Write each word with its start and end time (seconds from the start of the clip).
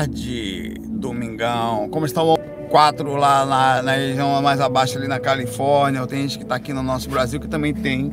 tarde, 0.00 0.74
Domingão. 0.80 1.88
Como 1.88 2.06
está 2.06 2.22
o 2.22 2.38
4 2.70 3.16
lá 3.16 3.44
na, 3.44 3.82
na, 3.82 3.92
região 3.94 4.40
mais 4.40 4.60
abaixo 4.60 4.96
ali 4.96 5.08
na 5.08 5.18
Califórnia? 5.18 6.06
Tem 6.06 6.22
gente 6.22 6.38
que 6.38 6.44
está 6.44 6.54
aqui 6.54 6.72
no 6.72 6.84
nosso 6.84 7.10
Brasil 7.10 7.40
que 7.40 7.48
também 7.48 7.74
tem 7.74 8.12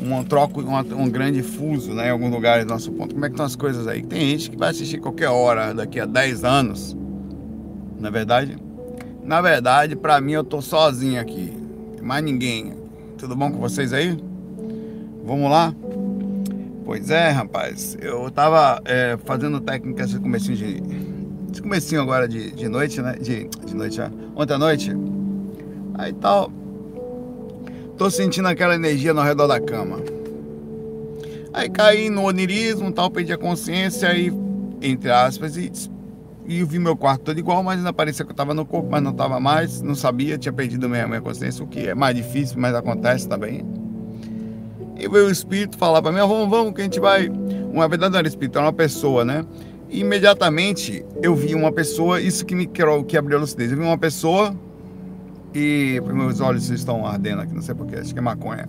um 0.00 0.22
troco, 0.22 0.62
um, 0.62 0.76
um, 0.76 1.10
grande 1.10 1.42
fuso 1.42 1.92
né, 1.92 2.06
em 2.06 2.10
alguns 2.10 2.30
lugares 2.30 2.64
do 2.64 2.68
nosso 2.68 2.92
ponto. 2.92 3.16
Como 3.16 3.24
é 3.24 3.28
que 3.28 3.32
estão 3.32 3.46
as 3.46 3.56
coisas 3.56 3.88
aí? 3.88 4.04
Tem 4.04 4.20
gente 4.30 4.50
que 4.52 4.56
vai 4.56 4.70
assistir 4.70 5.00
qualquer 5.00 5.28
hora 5.28 5.74
daqui 5.74 5.98
a 5.98 6.06
10 6.06 6.44
anos. 6.44 6.96
Na 7.98 8.06
é 8.06 8.12
verdade? 8.12 8.56
Na 9.24 9.40
verdade, 9.40 9.96
para 9.96 10.20
mim 10.20 10.34
eu 10.34 10.44
tô 10.44 10.62
sozinho 10.62 11.20
aqui. 11.20 11.52
Mais 12.00 12.22
ninguém. 12.22 12.74
Tudo 13.18 13.34
bom 13.34 13.50
com 13.50 13.58
vocês 13.58 13.92
aí? 13.92 14.16
Vamos 15.24 15.50
lá? 15.50 15.74
Pois 16.84 17.10
é, 17.10 17.30
rapaz. 17.30 17.96
Eu 18.00 18.30
tava 18.30 18.80
é, 18.84 19.16
fazendo 19.24 19.60
técnica 19.60 20.04
esse 20.04 20.18
comecinho 20.18 20.56
de. 20.56 20.82
Esse 21.50 21.62
comecinho 21.62 22.02
agora 22.02 22.28
de, 22.28 22.50
de 22.50 22.68
noite, 22.68 23.00
né? 23.00 23.14
De, 23.14 23.48
de 23.48 23.74
noite 23.74 23.96
já. 23.96 24.10
Ontem 24.36 24.54
à 24.54 24.58
noite. 24.58 24.92
Aí 25.94 26.12
tal. 26.12 26.52
Tô 27.96 28.10
sentindo 28.10 28.48
aquela 28.48 28.74
energia 28.74 29.14
no 29.14 29.22
redor 29.22 29.46
da 29.46 29.60
cama. 29.60 29.98
Aí 31.52 31.70
caí 31.70 32.10
no 32.10 32.24
onirismo, 32.24 32.92
tal, 32.92 33.08
perdi 33.08 33.32
a 33.32 33.38
consciência 33.38 34.12
e, 34.12 34.32
entre 34.82 35.08
aspas, 35.08 35.56
e, 35.56 35.70
e 36.44 36.64
vi 36.64 36.80
meu 36.80 36.96
quarto 36.96 37.22
todo 37.22 37.38
igual, 37.38 37.62
mas 37.62 37.78
ainda 37.78 37.92
parecia 37.92 38.24
que 38.24 38.32
eu 38.32 38.34
tava 38.34 38.52
no 38.52 38.66
corpo, 38.66 38.88
mas 38.90 39.00
não 39.00 39.12
tava 39.12 39.38
mais, 39.38 39.80
não 39.80 39.94
sabia, 39.94 40.36
tinha 40.36 40.52
perdido 40.52 40.88
minha, 40.88 41.06
minha 41.06 41.20
consciência, 41.20 41.62
o 41.62 41.68
que 41.68 41.86
é 41.86 41.94
mais 41.94 42.16
difícil, 42.16 42.56
mas 42.58 42.74
acontece 42.74 43.28
também. 43.28 43.64
E 44.96 45.08
o 45.08 45.30
espírito 45.30 45.76
falar 45.76 46.00
para 46.00 46.12
mim, 46.12 46.18
vamos, 46.18 46.48
vamos, 46.48 46.74
que 46.74 46.80
a 46.80 46.84
gente 46.84 47.00
vai. 47.00 47.28
Uma 47.28 47.88
verdade 47.88 48.12
não 48.12 48.20
era 48.20 48.60
uma 48.60 48.72
pessoa, 48.72 49.24
né? 49.24 49.44
E 49.90 50.00
imediatamente 50.00 51.04
eu 51.22 51.34
vi 51.34 51.54
uma 51.54 51.72
pessoa, 51.72 52.20
isso 52.20 52.44
que 52.44 52.54
me 52.54 52.66
que 52.66 53.16
abriu 53.16 53.38
a 53.38 53.40
lucidez. 53.40 53.70
Eu 53.70 53.78
vi 53.78 53.84
uma 53.84 53.98
pessoa 53.98 54.54
e 55.54 56.00
meus 56.04 56.40
olhos 56.40 56.68
estão 56.70 57.06
ardendo 57.06 57.42
aqui, 57.42 57.54
não 57.54 57.62
sei 57.62 57.74
porquê, 57.74 57.96
acho 57.96 58.12
que 58.12 58.18
é 58.18 58.22
maconha. 58.22 58.68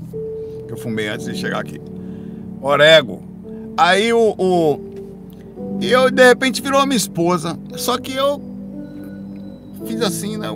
Que 0.68 0.74
eu 0.74 0.78
fumei 0.78 1.08
antes 1.08 1.26
de 1.26 1.36
chegar 1.36 1.60
aqui. 1.60 1.80
Orego. 2.62 3.24
Aí 3.78 4.14
o, 4.14 4.36
o. 4.38 4.80
Eu 5.82 6.10
de 6.10 6.28
repente 6.28 6.62
virou 6.62 6.86
minha 6.86 6.98
esposa. 6.98 7.58
Só 7.76 7.98
que 7.98 8.16
eu 8.16 8.42
fiz 9.86 10.02
assim, 10.02 10.38
né? 10.38 10.48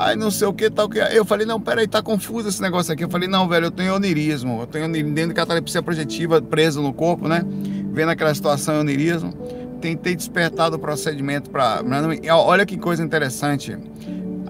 Aí 0.00 0.14
não 0.14 0.30
sei 0.30 0.46
o 0.46 0.52
que, 0.52 0.70
tal 0.70 0.88
que. 0.88 1.00
Eu 1.00 1.24
falei, 1.24 1.44
não, 1.44 1.60
peraí, 1.60 1.88
tá 1.88 2.00
confuso 2.00 2.48
esse 2.48 2.62
negócio 2.62 2.92
aqui. 2.92 3.02
Eu 3.02 3.10
falei, 3.10 3.28
não, 3.28 3.48
velho, 3.48 3.66
eu 3.66 3.70
tenho 3.72 3.96
onirismo. 3.96 4.60
Eu 4.60 4.66
tenho 4.68 4.88
dentro 4.92 5.30
de 5.30 5.34
catalepsia 5.34 5.82
projetiva 5.82 6.40
presa 6.40 6.80
no 6.80 6.92
corpo, 6.92 7.26
né? 7.26 7.42
Vendo 7.90 8.10
aquela 8.10 8.32
situação 8.32 8.78
onirismo. 8.78 9.32
Tentei 9.80 10.14
despertar 10.14 10.70
do 10.70 10.78
procedimento 10.78 11.50
para. 11.50 11.82
Olha 12.32 12.64
que 12.64 12.78
coisa 12.78 13.02
interessante. 13.02 13.76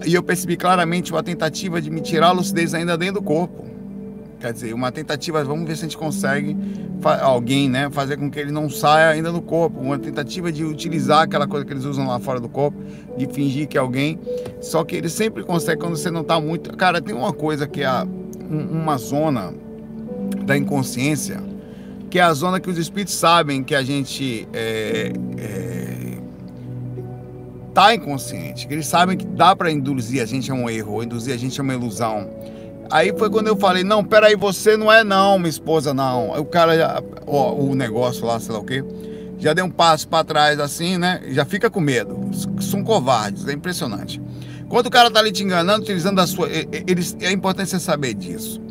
E 0.05 0.13
eu 0.13 0.21
percebi 0.21 0.55
claramente 0.55 1.11
uma 1.11 1.23
tentativa 1.23 1.81
de 1.81 1.89
me 1.89 1.99
tirar 1.99 2.27
a 2.27 2.31
lucidez 2.31 2.75
ainda 2.75 2.95
dentro 2.95 3.15
do 3.15 3.23
corpo. 3.23 3.65
Quer 4.39 4.53
dizer, 4.53 4.73
uma 4.73 4.89
tentativa, 4.89 5.43
vamos 5.43 5.67
ver 5.67 5.75
se 5.75 5.81
a 5.81 5.87
gente 5.87 5.97
consegue 5.97 6.55
alguém, 7.21 7.69
né, 7.69 7.89
fazer 7.91 8.15
com 8.17 8.31
que 8.31 8.39
ele 8.39 8.51
não 8.51 8.69
saia 8.69 9.09
ainda 9.09 9.31
do 9.31 9.41
corpo, 9.41 9.79
uma 9.81 9.99
tentativa 9.99 10.49
de 10.49 10.63
utilizar 10.63 11.23
aquela 11.23 11.45
coisa 11.45 11.65
que 11.65 11.73
eles 11.73 11.83
usam 11.83 12.07
lá 12.07 12.19
fora 12.19 12.39
do 12.39 12.47
corpo, 12.47 12.77
de 13.17 13.27
fingir 13.27 13.67
que 13.67 13.77
é 13.77 13.81
alguém, 13.81 14.17
só 14.61 14.83
que 14.85 14.95
ele 14.95 15.09
sempre 15.09 15.43
consegue 15.43 15.81
quando 15.81 15.97
você 15.97 16.09
não 16.09 16.21
está 16.21 16.39
muito, 16.39 16.75
cara, 16.77 17.01
tem 17.01 17.13
uma 17.13 17.33
coisa 17.33 17.67
que 17.67 17.83
é 17.83 17.89
uma 18.49 18.97
zona 18.97 19.53
da 20.45 20.57
inconsciência, 20.57 21.41
que 22.09 22.17
é 22.17 22.21
a 22.21 22.33
zona 22.33 22.59
que 22.59 22.69
os 22.69 22.77
espíritos 22.77 23.15
sabem 23.15 23.63
que 23.63 23.75
a 23.75 23.83
gente 23.83 24.47
é, 24.53 25.11
é, 25.37 26.17
tá 27.73 27.93
inconsciente, 27.93 28.67
que 28.67 28.73
eles 28.73 28.87
sabem 28.87 29.17
que 29.17 29.25
dá 29.25 29.55
para 29.55 29.71
induzir 29.71 30.21
a 30.21 30.25
gente 30.25 30.49
a 30.49 30.53
um 30.53 30.69
erro, 30.69 30.93
ou 30.93 31.03
induzir 31.03 31.33
a 31.33 31.37
gente 31.37 31.59
a 31.59 31.63
uma 31.63 31.73
ilusão. 31.73 32.29
Aí 32.91 33.13
foi 33.15 33.29
quando 33.29 33.47
eu 33.47 33.55
falei, 33.55 33.83
não, 33.83 34.03
peraí, 34.03 34.35
você 34.35 34.75
não 34.75 34.91
é 34.91 35.03
não, 35.03 35.37
minha 35.37 35.49
esposa, 35.49 35.93
não. 35.93 36.31
O 36.39 36.45
cara, 36.45 36.75
já, 36.75 37.03
ó, 37.27 37.53
o 37.53 37.75
negócio 37.75 38.25
lá, 38.25 38.39
sei 38.39 38.53
lá 38.53 38.59
o 38.59 38.63
quê, 38.63 38.83
já 39.37 39.53
deu 39.53 39.65
um 39.65 39.69
passo 39.69 40.07
para 40.07 40.23
trás 40.23 40.59
assim, 40.59 40.97
né? 40.97 41.21
Já 41.29 41.45
fica 41.45 41.69
com 41.69 41.79
medo. 41.79 42.19
São 42.59 42.83
covardes, 42.83 43.47
é 43.47 43.53
impressionante. 43.53 44.19
Quando 44.67 44.87
o 44.87 44.89
cara 44.91 45.09
tá 45.09 45.19
ali 45.19 45.31
te 45.31 45.43
enganando, 45.43 45.83
utilizando 45.83 46.19
a 46.19 46.27
sua. 46.27 46.49
Eles, 46.87 47.15
é 47.21 47.31
importante 47.31 47.69
você 47.69 47.79
saber 47.79 48.13
disso. 48.15 48.61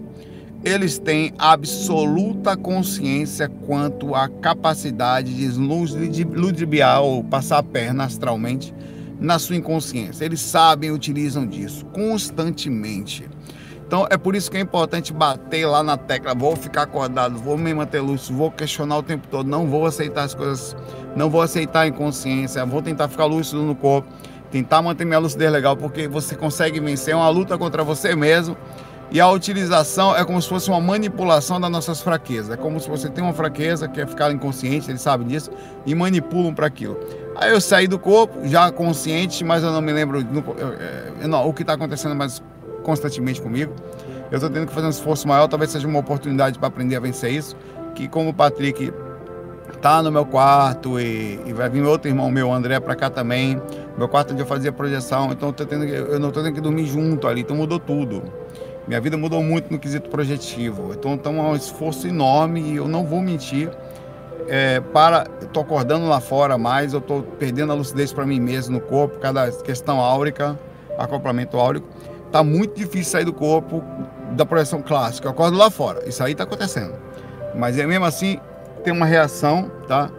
Eles 0.65 0.99
têm 0.99 1.33
absoluta 1.39 2.57
consciência 2.57 3.49
quanto 3.49 4.15
à 4.15 4.28
capacidade 4.28 5.33
de 5.33 6.25
ludibriar 6.25 7.03
ou 7.03 7.23
passar 7.23 7.59
a 7.59 7.62
perna 7.62 8.05
astralmente 8.05 8.75
na 9.21 9.39
sua 9.39 9.57
inconsciência. 9.57 10.25
Eles 10.25 10.41
sabem 10.41 10.91
e 10.91 10.93
utilizam 10.93 11.47
disso 11.47 11.87
constantemente. 11.87 13.28
Então 13.88 14.06
é 14.10 14.19
por 14.19 14.37
isso 14.37 14.50
que 14.50 14.59
é 14.59 14.60
importante 14.60 15.15
bater 15.15 15.65
lá 15.65 15.82
na 15.82 15.97
tecla. 15.97 16.34
Vou 16.34 16.54
ficar 16.54 16.82
acordado, 16.82 17.38
vou 17.38 17.56
me 17.56 17.72
manter 17.72 18.00
lúcido, 18.00 18.37
vou 18.37 18.50
questionar 18.50 18.99
o 18.99 19.03
tempo 19.03 19.26
todo, 19.28 19.49
não 19.49 19.66
vou 19.66 19.87
aceitar 19.87 20.25
as 20.25 20.34
coisas, 20.34 20.76
não 21.16 21.31
vou 21.31 21.41
aceitar 21.41 21.81
a 21.81 21.87
inconsciência, 21.88 22.66
vou 22.66 22.82
tentar 22.82 23.09
ficar 23.09 23.25
lúcido 23.25 23.62
no 23.62 23.75
corpo, 23.75 24.06
tentar 24.50 24.82
manter 24.82 25.06
minha 25.06 25.19
lucidez 25.19 25.50
legal, 25.50 25.75
porque 25.75 26.06
você 26.06 26.37
consegue 26.37 26.78
vencer 26.81 27.15
é 27.15 27.16
uma 27.16 27.31
luta 27.31 27.56
contra 27.56 27.82
você 27.82 28.15
mesmo. 28.15 28.59
E 29.10 29.22
a 29.22 29.31
utilização 29.31 30.15
é 30.15 30.22
como 30.22 30.41
se 30.43 30.47
fosse 30.47 30.69
uma 30.69 30.82
manipulação 30.82 31.59
das 31.59 31.71
nossas 31.71 32.03
fraquezas. 32.03 32.50
É 32.50 32.59
como 32.59 32.78
se 32.78 32.91
você 32.91 33.09
tem 33.09 33.25
uma 33.25 33.32
fraqueza, 33.32 33.88
quer 33.88 34.06
ficar 34.06 34.31
inconsciente, 34.31 34.91
ele 34.91 34.98
sabe 34.98 35.25
disso, 35.25 35.50
e 35.87 35.94
manipulam 35.94 36.53
para 36.53 36.66
aquilo. 36.66 37.00
Aí 37.34 37.53
eu 37.53 37.59
saí 37.59 37.88
do 37.88 37.98
corpo, 37.98 38.47
já 38.47 38.71
consciente, 38.71 39.43
mas 39.43 39.62
eu 39.62 39.72
não 39.72 39.81
me 39.81 39.94
lembro 39.94 40.22
no, 40.22 40.44
eu, 40.59 40.75
eu, 41.22 41.28
não, 41.28 41.48
o 41.48 41.54
que 41.54 41.62
está 41.62 41.72
acontecendo, 41.72 42.15
mas 42.15 42.43
constantemente 42.88 43.43
comigo. 43.43 43.75
Eu 44.31 44.37
estou 44.37 44.49
tendo 44.49 44.66
que 44.66 44.72
fazer 44.72 44.87
um 44.87 44.91
esforço 44.91 45.28
maior, 45.28 45.47
talvez 45.47 45.71
seja 45.71 45.87
uma 45.87 45.99
oportunidade 45.99 46.59
para 46.59 46.69
aprender 46.69 46.97
a 46.97 47.00
vencer 47.00 47.31
isso. 47.31 47.54
Que 47.94 48.09
como 48.09 48.31
o 48.31 48.34
Patrick 48.34 48.91
tá 49.82 50.03
no 50.03 50.10
meu 50.10 50.25
quarto 50.25 50.98
e, 50.98 51.38
e 51.44 51.53
vai 51.53 51.69
vir 51.69 51.84
outro 51.84 52.09
irmão 52.09 52.31
meu, 52.31 52.50
André, 52.50 52.81
para 52.81 52.97
cá 52.97 53.10
também. 53.10 53.60
Meu 53.98 54.09
quarto 54.09 54.32
onde 54.32 54.41
eu 54.41 54.47
fazia 54.47 54.72
projeção, 54.72 55.31
então 55.32 55.54
eu, 55.56 55.66
tendo, 55.66 55.84
eu 55.84 56.19
não 56.19 56.28
estou 56.28 56.43
tendo 56.43 56.54
que 56.54 56.62
dormir 56.62 56.87
junto 56.87 57.28
ali, 57.28 57.43
então 57.43 57.54
mudou 57.54 57.78
tudo. 57.78 58.22
Minha 58.87 59.03
vida 59.03 59.19
mudou 59.19 59.43
muito 59.43 59.71
no 59.71 59.78
quesito 59.78 60.09
projetivo. 60.09 60.94
Então, 60.94 61.12
então 61.12 61.38
é 61.38 61.43
um 61.43 61.54
esforço 61.54 62.09
enorme 62.09 62.62
e 62.62 62.77
eu 62.77 62.88
não 62.88 63.04
vou 63.04 63.21
mentir. 63.21 63.71
É, 64.48 64.81
para, 64.81 65.27
estou 65.43 65.62
acordando 65.62 66.09
lá 66.09 66.21
fora 66.21 66.56
mais, 66.56 66.94
eu 66.94 67.00
estou 67.00 67.22
perdendo 67.22 67.71
a 67.71 67.75
lucidez 67.75 68.15
para 68.15 68.25
mim 68.25 68.41
mesmo 68.41 68.77
no 68.77 68.81
corpo, 68.81 69.19
cada 69.19 69.53
questão 69.53 70.00
áurica, 70.00 70.59
acoplamento 70.97 71.59
áurico. 71.59 71.87
Tá 72.31 72.43
muito 72.43 72.77
difícil 72.77 73.12
sair 73.12 73.25
do 73.25 73.33
corpo 73.33 73.83
da 74.33 74.44
projeção 74.44 74.83
clássica. 74.83 75.27
Eu 75.27 75.33
acordo 75.33 75.56
lá 75.56 75.71
fora. 75.71 76.06
Isso 76.09 76.22
aí 76.22 76.34
tá 76.34 76.44
acontecendo. 76.44 76.94
Mas 77.55 77.78
é 77.78 77.87
mesmo 77.87 78.05
assim, 78.05 78.39
tem 78.84 78.93
uma 78.93 79.06
reação, 79.06 79.71
tá? 79.87 80.11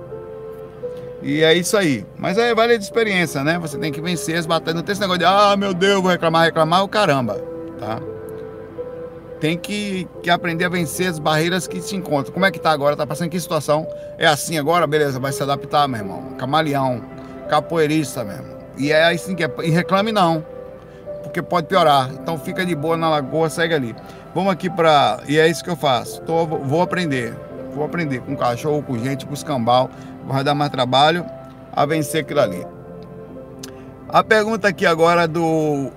E 1.21 1.43
é 1.43 1.53
isso 1.53 1.77
aí. 1.77 2.05
Mas 2.17 2.37
é 2.37 2.55
vale 2.55 2.77
de 2.77 2.83
experiência, 2.83 3.43
né? 3.43 3.59
Você 3.59 3.77
tem 3.77 3.91
que 3.91 4.01
vencer 4.01 4.37
as 4.37 4.45
batalhas. 4.45 4.75
Não 4.75 4.83
tem 4.83 4.93
esse 4.93 5.01
negócio 5.01 5.19
de, 5.19 5.25
ah, 5.25 5.55
meu 5.55 5.73
Deus, 5.73 6.01
vou 6.01 6.11
reclamar, 6.11 6.45
reclamar, 6.45 6.83
o 6.83 6.87
caramba, 6.87 7.35
tá? 7.79 7.99
Tem 9.39 9.57
que, 9.57 10.07
que 10.21 10.29
aprender 10.29 10.65
a 10.65 10.69
vencer 10.69 11.07
as 11.07 11.19
barreiras 11.19 11.67
que 11.67 11.79
se 11.81 11.95
encontram. 11.95 12.33
Como 12.33 12.45
é 12.45 12.51
que 12.51 12.59
tá 12.59 12.71
agora? 12.71 12.95
Tá 12.95 13.05
passando 13.05 13.29
que 13.29 13.39
situação? 13.39 13.87
É 14.17 14.25
assim 14.25 14.57
agora? 14.57 14.85
Beleza, 14.87 15.19
vai 15.19 15.31
se 15.31 15.41
adaptar, 15.43 15.87
meu 15.87 15.99
irmão. 15.99 16.33
Camaleão, 16.37 17.01
capoeirista 17.49 18.23
mesmo. 18.23 18.57
E 18.77 18.91
é 18.91 19.11
assim 19.11 19.35
que 19.35 19.43
é. 19.43 19.51
E 19.63 19.69
reclame 19.69 20.11
não 20.11 20.43
porque 21.29 21.41
pode 21.41 21.67
piorar. 21.67 22.09
Então 22.11 22.37
fica 22.37 22.65
de 22.65 22.75
boa 22.75 22.97
na 22.97 23.09
lagoa, 23.09 23.49
segue 23.49 23.73
ali. 23.73 23.95
Vamos 24.35 24.51
aqui 24.51 24.69
para. 24.69 25.19
E 25.27 25.39
é 25.39 25.47
isso 25.47 25.63
que 25.63 25.69
eu 25.69 25.75
faço. 25.75 26.21
Tô, 26.21 26.45
vou 26.45 26.81
aprender. 26.81 27.33
Vou 27.73 27.85
aprender 27.85 28.19
com 28.21 28.35
cachorro, 28.35 28.83
com 28.83 28.97
gente, 28.97 29.25
com 29.25 29.33
escambau. 29.33 29.89
Vai 30.25 30.43
dar 30.43 30.55
mais 30.55 30.71
trabalho 30.71 31.25
a 31.71 31.85
vencer 31.85 32.21
aquilo 32.21 32.41
ali. 32.41 32.65
A 34.09 34.23
pergunta 34.23 34.67
aqui 34.67 34.85
agora 34.85 35.27
do 35.27 35.91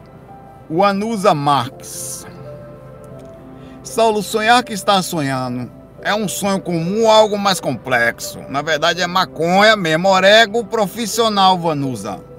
Anusa 0.82 1.34
Marques. 1.34 2.26
Saulo, 3.82 4.22
sonhar 4.22 4.62
que 4.62 4.72
está 4.72 5.02
sonhando 5.02 5.70
é 6.02 6.14
um 6.14 6.28
sonho 6.28 6.60
comum 6.60 7.02
ou 7.02 7.10
algo 7.10 7.38
mais 7.38 7.60
complexo? 7.60 8.40
Na 8.48 8.60
verdade 8.60 9.00
é 9.00 9.06
maconha 9.06 9.76
mesmo, 9.76 10.08
orego 10.08 10.64
profissional, 10.64 11.58
Vanusa. 11.58 12.31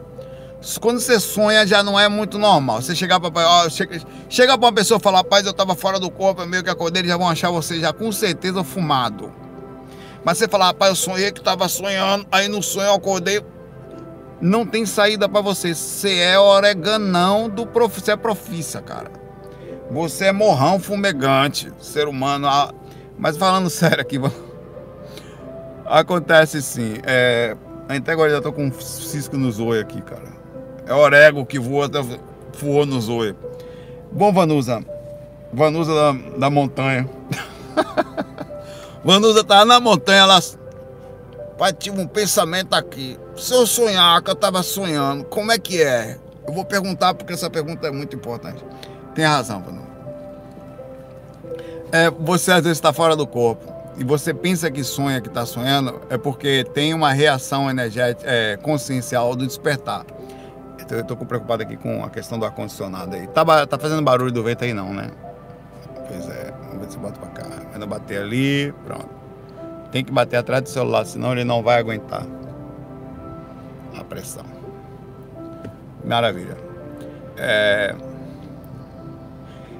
Quando 0.79 0.99
você 0.99 1.19
sonha 1.19 1.67
já 1.67 1.83
não 1.83 1.99
é 1.99 2.07
muito 2.07 2.39
normal. 2.39 2.81
Você 2.81 2.95
chegar 2.95 3.19
para 3.19 3.69
chega, 3.69 4.01
chega 4.29 4.57
para 4.57 4.67
uma 4.67 4.73
pessoa 4.73 4.97
e 4.97 5.01
falar, 5.01 5.17
rapaz, 5.17 5.45
eu 5.45 5.51
estava 5.51 5.75
fora 5.75 5.99
do 5.99 6.09
corpo, 6.09 6.45
meio 6.45 6.63
que 6.63 6.69
acordei, 6.69 7.01
eles 7.01 7.11
já 7.11 7.17
vão 7.17 7.27
achar 7.27 7.49
você 7.49 7.79
já 7.79 7.91
com 7.91 8.11
certeza 8.11 8.63
fumado. 8.63 9.33
Mas 10.23 10.37
você 10.37 10.47
falar, 10.47 10.67
rapaz, 10.67 10.91
eu 10.91 10.95
sonhei 10.95 11.31
que 11.31 11.39
estava 11.39 11.67
sonhando, 11.67 12.25
aí 12.31 12.47
no 12.47 12.63
sonho 12.63 12.87
eu 12.87 12.93
acordei, 12.93 13.41
não 14.39 14.65
tem 14.65 14.85
saída 14.85 15.27
para 15.27 15.41
você. 15.41 15.75
Você 15.75 16.15
é 16.19 16.39
oreganão 16.39 17.49
do 17.49 17.67
prof... 17.67 17.99
você 17.99 18.11
é 18.11 18.15
profissa, 18.15 18.81
cara. 18.81 19.11
Você 19.91 20.25
é 20.25 20.31
morrão 20.31 20.79
fumegante, 20.79 21.71
ser 21.79 22.07
humano. 22.07 22.47
Mas 23.17 23.35
falando 23.35 23.67
sério 23.71 23.99
aqui, 23.99 24.17
acontece 25.85 26.61
sim. 26.61 26.95
É 27.03 27.57
Até 27.89 28.13
agora 28.13 28.31
já 28.31 28.41
tô 28.41 28.53
com 28.53 28.65
um 28.65 28.71
cisco 28.79 29.37
no 29.37 29.51
zoio 29.51 29.81
aqui, 29.81 30.01
cara. 30.01 30.32
É 30.85 30.93
orego 30.93 31.45
que 31.45 31.59
voa, 31.59 31.89
voou 32.59 32.85
no 32.85 32.99
zoio. 32.99 33.35
Bom, 34.11 34.31
Vanusa. 34.31 34.83
Vanusa 35.51 35.93
da, 35.93 36.11
da 36.37 36.49
montanha. 36.49 37.09
Vanusa 39.03 39.43
tava 39.43 39.65
na 39.65 39.79
montanha, 39.79 40.19
ela. 40.19 40.39
Pai, 41.57 41.73
tive 41.73 41.99
um 41.99 42.07
pensamento 42.07 42.73
aqui. 42.73 43.17
Se 43.35 43.53
eu 43.53 43.65
sonhar 43.65 44.21
que 44.21 44.31
eu 44.31 44.35
tava 44.35 44.63
sonhando, 44.63 45.23
como 45.25 45.51
é 45.51 45.57
que 45.57 45.81
é? 45.81 46.17
Eu 46.45 46.53
vou 46.53 46.65
perguntar 46.65 47.13
porque 47.13 47.33
essa 47.33 47.49
pergunta 47.49 47.87
é 47.87 47.91
muito 47.91 48.15
importante. 48.15 48.63
Tem 49.15 49.25
razão, 49.25 49.61
Vanusa. 49.61 49.93
É, 51.91 52.09
você 52.09 52.51
às 52.51 52.63
vezes 52.63 52.77
está 52.77 52.91
fora 52.91 53.15
do 53.15 53.27
corpo 53.27 53.71
e 53.97 54.03
você 54.03 54.33
pensa 54.33 54.71
que 54.71 54.83
sonha, 54.83 55.21
que 55.21 55.27
está 55.27 55.45
sonhando, 55.45 56.01
é 56.09 56.17
porque 56.17 56.63
tem 56.73 56.93
uma 56.93 57.13
reação 57.13 57.69
energética, 57.69 58.27
é, 58.27 58.57
consciencial 58.57 59.35
do 59.35 59.45
despertar. 59.45 60.05
Então 60.93 60.99
eu 60.99 61.13
estou 61.13 61.27
preocupado 61.27 61.63
aqui 61.63 61.75
com 61.75 62.03
a 62.03 62.09
questão 62.09 62.37
do 62.37 62.45
ar-condicionado 62.45 63.15
aí. 63.15 63.25
Tá, 63.27 63.65
tá 63.65 63.79
fazendo 63.79 64.01
barulho 64.03 64.31
do 64.31 64.43
vento 64.43 64.63
aí 64.63 64.73
não, 64.73 64.93
né? 64.93 65.09
Pois 66.07 66.29
é, 66.29 66.53
vamos 66.67 66.85
ver 66.85 66.91
se 66.91 66.97
bota 66.99 67.19
para 67.19 67.29
cá. 67.29 67.49
Ainda 67.73 67.87
bater 67.87 68.21
ali, 68.21 68.71
pronto. 68.85 69.09
Tem 69.91 70.03
que 70.03 70.11
bater 70.11 70.37
atrás 70.37 70.61
do 70.61 70.69
celular, 70.69 71.05
senão 71.05 71.31
ele 71.31 71.43
não 71.43 71.63
vai 71.63 71.79
aguentar 71.79 72.25
a 73.97 74.03
pressão. 74.03 74.45
Maravilha. 76.05 76.57
É... 77.37 77.95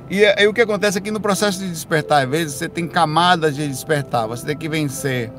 E 0.10 0.26
aí 0.26 0.48
o 0.48 0.54
que 0.54 0.62
acontece 0.62 0.98
aqui 0.98 1.12
no 1.12 1.20
processo 1.20 1.60
de 1.60 1.70
despertar, 1.70 2.24
às 2.24 2.30
vezes 2.30 2.56
você 2.56 2.68
tem 2.68 2.88
camadas 2.88 3.56
de 3.56 3.68
despertar, 3.68 4.28
você 4.28 4.46
tem 4.46 4.58
que 4.58 4.68
vencer 4.68 5.32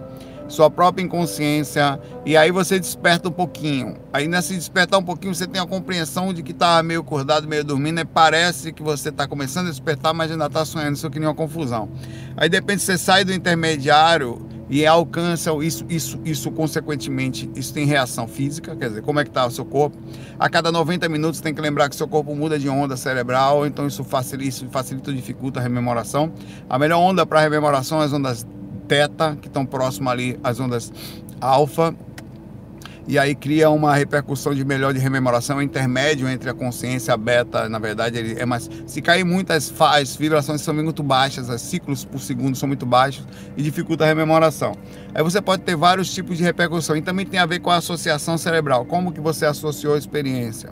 sua 0.54 0.70
própria 0.70 1.02
inconsciência 1.02 2.00
e 2.24 2.36
aí 2.36 2.50
você 2.50 2.78
desperta 2.78 3.28
um 3.28 3.32
pouquinho. 3.32 3.96
Aí 4.12 4.28
nesse 4.28 4.54
despertar 4.54 4.98
um 4.98 5.02
pouquinho 5.02 5.34
você 5.34 5.46
tem 5.46 5.60
a 5.60 5.66
compreensão 5.66 6.32
de 6.32 6.42
que 6.42 6.52
está 6.52 6.82
meio 6.82 7.00
acordado, 7.00 7.46
meio 7.48 7.64
dormindo 7.64 8.00
e 8.00 8.04
parece 8.04 8.72
que 8.72 8.82
você 8.82 9.08
está 9.08 9.26
começando 9.26 9.66
a 9.66 9.70
despertar, 9.70 10.14
mas 10.14 10.30
ainda 10.30 10.46
está 10.46 10.64
sonhando, 10.64 10.94
isso 10.94 11.10
cria 11.10 11.26
uma 11.26 11.34
confusão. 11.34 11.88
Aí 12.36 12.48
depende 12.48 12.82
você 12.82 12.96
sai 12.96 13.24
do 13.24 13.32
intermediário 13.32 14.46
e 14.68 14.86
alcança 14.86 15.50
isso, 15.62 15.84
isso, 15.88 16.18
isso 16.24 16.50
consequentemente, 16.50 17.50
isso 17.54 17.72
tem 17.74 17.84
reação 17.84 18.26
física, 18.26 18.74
quer 18.74 18.88
dizer, 18.88 19.02
como 19.02 19.20
é 19.20 19.24
que 19.24 19.30
está 19.30 19.46
o 19.46 19.50
seu 19.50 19.64
corpo. 19.64 19.96
A 20.38 20.48
cada 20.48 20.72
90 20.72 21.08
minutos 21.08 21.40
tem 21.40 21.52
que 21.52 21.60
lembrar 21.60 21.88
que 21.88 21.96
seu 21.96 22.08
corpo 22.08 22.34
muda 22.34 22.58
de 22.58 22.68
onda 22.68 22.96
cerebral, 22.96 23.66
então 23.66 23.86
isso 23.86 24.02
facilita, 24.02 24.48
isso 24.48 24.66
facilita 24.70 25.10
ou 25.10 25.16
dificulta 25.16 25.60
a 25.60 25.62
rememoração. 25.62 26.32
A 26.68 26.78
melhor 26.78 26.98
onda 26.98 27.26
para 27.26 27.40
rememoração 27.40 28.00
é 28.00 28.04
as 28.04 28.12
ondas 28.12 28.46
teta, 28.86 29.36
que 29.40 29.48
estão 29.48 29.66
próximas 29.66 30.12
ali 30.12 30.38
às 30.42 30.60
ondas 30.60 30.92
alfa, 31.40 31.94
e 33.06 33.18
aí 33.18 33.34
cria 33.34 33.68
uma 33.68 33.94
repercussão 33.94 34.54
de 34.54 34.64
melhor 34.64 34.94
de 34.94 34.98
rememoração 34.98 35.60
intermédio 35.60 36.26
entre 36.26 36.48
a 36.48 36.54
consciência 36.54 37.14
beta, 37.16 37.68
na 37.68 37.78
verdade 37.78 38.18
ele 38.18 38.40
é 38.40 38.46
mais 38.46 38.70
se 38.86 39.02
cair 39.02 39.24
muitas 39.24 39.72
as 39.78 40.16
vibrações 40.16 40.62
são 40.62 40.72
muito 40.72 41.02
baixas, 41.02 41.50
os 41.50 41.60
ciclos 41.60 42.04
por 42.04 42.18
segundo 42.18 42.56
são 42.56 42.66
muito 42.66 42.86
baixos 42.86 43.26
e 43.56 43.62
dificulta 43.62 44.04
a 44.04 44.06
rememoração. 44.06 44.74
Aí 45.14 45.22
você 45.22 45.40
pode 45.40 45.62
ter 45.62 45.76
vários 45.76 46.12
tipos 46.14 46.38
de 46.38 46.44
repercussão 46.44 46.96
e 46.96 47.02
também 47.02 47.26
tem 47.26 47.38
a 47.38 47.46
ver 47.46 47.60
com 47.60 47.70
a 47.70 47.76
associação 47.76 48.38
cerebral, 48.38 48.86
como 48.86 49.12
que 49.12 49.20
você 49.20 49.44
associou 49.44 49.94
a 49.94 49.98
experiência. 49.98 50.70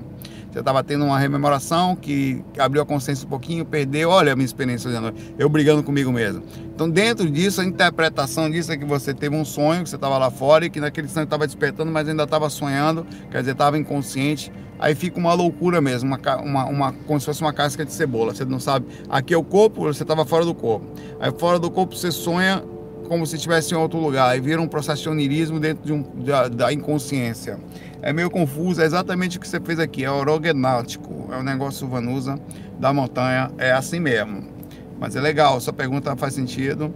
Você 0.52 0.58
estava 0.58 0.84
tendo 0.84 1.06
uma 1.06 1.18
rememoração 1.18 1.96
que 1.96 2.44
abriu 2.58 2.82
a 2.82 2.84
consciência 2.84 3.24
um 3.24 3.28
pouquinho, 3.30 3.64
perdeu. 3.64 4.10
Olha 4.10 4.34
a 4.34 4.36
minha 4.36 4.44
experiência 4.44 4.90
de 4.90 4.98
noite, 4.98 5.34
eu 5.38 5.48
brigando 5.48 5.82
comigo 5.82 6.12
mesmo. 6.12 6.42
Então, 6.74 6.90
dentro 6.90 7.30
disso, 7.30 7.62
a 7.62 7.64
interpretação 7.64 8.50
disso 8.50 8.70
é 8.70 8.76
que 8.76 8.84
você 8.84 9.14
teve 9.14 9.34
um 9.34 9.46
sonho, 9.46 9.82
que 9.82 9.88
você 9.88 9.96
estava 9.96 10.18
lá 10.18 10.30
fora 10.30 10.66
e 10.66 10.70
que 10.70 10.78
naquele 10.78 11.08
sonho 11.08 11.24
estava 11.24 11.46
despertando, 11.46 11.90
mas 11.90 12.06
ainda 12.06 12.24
estava 12.24 12.50
sonhando, 12.50 13.06
quer 13.30 13.38
dizer, 13.38 13.52
estava 13.52 13.78
inconsciente. 13.78 14.52
Aí 14.78 14.94
fica 14.94 15.18
uma 15.18 15.32
loucura 15.32 15.80
mesmo, 15.80 16.14
uma, 16.14 16.36
uma, 16.42 16.64
uma, 16.66 16.92
como 17.06 17.18
se 17.18 17.24
fosse 17.24 17.40
uma 17.40 17.52
casca 17.54 17.82
de 17.82 17.92
cebola. 17.92 18.34
Você 18.34 18.44
não 18.44 18.60
sabe, 18.60 18.86
aqui 19.08 19.32
é 19.32 19.38
o 19.38 19.44
corpo, 19.44 19.84
você 19.84 20.02
estava 20.02 20.26
fora 20.26 20.44
do 20.44 20.54
corpo. 20.54 20.86
Aí 21.18 21.32
fora 21.32 21.58
do 21.58 21.70
corpo 21.70 21.96
você 21.96 22.10
sonha 22.10 22.62
como 23.08 23.26
se 23.26 23.36
estivesse 23.36 23.72
em 23.72 23.76
outro 23.76 23.98
lugar. 23.98 24.28
Aí 24.28 24.40
vira 24.40 24.60
um 24.60 24.68
processo 24.68 25.02
de 25.02 25.08
onirismo 25.08 25.58
dentro 25.58 25.84
de 25.84 25.92
um, 25.94 26.02
da, 26.22 26.48
da 26.48 26.72
inconsciência 26.72 27.58
é 28.02 28.12
meio 28.12 28.28
confuso, 28.28 28.82
é 28.82 28.84
exatamente 28.84 29.38
o 29.38 29.40
que 29.40 29.48
você 29.48 29.60
fez 29.60 29.78
aqui, 29.78 30.04
é 30.04 30.10
orogenáutico, 30.10 31.32
é 31.32 31.36
o 31.36 31.42
negócio 31.42 31.86
vanusa 31.86 32.36
da 32.78 32.92
montanha, 32.92 33.50
é 33.56 33.70
assim 33.72 34.00
mesmo. 34.00 34.50
Mas 34.98 35.14
é 35.14 35.20
legal, 35.20 35.60
sua 35.60 35.72
pergunta 35.72 36.16
faz 36.16 36.34
sentido, 36.34 36.92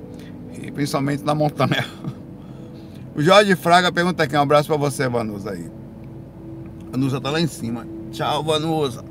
e 0.61 0.70
principalmente 0.73 1.25
na 1.25 1.35
montanha. 1.35 1.87
O 3.14 3.23
Jorge 3.23 3.56
Fraga 3.56 3.91
pergunta 3.91 4.23
aqui, 4.25 4.37
um 4.37 4.43
abraço 4.43 4.69
para 4.69 4.76
você, 4.76 5.08
Vanusa 5.08 5.53
aí. 5.53 5.70
Vanusa 6.91 7.19
tá 7.19 7.31
lá 7.31 7.41
em 7.41 7.47
cima. 7.47 7.87
Tchau, 8.12 8.44
Vanusa. 8.44 9.02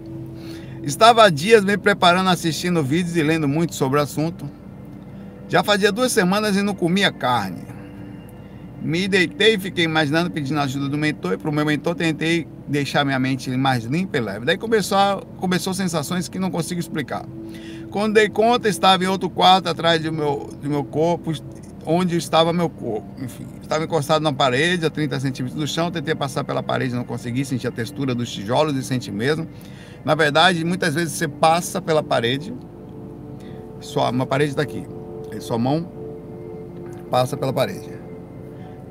Estava 0.84 1.24
há 1.24 1.30
dias 1.32 1.66
me 1.66 1.76
preparando, 1.76 2.30
assistindo 2.30 2.84
vídeos 2.84 3.18
e 3.18 3.24
lendo 3.24 3.48
muito 3.48 3.74
sobre 3.74 3.98
o 3.98 4.04
assunto. 4.04 4.48
Já 5.50 5.64
fazia 5.64 5.92
duas 5.92 6.12
semanas 6.12 6.56
e 6.56 6.62
não 6.62 6.76
comia 6.76 7.12
carne. 7.12 7.64
Me 8.86 9.08
deitei 9.08 9.58
fiquei 9.58 9.84
imaginando, 9.84 10.30
pedindo 10.30 10.60
ajuda 10.60 10.88
do 10.88 10.96
mentor. 10.96 11.34
E 11.34 11.38
para 11.38 11.50
o 11.50 11.52
meu 11.52 11.66
mentor, 11.66 11.96
tentei 11.96 12.48
deixar 12.68 13.04
minha 13.04 13.18
mente 13.18 13.50
mais 13.58 13.84
limpa 13.84 14.18
e 14.18 14.22
leve. 14.22 14.46
Daí 14.46 14.60
começou, 14.60 15.26
começou 15.40 15.74
sensações 15.74 16.30
que 16.30 16.38
não 16.38 16.52
consigo 16.52 16.80
explicar. 16.80 17.26
Quando 17.90 18.14
dei 18.14 18.30
conta, 18.30 18.70
estava 18.70 19.04
em 19.04 19.08
outro 19.08 19.28
quarto 19.28 19.70
atrás 19.70 20.04
do 20.04 20.14
meu, 20.14 20.52
do 20.62 20.70
meu 20.70 20.84
corpo, 20.84 21.34
onde 21.84 22.16
estava 22.16 22.54
meu 22.54 22.70
corpo. 22.70 23.08
Enfim, 23.20 23.48
estava 23.60 23.86
encostado 23.86 24.22
na 24.22 24.32
parede, 24.32 24.86
a 24.86 24.90
30 24.92 25.20
centímetros 25.20 25.60
do 25.60 25.66
chão. 25.66 25.90
Tentei 25.90 26.14
passar 26.14 26.44
pela 26.44 26.62
parede, 26.62 26.94
não 26.94 27.04
consegui 27.04 27.44
sentir 27.44 27.68
a 27.68 27.72
textura 27.72 28.14
dos 28.14 28.32
tijolos 28.32 28.76
e 28.76 28.84
senti 28.84 29.12
mesmo. 29.12 29.48
Na 30.04 30.14
verdade, 30.14 30.64
muitas 30.64 30.94
vezes 30.94 31.14
você 31.14 31.28
passa 31.28 31.82
pela 31.82 32.04
parede, 32.04 32.54
sua, 33.80 34.12
uma 34.12 34.28
parede 34.28 34.52
está 34.52 34.62
aqui, 34.62 34.86
sua 35.40 35.58
mão 35.58 35.92
passa 37.10 37.36
pela 37.36 37.52
parede 37.52 37.95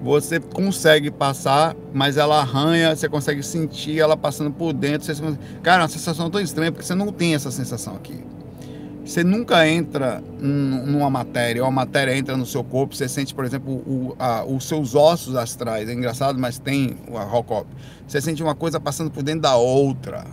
você 0.05 0.39
consegue 0.39 1.11
passar, 1.11 1.75
mas 1.95 2.19
ela 2.19 2.39
arranha, 2.39 2.95
você 2.95 3.09
consegue 3.09 3.43
sentir 3.43 3.99
ela 3.99 4.19
passando 4.19 4.51
por 4.51 4.75
dentro. 4.75 5.07
Você... 5.07 5.23
Cara, 5.63 5.79
é 5.79 5.83
uma 5.83 5.89
sensação 5.89 6.29
tão 6.29 6.43
estranha, 6.43 6.71
porque 6.71 6.85
você 6.85 6.95
não 6.95 7.11
tem 7.11 7.35
essa 7.35 7.51
sensação 7.51 7.97
aqui. 7.97 8.23
Você 9.03 9.25
nunca 9.25 9.67
entra 9.67 10.23
numa 10.39 11.09
matéria, 11.09 11.63
ou 11.63 11.69
a 11.69 11.71
matéria 11.71 12.15
entra 12.15 12.37
no 12.37 12.45
seu 12.45 12.63
corpo, 12.63 12.95
você 12.95 13.09
sente, 13.09 13.35
por 13.35 13.47
exemplo, 13.47 13.73
o, 13.73 14.15
a, 14.19 14.45
os 14.45 14.69
seus 14.69 14.95
ossos 14.95 15.37
astrais. 15.37 15.89
É 15.89 15.95
engraçado, 15.95 16.39
mas 16.39 16.59
tem 16.59 16.99
o 17.09 17.19
Rockop. 17.19 17.67
Você 18.07 18.21
sente 18.21 18.43
uma 18.43 18.55
coisa 18.55 18.79
passando 18.79 19.11
por 19.11 19.23
dentro 19.23 19.41
da 19.41 19.57
outra. 19.57 20.27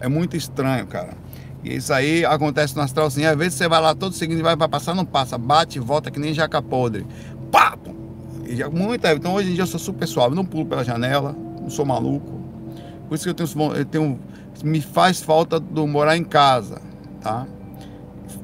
É 0.00 0.08
muito 0.08 0.38
estranho, 0.38 0.86
cara. 0.86 1.10
E 1.62 1.76
isso 1.76 1.92
aí 1.92 2.24
acontece 2.24 2.74
no 2.74 2.80
astral 2.80 3.08
assim. 3.08 3.26
Às 3.26 3.36
vezes 3.36 3.54
você 3.54 3.68
vai 3.68 3.80
lá 3.82 3.94
todo 3.94 4.14
seguinte, 4.14 4.40
vai 4.40 4.56
passar, 4.56 4.94
não 4.94 5.04
passa, 5.04 5.36
bate 5.36 5.76
e 5.76 5.80
volta 5.80 6.10
que 6.10 6.18
nem 6.18 6.32
jaca 6.32 6.62
podre. 6.62 7.06
Pá! 7.50 7.76
Já, 8.54 8.68
muita, 8.70 9.12
então 9.12 9.34
hoje 9.34 9.50
em 9.50 9.54
dia 9.54 9.62
eu 9.62 9.66
sou 9.66 9.80
super 9.80 10.06
suave, 10.06 10.34
não 10.34 10.44
pulo 10.44 10.66
pela 10.66 10.84
janela, 10.84 11.34
não 11.60 11.70
sou 11.70 11.84
maluco. 11.84 12.40
Por 13.08 13.14
isso 13.14 13.24
que 13.24 13.30
eu 13.30 13.34
tenho, 13.34 13.74
eu 13.74 13.84
tenho 13.84 14.20
me 14.64 14.80
faz 14.80 15.20
falta 15.20 15.58
do 15.58 15.86
morar 15.86 16.16
em 16.16 16.24
casa, 16.24 16.80
tá? 17.20 17.46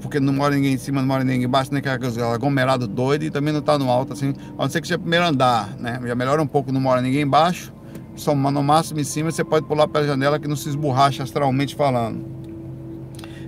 Porque 0.01 0.19
não 0.19 0.33
mora 0.33 0.55
ninguém 0.55 0.75
em 0.75 0.79
cima, 0.79 1.01
não 1.01 1.09
mora 1.09 1.25
ninguém 1.25 1.45
embaixo, 1.45 1.73
nem 1.73 1.79
aquele 1.79 2.23
aglomerado 2.23 2.87
doido 2.87 3.25
e 3.25 3.31
também 3.31 3.53
não 3.53 3.61
está 3.61 3.79
no 3.79 3.91
alto, 3.91 4.13
assim, 4.13 4.35
a 4.59 4.63
não 4.63 4.69
ser 4.69 4.81
que 4.81 4.89
seja 4.89 4.99
primeiro 4.99 5.27
andar, 5.27 5.75
né? 5.79 6.01
Já 6.05 6.15
melhora 6.15 6.43
um 6.43 6.47
pouco, 6.47 6.73
não 6.73 6.81
mora 6.81 7.01
ninguém 7.01 7.23
embaixo, 7.23 7.73
só 8.17 8.35
no 8.35 8.63
máximo 8.63 9.01
em 9.01 9.05
cima 9.05 9.31
você 9.31 9.45
pode 9.45 9.67
pular 9.67 9.89
pela 9.89 10.07
janela 10.07 10.39
que 10.39 10.49
não 10.49 10.57
se 10.57 10.69
esborracha 10.69 11.23
astralmente 11.23 11.75
falando. 11.75 12.25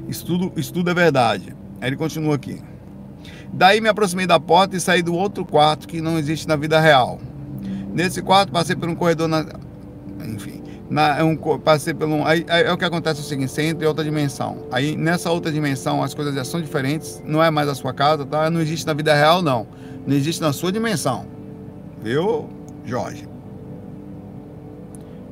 Isso 0.08 0.24
tudo, 0.24 0.52
isso 0.56 0.72
tudo 0.72 0.90
é 0.90 0.94
verdade. 0.94 1.54
Aí 1.80 1.88
ele 1.88 1.96
continua 1.96 2.34
aqui. 2.34 2.60
Daí 3.56 3.80
me 3.80 3.88
aproximei 3.88 4.26
da 4.26 4.40
porta 4.40 4.76
e 4.76 4.80
saí 4.80 5.00
do 5.00 5.14
outro 5.14 5.44
quarto 5.44 5.86
que 5.86 6.00
não 6.00 6.18
existe 6.18 6.48
na 6.48 6.56
vida 6.56 6.80
real. 6.80 7.20
Nesse 7.92 8.20
quarto 8.20 8.50
passei 8.50 8.74
por 8.74 8.88
um 8.88 8.96
corredor 8.96 9.28
na, 9.28 9.46
enfim, 10.26 10.60
na, 10.90 11.22
um, 11.24 11.36
passei 11.36 11.94
por 11.94 12.08
um, 12.08 12.26
aí, 12.26 12.44
aí, 12.48 12.64
é 12.64 12.72
o 12.72 12.76
que 12.76 12.84
acontece 12.84 13.20
o 13.20 13.24
seguinte, 13.24 13.52
você 13.52 13.62
entra 13.62 13.84
em 13.84 13.88
outra 13.88 14.02
dimensão. 14.02 14.66
Aí 14.72 14.96
nessa 14.96 15.30
outra 15.30 15.52
dimensão 15.52 16.02
as 16.02 16.12
coisas 16.12 16.34
já 16.34 16.44
são 16.44 16.60
diferentes, 16.60 17.22
não 17.24 17.42
é 17.42 17.48
mais 17.48 17.68
a 17.68 17.74
sua 17.76 17.94
casa, 17.94 18.26
tá? 18.26 18.50
Não 18.50 18.60
existe 18.60 18.86
na 18.86 18.92
vida 18.92 19.14
real 19.14 19.40
não. 19.40 19.68
Não 20.04 20.14
existe 20.16 20.42
na 20.42 20.52
sua 20.52 20.72
dimensão. 20.72 21.24
Viu, 22.02 22.48
Jorge? 22.84 23.28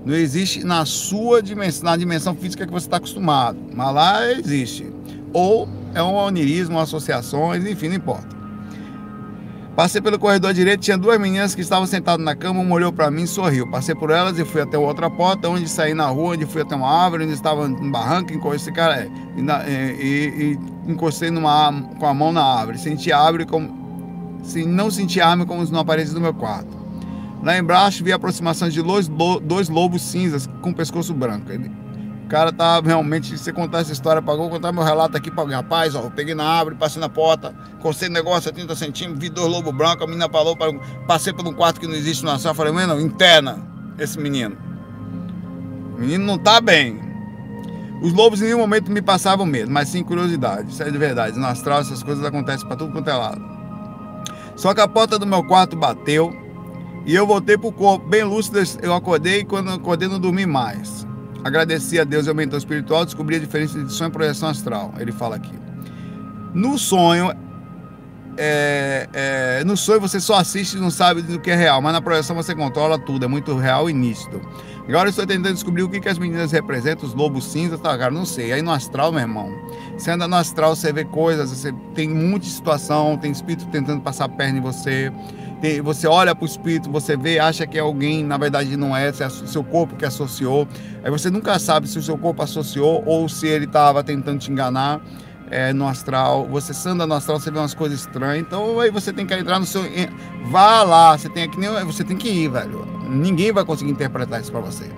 Não 0.05 0.15
existe 0.15 0.65
na 0.65 0.85
sua 0.85 1.43
dimensão, 1.43 1.85
na 1.85 1.97
dimensão 1.97 2.35
física 2.35 2.67
que 2.67 2.73
você 2.73 2.87
está 2.87 2.97
acostumado. 2.99 3.59
Mas 3.75 3.95
lá 3.95 4.33
existe. 4.33 4.93
Ou 5.33 5.69
é 5.95 6.03
um 6.03 6.15
onirismo, 6.15 6.79
associações, 6.79 7.65
enfim, 7.67 7.89
não 7.89 7.97
importa. 7.97 8.43
Passei 9.75 10.03
pelo 10.03 10.19
corredor 10.19 10.53
direito, 10.53 10.81
tinha 10.81 10.99
duas 10.99 11.19
meninas 11.19 11.55
que 11.55 11.63
estavam 11.63 11.87
sentadas 11.87 12.23
na 12.23 12.37
cama, 12.37 12.61
uma 12.61 12.75
olhou 12.75 12.93
para 12.93 13.11
mim 13.11 13.23
e 13.23 13.27
sorriu. 13.27 13.67
Passei 13.71 13.95
por 13.95 14.11
elas 14.11 14.39
e 14.39 14.45
fui 14.45 14.61
até 14.61 14.77
outra 14.77 15.09
porta, 15.09 15.49
onde 15.49 15.67
saí 15.67 15.95
na 15.95 16.07
rua, 16.09 16.35
onde 16.35 16.45
fui 16.45 16.61
até 16.61 16.77
uma 16.77 16.91
árvore, 16.91 17.25
onde 17.25 17.33
estava 17.33 17.65
um 17.65 17.91
barranco, 17.91 18.35
encostei, 18.35 18.71
cara, 18.71 19.01
é, 19.01 19.11
e, 19.35 19.41
e, 19.41 20.59
e, 20.87 20.93
encostei 20.93 21.31
numa, 21.31 21.73
com 21.99 22.07
a 22.07 22.13
mão 22.13 22.33
na 22.33 22.45
árvore. 22.45 22.79
Senti 22.79 23.11
a 23.11 23.19
árvore 23.19 23.47
como. 23.47 23.81
Se 24.43 24.63
não 24.67 24.91
senti 24.91 25.23
a 25.23 25.29
árvore 25.29 25.49
como 25.49 25.65
não 25.65 25.81
aparecesse 25.81 26.15
no 26.15 26.21
meu 26.21 26.35
quarto. 26.35 26.77
Lá 27.43 27.57
embaixo 27.57 28.05
vi 28.05 28.13
a 28.13 28.17
aproximação 28.17 28.69
de 28.69 28.83
dois 28.83 29.69
lobos 29.71 30.03
cinzas 30.03 30.47
com 30.61 30.73
pescoço 30.73 31.15
branco. 31.15 31.47
O 32.33 32.35
cara 32.35 32.51
tá 32.51 32.81
realmente, 32.81 33.37
se 33.37 33.53
contar 33.53 33.81
essa 33.81 33.93
história, 33.93 34.23
pagou 34.23 34.49
contar 34.49 34.73
meu 34.73 34.83
relato 34.83 35.19
aqui 35.19 35.31
para 35.31 35.43
alguém. 35.43 35.55
Rapaz, 35.55 35.95
ó, 35.95 36.05
eu 36.05 36.11
peguei 36.11 36.35
na 36.35 36.45
árvore, 36.45 36.77
passei 36.77 36.99
na 36.99 37.11
porta, 37.11 37.55
costei 37.79 38.09
no 38.09 38.15
negócio 38.15 38.49
a 38.49 38.55
30 38.55 38.75
centímetros, 38.75 39.21
vi 39.21 39.29
dois 39.29 39.53
lobos 39.53 39.71
brancos, 39.75 40.05
a 40.05 40.07
menina 40.07 40.31
falou, 40.31 40.57
passei 41.07 41.35
por 41.35 41.47
um 41.47 41.53
quarto 41.53 41.79
que 41.79 41.87
não 41.87 41.95
existe 41.95 42.25
na 42.25 42.39
sala, 42.39 42.55
falei, 42.55 42.73
mano, 42.73 42.99
interna 42.99 43.59
esse 43.99 44.19
menino. 44.19 44.57
O 45.95 46.01
menino 46.01 46.25
não 46.25 46.39
tá 46.39 46.59
bem. 46.59 46.99
Os 48.01 48.15
lobos 48.15 48.41
em 48.41 48.47
nenhum 48.47 48.61
momento 48.61 48.91
me 48.91 49.03
passavam 49.03 49.45
medo, 49.45 49.71
mas 49.71 49.91
sim 49.91 50.03
curiosidade. 50.03 50.71
Isso 50.71 50.83
é 50.83 50.91
de 50.91 50.97
verdade. 50.97 51.39
No 51.39 51.45
astral 51.45 51.81
essas 51.81 52.03
coisas 52.03 52.25
acontecem 52.25 52.67
para 52.67 52.79
tudo 52.79 52.95
quanto 52.95 53.11
é 53.11 53.15
lado. 53.15 53.43
Só 54.57 54.73
que 54.73 54.81
a 54.81 54.89
porta 54.89 55.19
do 55.19 55.27
meu 55.27 55.45
quarto 55.45 55.77
bateu 55.77 56.35
e 57.05 57.15
eu 57.15 57.27
voltei 57.27 57.59
pro 57.59 57.71
corpo, 57.71 58.09
bem 58.09 58.25
lúcido, 58.25 58.59
eu 58.81 58.95
acordei 58.95 59.41
e 59.41 59.45
quando 59.45 59.69
eu 59.69 59.75
acordei 59.75 60.09
não 60.09 60.19
dormi 60.19 60.47
mais. 60.47 61.12
Agradeci 61.45 61.99
a 61.99 62.05
Deus 62.05 62.27
e 62.27 62.29
ao 62.29 62.35
mentor 62.35 62.59
espiritual, 62.59 63.05
descobri 63.05 63.37
a 63.37 63.39
diferença 63.39 63.83
de 63.83 63.93
sonho 63.93 64.09
e 64.09 64.13
projeção 64.13 64.49
astral. 64.49 64.95
Ele 64.99 65.13
fala 65.13 65.37
aqui. 65.37 65.53
No 66.55 66.79
sonho, 66.79 67.33
é, 68.37 69.09
é, 69.13 69.65
no 69.65 69.77
sonho 69.77 70.01
você 70.01 70.21
só 70.21 70.37
assiste 70.37 70.75
e 70.75 70.81
não 70.81 70.91
sabe 70.91 71.23
do 71.23 71.41
que 71.41 71.51
é 71.51 71.57
real, 71.57 71.83
mas 71.83 71.93
na 71.93 72.01
projeção 72.01 72.37
você 72.37 72.55
controla 72.55 72.99
tudo, 72.99 73.25
é 73.25 73.29
muito 73.29 73.57
real 73.57 73.91
e 73.91 73.93
nítido. 73.93 74.41
Agora 74.89 75.07
eu 75.07 75.11
estou 75.11 75.27
tentando 75.27 75.55
descobrir 75.55 75.83
o 75.83 75.89
que, 75.89 76.01
que 76.01 76.09
as 76.09 76.19
meninas 76.19 76.51
representam, 76.51 77.09
os 77.09 77.15
lobos 77.15 77.45
cinzas, 77.45 77.81
tá, 77.81 77.97
cara, 77.97 78.11
não 78.11 78.25
sei. 78.25 78.53
Aí 78.53 78.63
no 78.63 78.71
astral, 78.73 79.13
meu 79.13 79.21
irmão, 79.21 79.51
você 79.97 80.11
anda 80.11 80.27
no 80.27 80.35
astral, 80.35 80.75
você 80.75 80.93
vê 80.93 81.05
coisas, 81.05 81.51
você 81.51 81.73
tem 81.95 82.09
muita 82.09 82.47
situação, 82.47 83.17
tem 83.17 83.31
espírito 83.31 83.67
tentando 83.67 84.01
passar 84.01 84.25
a 84.25 84.29
perna 84.29 84.59
em 84.59 84.63
você 84.63 85.13
você 85.83 86.09
olha 86.09 86.35
para 86.35 86.43
o 86.43 86.47
espírito, 86.47 86.91
você 86.91 87.17
vê, 87.17 87.39
acha 87.39 87.67
que 87.67 87.79
é 87.79 87.81
alguém, 87.81 88.25
na 88.25 88.37
verdade 88.37 88.77
não 88.77 88.97
é, 88.97 89.13
se 89.13 89.23
é 89.23 89.29
seu 89.29 89.63
corpo 89.63 89.95
que 89.95 90.05
associou. 90.05 90.67
Aí 91.05 91.11
você 91.11 91.31
nunca 91.31 91.59
sabe 91.59 91.89
se 91.89 91.99
o 91.99 92.03
seu 92.03 92.19
corpo 92.19 92.43
associou 92.43 93.03
ou 93.07 93.29
se 93.29 93.47
ele 93.47 93.67
estava 93.67 94.03
tentando 94.03 94.39
te 94.39 94.51
enganar 94.51 95.01
é, 95.53 95.73
no 95.73 95.87
astral. 95.87 96.49
Você 96.49 96.89
anda 96.89 97.07
no 97.07 97.15
astral, 97.15 97.39
você 97.39 97.51
vê 97.51 97.59
umas 97.59 97.75
coisas 97.75 98.01
estranhas. 98.01 98.45
Então 98.45 98.81
aí 98.81 98.91
você 98.91 99.13
tem 99.13 99.25
que 99.25 99.35
entrar 99.35 99.61
no 99.61 99.67
seu. 99.67 99.85
Vá 100.47 100.83
lá, 100.83 101.17
você 101.17 101.29
tem 101.29 101.49
que, 101.49 101.61
você 101.85 102.03
tem 102.03 102.17
que 102.17 102.29
ir, 102.29 102.49
velho. 102.49 102.85
Ninguém 103.09 103.53
vai 103.53 103.65
conseguir 103.65 103.93
interpretar 103.93 104.41
isso 104.41 104.51
para 104.51 104.61
você. 104.61 104.91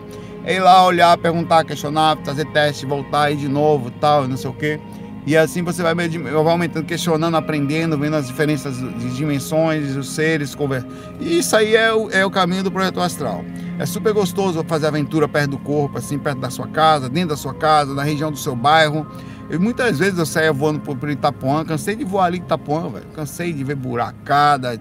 É 0.45 0.55
ir 0.55 0.61
lá, 0.61 0.85
olhar, 0.85 1.17
perguntar, 1.19 1.65
questionar, 1.65 2.19
fazer 2.25 2.45
teste, 2.53 2.87
voltar, 2.87 3.31
ir 3.31 3.37
de 3.37 3.49
novo, 3.49 3.91
tal, 3.91 4.29
não 4.29 4.37
sei 4.37 4.51
o 4.51 4.55
quê. 4.55 4.81
E 5.27 5.37
assim 5.37 5.63
você 5.63 5.83
vai, 5.83 5.95
vai 5.95 6.35
aumentando, 6.35 6.85
questionando, 6.85 7.35
aprendendo, 7.37 7.97
vendo 7.97 8.17
as 8.17 8.27
diferenças 8.27 8.77
de 8.77 9.17
dimensões, 9.17 9.97
os 9.97 10.15
seres, 10.15 10.55
conversando. 10.55 10.93
E 11.19 11.39
isso 11.39 11.57
aí 11.57 11.75
é 11.75 11.93
o, 11.93 12.11
é 12.11 12.27
o 12.27 12.31
caminho 12.31 12.63
do 12.63 12.71
projeto 12.71 13.01
astral. 13.01 13.43
É 13.79 13.87
super 13.87 14.13
gostoso 14.13 14.63
fazer 14.69 14.87
aventura 14.87 15.27
perto 15.27 15.53
do 15.53 15.59
corpo, 15.59 15.99
assim, 15.99 16.19
perto 16.19 16.41
da 16.41 16.51
sua 16.51 16.67
casa, 16.69 17.09
dentro 17.09 17.31
da 17.31 17.37
sua 17.37 17.55
casa, 17.55 17.95
na 17.95 18.03
região 18.03 18.31
do 18.31 18.37
seu 18.37 18.55
bairro. 18.55 19.07
E 19.51 19.57
muitas 19.57 19.99
vezes 19.99 20.19
eu 20.19 20.27
saía 20.27 20.53
voando 20.53 20.81
por, 20.81 20.97
por 20.97 21.09
Itapuã, 21.09 21.65
cansei 21.65 21.97
de 21.97 22.05
voar 22.05 22.27
ali 22.27 22.39
em 22.39 22.43
Itapuã. 22.43 22.93
Cansei 23.15 23.53
de 23.53 23.65
ver 23.65 23.77
buracada, 23.77 24.81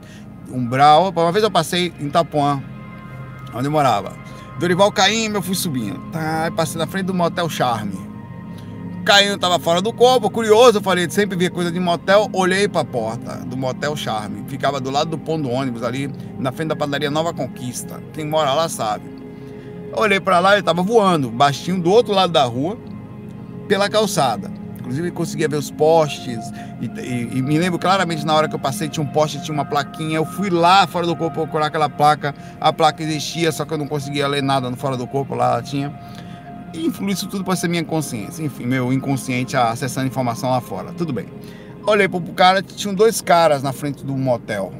umbral. 0.51 1.09
Uma 1.15 1.31
vez 1.31 1.43
eu 1.43 1.51
passei 1.51 1.93
em 1.99 2.07
Itapuã, 2.07 2.61
onde 3.53 3.67
eu 3.67 3.71
morava. 3.71 4.11
Dorival 4.59 4.91
Caim, 4.91 5.31
eu 5.33 5.41
fui 5.41 5.55
subindo. 5.55 5.99
Tá, 6.11 6.51
passei 6.55 6.77
na 6.77 6.85
frente 6.85 7.05
do 7.05 7.13
Motel 7.13 7.49
Charme. 7.49 8.12
Caio 9.03 9.35
estava 9.35 9.59
fora 9.59 9.81
do 9.81 9.91
corpo, 9.91 10.29
curioso, 10.29 10.77
eu 10.77 10.81
falei, 10.81 11.09
sempre 11.09 11.37
via 11.37 11.49
coisa 11.49 11.69
de 11.69 11.77
motel, 11.77 12.29
olhei 12.31 12.69
para 12.69 12.81
a 12.81 12.85
porta 12.85 13.35
do 13.45 13.57
motel 13.57 13.97
Charme, 13.97 14.45
ficava 14.47 14.79
do 14.79 14.89
lado 14.89 15.09
do 15.09 15.17
ponto 15.17 15.43
do 15.43 15.49
ônibus 15.49 15.83
ali, 15.83 16.09
na 16.39 16.53
frente 16.53 16.69
da 16.69 16.75
padaria 16.75 17.11
Nova 17.11 17.33
Conquista. 17.33 18.01
Quem 18.13 18.25
mora 18.25 18.53
lá 18.53 18.69
sabe. 18.69 19.03
olhei 19.97 20.21
para 20.21 20.39
lá, 20.39 20.51
ele 20.53 20.61
estava 20.61 20.81
voando, 20.81 21.29
baixinho 21.29 21.81
do 21.81 21.91
outro 21.91 22.13
lado 22.13 22.31
da 22.31 22.45
rua, 22.45 22.77
pela 23.67 23.89
calçada. 23.89 24.49
Inclusive 24.79 25.11
conseguia 25.11 25.49
ver 25.49 25.57
os 25.57 25.69
postes 25.69 26.39
e, 26.81 26.85
e, 26.99 27.37
e, 27.37 27.41
me 27.41 27.57
lembro 27.57 27.79
claramente 27.79 28.25
na 28.25 28.33
hora 28.33 28.49
que 28.49 28.55
eu 28.55 28.59
passei 28.59 28.89
tinha 28.89 29.03
um 29.03 29.07
poste, 29.07 29.41
tinha 29.41 29.53
uma 29.53 29.63
plaquinha. 29.65 30.17
Eu 30.17 30.25
fui 30.25 30.49
lá 30.49 30.85
fora 30.87 31.05
do 31.05 31.15
corpo 31.15 31.35
procurar 31.35 31.67
aquela 31.67 31.89
placa. 31.89 32.35
A 32.59 32.71
placa 32.73 33.01
existia, 33.01 33.51
só 33.51 33.63
que 33.63 33.73
eu 33.73 33.77
não 33.77 33.87
conseguia 33.87 34.27
ler 34.27 34.43
nada 34.43 34.69
no 34.69 34.75
fora 34.75 34.97
do 34.97 35.07
corpo 35.07 35.35
lá 35.35 35.53
ela 35.53 35.61
tinha. 35.61 35.93
E 36.73 36.91
isso 37.11 37.27
tudo 37.27 37.43
pode 37.43 37.59
ser 37.59 37.67
minha 37.67 37.83
consciência, 37.83 38.43
enfim, 38.43 38.65
meu 38.65 38.91
inconsciente 38.91 39.55
acessando 39.55 40.07
informação 40.07 40.49
lá 40.49 40.59
fora. 40.59 40.91
Tudo 40.93 41.13
bem. 41.13 41.27
Olhei 41.85 42.07
pro 42.07 42.19
cara, 42.33 42.61
tinham 42.61 42.95
dois 42.95 43.21
caras 43.21 43.61
na 43.61 43.71
frente 43.71 44.03
do 44.03 44.15
motel, 44.17 44.73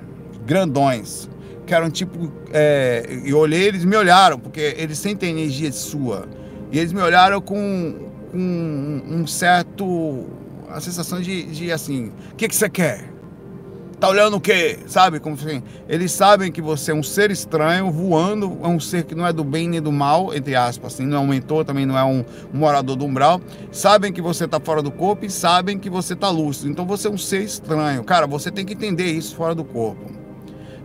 grandões, 0.45 1.29
que 1.67 1.73
eram 1.73 1.89
tipo. 1.91 2.31
É, 2.51 3.21
eu 3.25 3.37
olhei, 3.37 3.67
eles 3.67 3.85
me 3.85 3.95
olharam, 3.95 4.39
porque 4.39 4.75
eles 4.77 4.97
sentem 4.97 5.31
energia 5.31 5.71
sua. 5.71 6.27
E 6.71 6.79
eles 6.79 6.91
me 6.91 7.01
olharam 7.01 7.39
com, 7.39 8.09
com 8.31 9.01
um 9.07 9.27
certo. 9.27 10.25
a 10.69 10.81
sensação 10.81 11.21
de, 11.21 11.43
de 11.43 11.71
assim: 11.71 12.11
o 12.31 12.35
que, 12.35 12.47
que 12.47 12.55
você 12.55 12.69
quer? 12.69 13.12
Tá 14.03 14.09
olhando 14.09 14.35
o 14.35 14.41
quê? 14.41 14.79
Sabe? 14.85 15.17
Como 15.17 15.37
assim? 15.37 15.63
Eles 15.87 16.11
sabem 16.11 16.51
que 16.51 16.61
você 16.61 16.91
é 16.91 16.93
um 16.93 17.01
ser 17.01 17.31
estranho, 17.31 17.89
voando, 17.89 18.59
é 18.61 18.67
um 18.67 18.77
ser 18.77 19.05
que 19.05 19.15
não 19.15 19.25
é 19.25 19.31
do 19.31 19.45
bem 19.45 19.69
nem 19.69 19.81
do 19.81 19.93
mal, 19.93 20.35
entre 20.35 20.57
aspas, 20.57 20.95
assim, 20.95 21.05
não 21.05 21.19
é 21.19 21.19
um 21.21 21.27
mentor, 21.27 21.63
também 21.63 21.85
não 21.85 21.97
é 21.97 22.03
um, 22.03 22.25
morador 22.51 22.97
do 22.97 23.05
umbral. 23.05 23.39
Sabem 23.71 24.11
que 24.11 24.21
você 24.21 24.45
tá 24.45 24.59
fora 24.59 24.81
do 24.81 24.91
corpo 24.91 25.25
e 25.25 25.29
sabem 25.29 25.79
que 25.79 25.89
você 25.89 26.17
tá 26.17 26.29
lúcido. 26.29 26.69
Então 26.69 26.85
você 26.85 27.07
é 27.07 27.11
um 27.11 27.17
ser 27.17 27.43
estranho. 27.43 28.03
Cara, 28.03 28.27
você 28.27 28.51
tem 28.51 28.65
que 28.65 28.73
entender 28.73 29.09
isso 29.09 29.37
fora 29.37 29.55
do 29.55 29.63
corpo. 29.63 30.11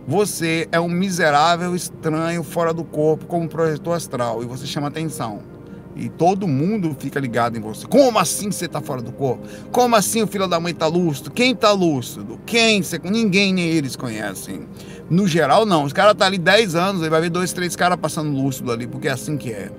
Você 0.07 0.69
é 0.71 0.79
um 0.79 0.87
miserável 0.87 1.75
estranho 1.75 2.41
fora 2.41 2.73
do 2.73 2.85
corpo, 2.85 3.25
como 3.25 3.49
projetor 3.49 3.97
astral, 3.97 4.41
e 4.43 4.45
você 4.45 4.65
chama 4.65 4.87
atenção. 4.87 5.58
E 5.99 6.07
todo 6.09 6.47
mundo 6.47 6.95
fica 6.97 7.19
ligado 7.19 7.57
em 7.57 7.61
você. 7.61 7.85
Como 7.85 8.17
assim 8.17 8.51
você 8.51 8.65
está 8.65 8.79
fora 8.79 9.01
do 9.01 9.11
corpo? 9.11 9.45
Como 9.71 9.95
assim 9.95 10.21
o 10.23 10.27
filho 10.27 10.47
da 10.47 10.59
mãe 10.59 10.71
está 10.71 10.87
lúcido? 10.87 11.29
Quem 11.29 11.51
está 11.51 11.71
lúcido? 11.71 12.39
Quem? 12.45 12.81
Você, 12.81 12.99
ninguém 13.03 13.53
nem 13.53 13.65
eles 13.65 13.95
conhecem. 13.95 14.61
No 15.09 15.27
geral, 15.27 15.65
não. 15.65 15.83
Os 15.83 15.91
caras 15.91 16.13
tá 16.13 16.27
ali 16.27 16.37
10 16.37 16.75
anos, 16.75 17.01
aí 17.01 17.09
vai 17.09 17.19
ver 17.19 17.31
dois, 17.31 17.51
três 17.51 17.75
caras 17.75 17.97
passando 17.99 18.31
lúcido 18.31 18.71
ali, 18.71 18.85
porque 18.85 19.07
é 19.07 19.11
assim 19.11 19.37
que 19.37 19.51
é. 19.51 19.71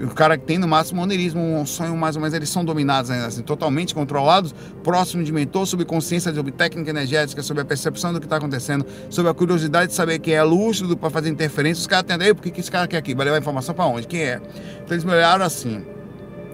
O 0.00 0.14
cara 0.14 0.38
que 0.38 0.44
tem 0.44 0.56
no 0.56 0.66
máximo 0.66 1.02
oneirismo, 1.02 1.40
um 1.40 1.66
sonho 1.66 1.94
mais 1.94 2.16
ou 2.16 2.22
menos, 2.22 2.32
eles 2.32 2.48
são 2.48 2.64
dominados 2.64 3.10
ainda 3.10 3.26
assim, 3.26 3.42
totalmente 3.42 3.94
controlados, 3.94 4.54
próximo 4.82 5.22
de 5.22 5.30
mentor, 5.30 5.66
sobre 5.66 5.84
consciência, 5.84 6.32
sobre 6.32 6.52
técnica 6.52 6.88
energética, 6.88 7.42
sobre 7.42 7.62
a 7.62 7.66
percepção 7.66 8.12
do 8.12 8.20
que 8.20 8.26
está 8.26 8.36
acontecendo, 8.36 8.86
sobre 9.10 9.30
a 9.30 9.34
curiosidade 9.34 9.88
de 9.88 9.94
saber 9.94 10.20
quem 10.20 10.34
é 10.34 10.42
lúcido 10.42 10.96
para 10.96 11.10
fazer 11.10 11.28
interferência. 11.28 11.80
Os 11.80 11.86
caras 11.86 12.04
atendem, 12.04 12.34
por 12.34 12.42
que 12.50 12.58
esse 12.58 12.70
cara 12.70 12.86
quer 12.86 12.96
aqui? 12.96 13.14
Vai 13.14 13.26
levar 13.26 13.38
informação 13.38 13.74
para 13.74 13.84
onde? 13.84 14.06
Quem 14.06 14.20
é? 14.20 14.40
Então 14.84 14.94
eles 14.94 15.04
me 15.04 15.12
olharam 15.12 15.44
assim. 15.44 15.67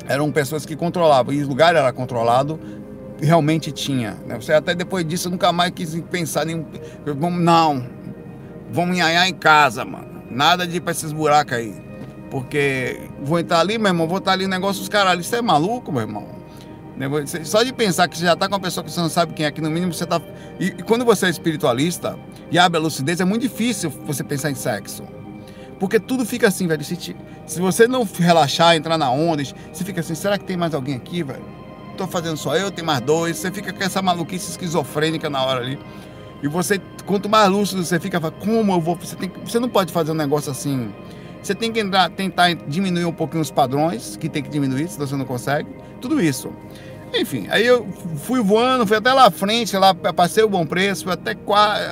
Eram 0.06 0.30
pessoas 0.30 0.66
que 0.66 0.76
controlavam, 0.76 1.32
e 1.32 1.42
o 1.42 1.48
lugar 1.48 1.74
era 1.74 1.92
controlado, 1.92 2.60
realmente 3.20 3.72
tinha. 3.72 4.16
Né? 4.26 4.36
Você 4.36 4.52
até 4.52 4.74
depois 4.74 5.06
disso 5.06 5.30
nunca 5.30 5.52
mais 5.52 5.70
quis 5.70 6.00
pensar 6.10 6.48
em. 6.48 6.64
Não, 7.40 7.86
vamos 8.70 8.96
nhaiar 8.96 9.28
em 9.28 9.34
casa, 9.34 9.84
mano. 9.84 10.22
Nada 10.30 10.66
de 10.66 10.76
ir 10.76 10.80
pra 10.80 10.92
esses 10.92 11.12
buracos 11.12 11.54
aí. 11.54 11.74
Porque 12.30 13.00
vou 13.22 13.38
entrar 13.38 13.60
ali, 13.60 13.78
meu 13.78 13.88
irmão, 13.88 14.08
vou 14.08 14.18
estar 14.18 14.32
ali 14.32 14.44
o 14.44 14.48
negócio 14.48 14.80
dos 14.80 14.88
caras. 14.88 15.24
Você 15.24 15.36
é 15.36 15.42
maluco, 15.42 15.92
meu 15.92 16.02
irmão? 16.02 16.34
Né, 16.96 17.08
só 17.44 17.62
de 17.62 17.72
pensar 17.72 18.08
que 18.08 18.16
você 18.16 18.24
já 18.24 18.34
está 18.34 18.48
com 18.48 18.54
uma 18.54 18.60
pessoa 18.60 18.84
que 18.84 18.90
você 18.90 19.00
não 19.00 19.08
sabe 19.08 19.34
quem 19.34 19.46
é, 19.46 19.50
que 19.50 19.60
no 19.60 19.70
mínimo 19.70 19.92
você 19.92 20.04
está. 20.04 20.20
E, 20.60 20.66
e, 20.66 20.82
quando 20.82 21.04
você 21.04 21.26
é 21.26 21.30
espiritualista 21.30 22.18
e 22.50 22.58
abre 22.58 22.78
a 22.78 22.82
lucidez, 22.82 23.20
é 23.20 23.24
muito 23.24 23.42
difícil 23.42 23.90
você 23.90 24.22
pensar 24.22 24.50
em 24.50 24.54
sexo. 24.54 25.02
Porque 25.78 25.98
tudo 25.98 26.24
fica 26.24 26.48
assim, 26.48 26.66
velho. 26.66 26.84
Se, 26.84 27.16
se 27.46 27.60
você 27.60 27.86
não 27.86 28.08
relaxar, 28.18 28.74
entrar 28.74 28.96
na 28.96 29.10
onda, 29.10 29.42
você 29.44 29.84
fica 29.84 30.00
assim: 30.00 30.14
será 30.14 30.38
que 30.38 30.44
tem 30.44 30.56
mais 30.56 30.74
alguém 30.74 30.94
aqui, 30.94 31.22
velho? 31.22 31.44
Tô 31.96 32.06
fazendo 32.06 32.36
só 32.36 32.56
eu, 32.56 32.70
tem 32.70 32.84
mais 32.84 33.00
dois. 33.00 33.36
Você 33.36 33.50
fica 33.50 33.72
com 33.72 33.82
essa 33.82 34.02
maluquice 34.02 34.50
esquizofrênica 34.50 35.30
na 35.30 35.44
hora 35.44 35.60
ali. 35.60 35.78
E 36.42 36.48
você, 36.48 36.80
quanto 37.06 37.28
mais 37.28 37.48
lúcido 37.48 37.84
você 37.84 38.00
fica, 38.00 38.20
como 38.20 38.72
eu 38.72 38.80
vou. 38.80 38.96
Você, 38.96 39.16
tem, 39.16 39.30
você 39.44 39.58
não 39.58 39.68
pode 39.68 39.92
fazer 39.92 40.10
um 40.10 40.14
negócio 40.14 40.50
assim. 40.50 40.92
Você 41.42 41.54
tem 41.54 41.70
que 41.70 41.78
entrar, 41.78 42.10
tentar 42.10 42.54
diminuir 42.54 43.04
um 43.04 43.12
pouquinho 43.12 43.42
os 43.42 43.50
padrões, 43.50 44.16
que 44.16 44.30
tem 44.30 44.42
que 44.42 44.48
diminuir, 44.48 44.88
se 44.88 44.98
você 44.98 45.14
não 45.14 45.26
consegue. 45.26 45.68
Tudo 46.00 46.20
isso. 46.20 46.50
Enfim, 47.16 47.46
aí 47.50 47.64
eu 47.64 47.86
fui 48.16 48.42
voando, 48.42 48.86
fui 48.86 48.96
até 48.96 49.12
lá 49.12 49.26
à 49.26 49.30
frente, 49.30 49.76
lá 49.76 49.94
passei 49.94 50.42
o 50.42 50.48
bom 50.48 50.66
preço, 50.66 51.08
até, 51.10 51.36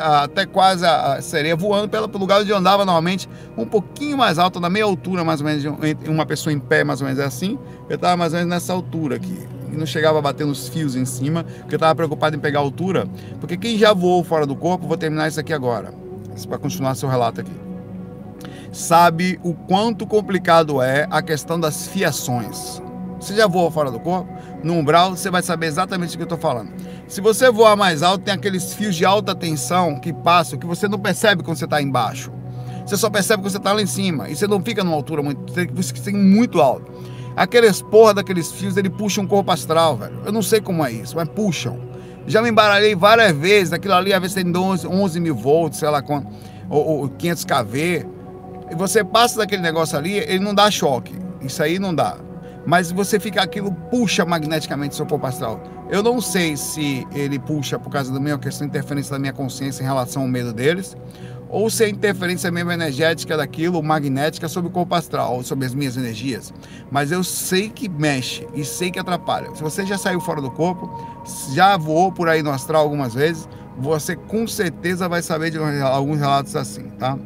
até 0.03 0.45
quase 0.47 0.85
a 0.85 1.21
sereia 1.23 1.55
voando 1.55 1.89
pelo 1.89 2.07
lugar 2.19 2.41
onde 2.41 2.51
eu 2.51 2.57
andava 2.57 2.85
normalmente, 2.85 3.29
um 3.57 3.65
pouquinho 3.65 4.17
mais 4.19 4.39
alto, 4.39 4.59
na 4.59 4.69
meia 4.69 4.85
altura 4.85 5.23
mais 5.23 5.41
ou 5.41 5.47
menos, 5.47 5.65
uma 6.09 6.27
pessoa 6.27 6.53
em 6.53 6.59
pé 6.59 6.83
mais 6.83 7.01
ou 7.01 7.07
menos 7.07 7.21
assim, 7.21 7.59
eu 7.89 7.95
estava 7.95 8.17
mais 8.17 8.33
ou 8.33 8.41
menos 8.41 8.53
nessa 8.53 8.73
altura 8.73 9.17
aqui 9.17 9.47
e 9.73 9.77
não 9.77 9.87
chegava 9.87 10.19
a 10.19 10.23
bater 10.23 10.47
nos 10.47 10.69
fios 10.69 10.95
em 10.95 11.05
cima, 11.05 11.45
porque 11.45 11.75
eu 11.75 11.77
estava 11.77 11.95
preocupado 11.95 12.37
em 12.37 12.39
pegar 12.39 12.61
altura. 12.61 13.09
Porque 13.41 13.57
quem 13.57 13.79
já 13.79 13.95
voou 13.95 14.23
fora 14.23 14.47
do 14.47 14.55
corpo, 14.55 14.87
vou 14.87 14.99
terminar 14.99 15.29
isso 15.29 15.41
aqui 15.41 15.53
agora, 15.53 15.95
para 16.47 16.59
continuar 16.59 16.95
seu 16.95 17.09
relato 17.09 17.41
aqui. 17.41 17.53
Sabe 18.71 19.41
o 19.43 19.55
quanto 19.55 20.07
complicado 20.07 20.83
é 20.83 21.07
a 21.11 21.23
questão 21.23 21.59
das 21.59 21.87
fiações. 21.87 22.82
Você 23.23 23.37
já 23.37 23.47
voou 23.47 23.71
fora 23.71 23.89
do 23.89 24.01
corpo? 24.01 24.29
No 24.65 24.75
umbral, 24.75 25.17
você 25.17 25.31
vai 25.31 25.43
saber 25.43 25.67
exatamente 25.67 26.15
o 26.15 26.17
que 26.17 26.23
eu 26.23 26.25
estou 26.25 26.39
falando. 26.39 26.73
Se 27.07 27.21
você 27.21 27.53
voar 27.53 27.77
mais 27.77 28.03
alto, 28.03 28.25
tem 28.25 28.35
aqueles 28.35 28.75
fios 28.75 28.97
de 28.97 29.05
alta 29.05 29.33
tensão 29.33 29.95
que 30.01 30.13
passam, 30.13 30.59
que 30.59 30.67
você 30.67 30.89
não 30.89 30.99
percebe 30.99 31.45
quando 31.45 31.57
você 31.57 31.65
está 31.65 31.81
embaixo. 31.81 32.33
Você 32.85 32.97
só 32.97 33.09
percebe 33.09 33.45
que 33.45 33.49
você 33.49 33.59
está 33.59 33.73
lá 33.73 33.81
em 33.81 33.87
cima. 33.87 34.29
E 34.29 34.35
você 34.35 34.49
não 34.49 34.61
fica 34.61 34.83
numa 34.83 34.97
altura 34.97 35.23
muito. 35.23 35.53
Você 35.53 35.93
tem 36.03 36.15
muito 36.15 36.61
alto. 36.61 36.91
Aqueles 37.37 37.81
porra 37.81 38.13
daqueles 38.13 38.51
fios, 38.51 38.77
ele 38.77 38.91
puxa 38.91 39.21
um 39.21 39.27
corpo 39.27 39.53
astral, 39.53 39.97
velho. 39.97 40.21
Eu 40.25 40.33
não 40.33 40.43
sei 40.43 40.61
como 40.61 40.85
é 40.85 40.91
isso, 40.91 41.15
mas 41.15 41.29
puxam. 41.29 41.79
Já 42.27 42.43
me 42.43 42.51
embaralhei 42.51 42.97
várias 42.97 43.37
vezes. 43.37 43.73
Aquilo 43.73 43.95
ali, 43.95 44.13
às 44.13 44.21
vezes 44.21 44.35
tem 44.35 44.45
11, 44.45 44.85
11 44.85 45.21
mil 45.21 45.37
volts, 45.37 45.79
sei 45.79 45.89
lá 45.89 46.03
quanto, 46.03 46.27
ou, 46.69 47.03
ou 47.03 47.09
500 47.09 47.45
kV. 47.45 48.07
E 48.69 48.75
você 48.75 49.05
passa 49.05 49.39
daquele 49.39 49.63
negócio 49.63 49.97
ali, 49.97 50.19
ele 50.19 50.41
não 50.41 50.53
dá 50.53 50.69
choque. 50.73 51.15
Isso 51.41 51.63
aí 51.63 51.79
não 51.79 51.95
dá. 51.95 52.17
Mas 52.65 52.93
você 52.93 53.19
fica, 53.19 53.43
aquilo 53.43 53.73
puxa 53.73 54.25
magneticamente 54.25 54.95
seu 54.95 55.07
corpo 55.07 55.27
astral. 55.27 55.63
Eu 55.91 56.03
não 56.03 56.21
sei 56.21 56.57
se 56.57 57.07
ele 57.15 57.39
puxa 57.39 57.79
por 57.79 57.91
causa 57.91 58.13
da 58.13 58.21
minha 58.21 58.39
questão 58.39 58.67
de 58.67 58.71
interferência 58.71 59.13
da 59.13 59.19
minha 59.19 59.33
consciência 59.33 59.83
em 59.83 59.87
relação 59.87 60.23
ao 60.23 60.29
medo 60.29 60.53
deles, 60.53 60.97
ou 61.49 61.69
se 61.69 61.85
a 61.85 61.89
interferência 61.89 62.51
mesmo 62.51 62.73
energética 62.73 63.37
daquilo, 63.37 63.83
magnética, 63.83 64.49
sobre 64.49 64.71
o 64.71 64.73
corpo 64.73 64.95
astral, 64.95 65.43
sobre 65.43 65.67
as 65.67 65.75
minhas 65.75 65.99
energias. 65.99 66.53
Mas 66.91 67.13
eu 67.13 67.23
sei 67.23 67.69
que 67.69 67.91
mexe 67.91 68.49
e 68.55 68.65
sei 68.65 68.91
que 68.91 68.99
atrapalha. 68.99 69.55
Se 69.55 69.63
você 69.63 69.85
já 69.85 69.99
saiu 69.99 70.19
fora 70.19 70.41
do 70.41 70.51
corpo, 70.51 70.91
já 71.53 71.77
voou 71.77 72.11
por 72.11 72.27
aí 72.27 72.43
no 72.43 72.51
astral 72.51 72.83
algumas 72.83 73.13
vezes, 73.13 73.47
você 73.77 74.17
com 74.17 74.47
certeza 74.47 75.09
vai 75.09 75.21
saber 75.21 75.51
de 75.51 75.59
alguns 75.59 76.19
relatos 76.19 76.57
assim, 76.57 76.85
tá? 76.99 77.19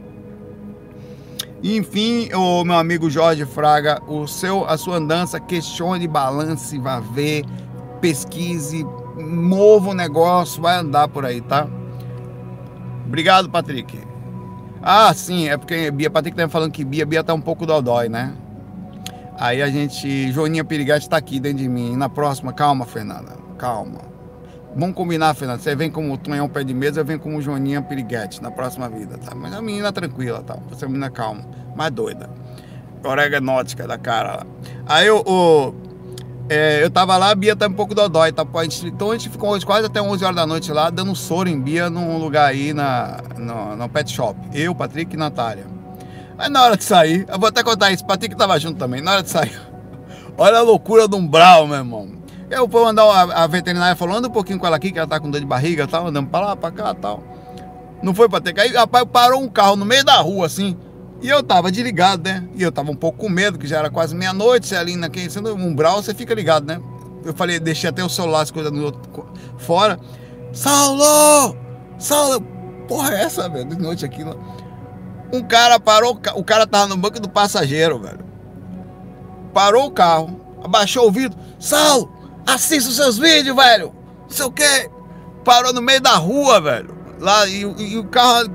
Enfim, 1.69 2.33
o 2.33 2.63
meu 2.63 2.77
amigo 2.77 3.11
Jorge 3.11 3.45
Fraga, 3.45 4.01
o 4.07 4.29
seu, 4.29 4.65
a 4.69 4.79
sua 4.79 4.99
andança, 4.99 5.41
questione, 5.41 6.07
balance, 6.07 6.79
vá 6.79 7.01
ver, 7.01 7.45
pesquise, 8.01 8.87
mova 9.17 9.91
o 9.91 9.95
negócio, 9.95 10.63
vai 10.63 10.77
andar 10.77 11.09
por 11.09 11.25
aí, 11.25 11.41
tá? 11.41 11.67
Obrigado, 13.05 13.51
Patrick. 13.51 13.99
Ah, 14.81 15.13
sim, 15.13 15.49
é 15.49 15.57
porque 15.57 15.91
Bia, 15.91 16.09
Patrick 16.09 16.37
tá 16.37 16.49
falando 16.49 16.71
que 16.71 16.85
Bia, 16.85 17.05
Bia 17.05 17.25
tá 17.25 17.35
um 17.35 17.41
pouco 17.41 17.67
dodói, 17.67 18.09
né? 18.09 18.33
Aí 19.37 19.61
a 19.61 19.69
gente, 19.69 20.31
Joaninha 20.31 20.65
Pirigatti 20.65 21.09
tá 21.09 21.17
aqui 21.17 21.41
dentro 21.41 21.59
de 21.59 21.69
mim. 21.69 21.97
Na 21.97 22.09
próxima, 22.09 22.53
calma, 22.53 22.87
Fernanda, 22.87 23.37
calma. 23.59 23.99
Vamos 24.77 24.95
combinar, 24.95 25.33
Fernanda. 25.35 25.59
Você 25.59 25.75
vem 25.75 25.91
como 25.91 26.19
Tonhão 26.19 26.49
Pé 26.51 26.63
de 26.63 26.75
Mesa, 26.75 27.01
eu 27.01 27.05
venho 27.05 27.19
como 27.19 27.41
Joaninha 27.41 27.81
Piriguete 27.81 28.43
na 28.43 28.51
próxima 28.51 28.91
vida, 28.91 29.17
tá? 29.17 29.35
Mas 29.35 29.55
a 29.55 29.63
menina 29.63 29.91
tranquila, 29.91 30.43
tá? 30.43 30.59
Você 30.69 30.85
é 30.85 30.87
uma 30.87 30.93
menina 30.93 31.11
calma, 31.11 31.43
mais 31.75 31.91
doida. 31.91 32.29
Oreganótica 33.03 33.87
da 33.87 33.97
cara. 33.97 34.47
Aí 34.87 35.09
o, 35.11 35.23
o 35.27 35.75
é, 36.49 36.85
eu 36.85 36.91
tava 36.91 37.17
lá, 37.17 37.31
a 37.31 37.35
Bia 37.35 37.57
tá 37.57 37.67
um 37.67 37.73
pouco 37.73 37.95
dodói, 37.95 38.33
tá? 38.33 38.47
Então 38.85 39.11
a 39.11 39.15
gente 39.15 39.31
ficou 39.31 39.51
hoje 39.51 39.65
quase 39.65 39.87
até 39.87 40.03
11 40.03 40.25
horas 40.25 40.37
da 40.37 40.47
noite 40.47 40.71
lá, 40.71 40.91
dando 40.91 41.15
soro 41.17 41.49
em 41.49 41.59
Bia 41.59 41.89
num 41.89 42.19
lugar 42.19 42.51
aí 42.51 42.75
na, 42.75 43.19
no, 43.39 43.77
no 43.77 43.89
pet 43.89 44.13
shop. 44.13 44.39
Eu, 44.53 44.75
Patrick 44.75 45.15
e 45.15 45.19
Natália. 45.19 45.65
Aí 46.37 46.51
na 46.51 46.63
hora 46.63 46.77
de 46.77 46.85
sair, 46.85 47.25
eu 47.29 47.39
vou 47.39 47.49
até 47.49 47.63
contar 47.63 47.93
isso, 47.93 48.05
Patrick 48.05 48.37
tava 48.37 48.61
junto 48.61 48.79
também. 48.79 49.01
Na 49.01 49.13
hora 49.13 49.23
de 49.23 49.31
sair, 49.31 49.59
olha 50.37 50.59
a 50.59 50.63
loucura 50.63 51.09
do 51.09 51.17
umbral, 51.17 51.67
meu 51.67 51.79
irmão. 51.79 52.16
Eu 52.51 52.69
vou 52.69 52.85
mandar 52.85 53.05
a, 53.05 53.45
a 53.45 53.47
veterinária 53.47 53.97
falando 53.97 54.29
um 54.29 54.31
pouquinho 54.31 54.59
com 54.59 54.67
ela 54.67 54.77
aqui, 54.77 54.93
que 54.93 54.99
ela 54.99 55.09
tá 55.09 55.19
com 55.19 55.31
dor 55.31 55.41
de 55.41 55.47
barriga 55.47 55.87
tal, 55.87 56.07
andando 56.07 56.29
pra 56.29 56.41
lá, 56.41 56.57
pra 56.57 56.71
cá 56.71 56.95
tal. 56.95 57.23
Não 58.03 58.15
foi, 58.15 58.29
Patrick? 58.29 58.61
Aí, 58.61 58.73
rapaz, 58.73 59.05
parou 59.11 59.41
um 59.41 59.49
carro 59.49 59.75
no 59.75 59.85
meio 59.85 60.05
da 60.05 60.17
rua, 60.17 60.47
assim, 60.47 60.77
e 61.21 61.29
eu 61.29 61.43
tava 61.43 61.73
desligado, 61.73 62.23
né? 62.29 62.47
E 62.55 62.63
eu 62.63 62.71
tava 62.71 62.91
um 62.91 62.95
pouco 62.95 63.19
com 63.19 63.29
medo, 63.29 63.59
que 63.59 63.67
já 63.67 63.79
era 63.79 63.91
quase 63.91 64.15
meia-noite, 64.15 64.67
você 64.67 64.77
ali 64.77 64.97
naquele 64.97 65.31
sendo 65.31 65.55
umbral, 65.55 66.03
você 66.03 66.15
fica 66.15 66.35
ligado, 66.35 66.67
né? 66.67 66.81
Eu 67.25 67.35
falei, 67.35 67.59
deixei 67.59 67.91
até 67.91 68.05
o 68.05 68.09
celular, 68.09 68.43
as 68.43 68.51
coisas 68.51 68.71
no 68.71 68.85
outro, 68.85 69.29
fora. 69.59 69.99
Saulo! 70.53 71.57
Saulo! 71.99 72.41
Porra, 72.87 73.15
é 73.15 73.23
essa, 73.23 73.49
velho? 73.49 73.65
De 73.65 73.77
noite 73.77 74.05
aqui. 74.05 74.25
Um 75.33 75.43
cara 75.43 75.81
parou, 75.81 76.21
o 76.37 76.45
cara 76.45 76.67
tava 76.67 76.87
no 76.87 76.97
banco 76.97 77.19
do 77.19 77.29
passageiro, 77.29 77.99
velho. 77.99 78.25
Parou 79.53 79.87
o 79.87 79.91
carro, 79.91 80.41
abaixou 80.63 81.09
o 81.09 81.11
vidro. 81.11 81.37
Saulo, 81.59 82.13
assista 82.47 82.91
os 82.91 82.97
seus 82.97 83.19
vídeos, 83.19 83.57
velho! 83.57 83.95
Não 84.23 84.31
sei 84.31 84.47
o 84.47 84.51
quê. 84.51 84.91
Parou 85.45 85.73
no 85.73 85.83
meio 85.83 86.01
da 86.01 86.17
rua, 86.17 86.61
velho. 86.61 86.97
Lá, 87.19 87.47
e, 87.47 87.61
e 87.61 87.99
o 87.99 88.05
carro, 88.05 88.49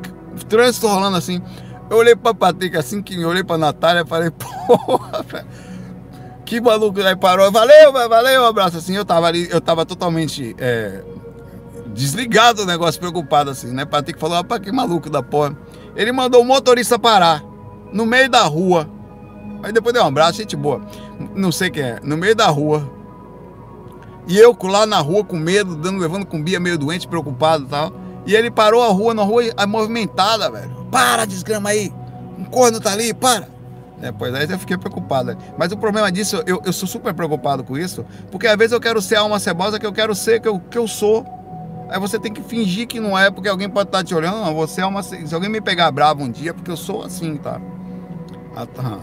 trânsito 0.47 0.88
rolando 0.88 1.17
assim. 1.17 1.41
Eu 1.89 1.97
olhei 1.97 2.15
pra 2.15 2.34
Patrick 2.34 2.77
assim, 2.77 3.01
que 3.01 3.19
eu 3.19 3.30
olhei 3.30 3.43
pra 3.43 3.58
Natália 3.58 4.06
falei, 4.06 4.32
porra, 4.32 5.23
velho. 5.23 5.47
Que 6.45 6.60
maluco, 6.60 7.01
aí 7.01 7.15
parou, 7.15 7.49
valeu, 7.51 7.93
valeu, 7.93 8.43
um 8.43 8.45
abraço 8.45 8.77
assim. 8.77 8.95
Eu 8.95 9.06
tava 9.06 9.27
ali, 9.27 9.47
eu 9.49 9.62
tava 9.62 9.86
totalmente 9.86 10.54
é, 10.60 11.01
desligado 11.93 12.62
do 12.62 12.65
negócio, 12.65 12.99
preocupado 12.99 13.49
assim, 13.49 13.71
né? 13.71 13.86
Patrick 13.86 14.19
falou, 14.19 14.38
rapaz, 14.38 14.62
que 14.62 14.71
maluco 14.71 15.10
da 15.10 15.23
porra. 15.23 15.56
Ele 15.95 16.12
mandou 16.12 16.41
o 16.41 16.45
motorista 16.45 16.99
parar 16.99 17.43
no 17.91 18.06
meio 18.06 18.30
da 18.30 18.43
rua. 18.43 18.89
Aí 19.63 19.71
depois 19.71 19.93
deu 19.93 20.04
um 20.04 20.08
abraço, 20.08 20.39
gente 20.39 20.56
boa. 20.56 20.82
Não 21.36 21.51
sei 21.51 21.69
quem 21.69 21.84
é, 21.84 21.99
no 22.04 22.17
meio 22.17 22.36
da 22.36 22.47
rua. 22.47 23.01
E 24.32 24.38
eu 24.38 24.58
lá 24.63 24.86
na 24.86 24.98
rua 25.00 25.26
com 25.26 25.36
medo, 25.36 25.76
dando, 25.76 26.00
levando 26.00 26.26
com 26.26 26.41
Bia 26.41 26.58
meio 26.58 26.78
doente, 26.78 27.06
preocupado 27.06 27.65
e 27.65 27.67
tal. 27.67 27.91
E 28.26 28.34
ele 28.34 28.50
parou 28.50 28.82
a 28.82 28.88
rua, 28.88 29.13
na 29.13 29.24
rua 29.24 29.44
movimentada, 29.67 30.50
velho. 30.50 30.88
Para, 30.89 31.26
desgrama 31.26 31.72
aí. 31.72 31.91
Um 32.39 32.46
corno 32.46 32.80
tá 32.80 32.94
ali, 32.94 33.13
para. 33.13 33.50
É, 34.02 34.10
pois 34.10 34.34
aí 34.34 34.50
eu 34.50 34.58
fiquei 34.58 34.78
preocupado. 34.78 35.38
Mas 35.58 35.74
o 35.74 35.78
problema 35.78 36.10
disso, 36.10 36.41
eu, 36.48 36.62
eu 36.63 36.72
sou 36.72 36.88
super 36.88 37.13
preocupado 37.13 37.62
com 37.62 37.78
isso, 37.78 38.06
porque 38.32 38.48
às 38.48 38.56
vezes 38.56 38.72
eu 38.72 38.80
quero 38.80 39.02
ser 39.02 39.17
a 39.17 39.20
alma 39.20 39.38
cebosa 39.38 39.78
que 39.78 39.86
eu 39.86 39.91
quero 39.91 40.15
ser, 40.15 40.39
que 40.39 40.48
eu, 40.48 40.62
que 40.62 40.78
eu 40.78 40.88
sou. 40.88 41.26
Aí 41.89 42.00
você 42.00 42.17
tem 42.17 42.32
que 42.32 42.41
fingir 42.41 42.88
que 42.88 43.02
não 43.02 43.20
é, 43.20 43.30
porque 43.30 43.50
alguém 43.50 43.70
pode 43.70 43.89
estar 43.89 43.98
tá 43.98 44.04
te 44.06 44.15
olhando. 44.15 44.38
Não, 44.38 44.56
você 44.56 44.80
é 44.80 44.86
uma. 44.86 45.04
Se 45.04 45.36
alguém 45.36 45.50
me 45.50 45.60
pegar 45.60 45.91
bravo 45.91 46.24
um 46.24 46.32
dia, 46.32 46.54
porque 46.54 46.72
eu 46.72 46.78
sou 46.78 47.04
assim, 47.04 47.36
tá? 47.36 47.60
Ah, 48.56 48.65
tá. 48.65 48.98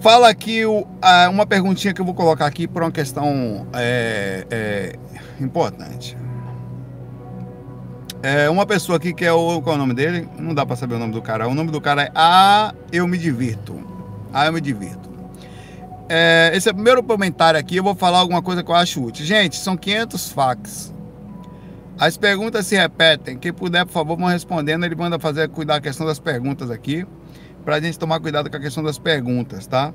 Fala 0.00 0.28
aqui 0.28 0.64
o, 0.64 0.86
uma 1.30 1.44
perguntinha 1.44 1.92
que 1.92 2.00
eu 2.00 2.04
vou 2.04 2.14
colocar 2.14 2.46
aqui 2.46 2.68
por 2.68 2.82
uma 2.82 2.92
questão 2.92 3.66
é, 3.74 4.46
é, 4.48 4.98
importante. 5.40 6.16
É 8.22 8.48
uma 8.48 8.64
pessoa 8.64 8.96
aqui 8.96 9.12
que 9.12 9.24
é 9.24 9.32
o. 9.32 9.60
Qual 9.60 9.74
é 9.74 9.76
o 9.76 9.78
nome 9.78 9.94
dele? 9.94 10.28
Não 10.38 10.54
dá 10.54 10.64
para 10.64 10.76
saber 10.76 10.94
o 10.94 10.98
nome 10.98 11.12
do 11.12 11.22
cara. 11.22 11.48
O 11.48 11.54
nome 11.54 11.70
do 11.70 11.80
cara 11.80 12.04
é 12.04 12.10
A 12.14 12.74
Eu 12.92 13.08
Me 13.08 13.18
Divirto. 13.18 13.80
A 14.32 14.46
Eu 14.46 14.52
Me 14.52 14.60
Divirto. 14.60 15.08
É, 16.08 16.52
esse 16.54 16.68
é 16.68 16.72
o 16.72 16.74
primeiro 16.74 17.02
comentário 17.02 17.58
aqui. 17.58 17.76
Eu 17.76 17.82
vou 17.82 17.94
falar 17.94 18.18
alguma 18.18 18.42
coisa 18.42 18.62
que 18.62 18.70
eu 18.70 18.74
acho 18.74 19.04
útil. 19.04 19.24
Gente, 19.24 19.56
são 19.56 19.76
500 19.76 20.32
fax. 20.32 20.94
As 21.98 22.16
perguntas 22.16 22.66
se 22.66 22.76
repetem. 22.76 23.36
Quem 23.36 23.52
puder, 23.52 23.84
por 23.84 23.92
favor, 23.92 24.16
vão 24.16 24.28
respondendo. 24.28 24.84
Ele 24.84 24.94
manda 24.94 25.18
fazer 25.18 25.48
cuidar 25.48 25.76
a 25.76 25.80
questão 25.80 26.06
das 26.06 26.20
perguntas 26.20 26.70
aqui. 26.70 27.04
Pra 27.68 27.78
gente 27.80 27.98
tomar 27.98 28.18
cuidado 28.18 28.48
com 28.48 28.56
a 28.56 28.60
questão 28.60 28.82
das 28.82 28.98
perguntas, 28.98 29.66
tá? 29.66 29.92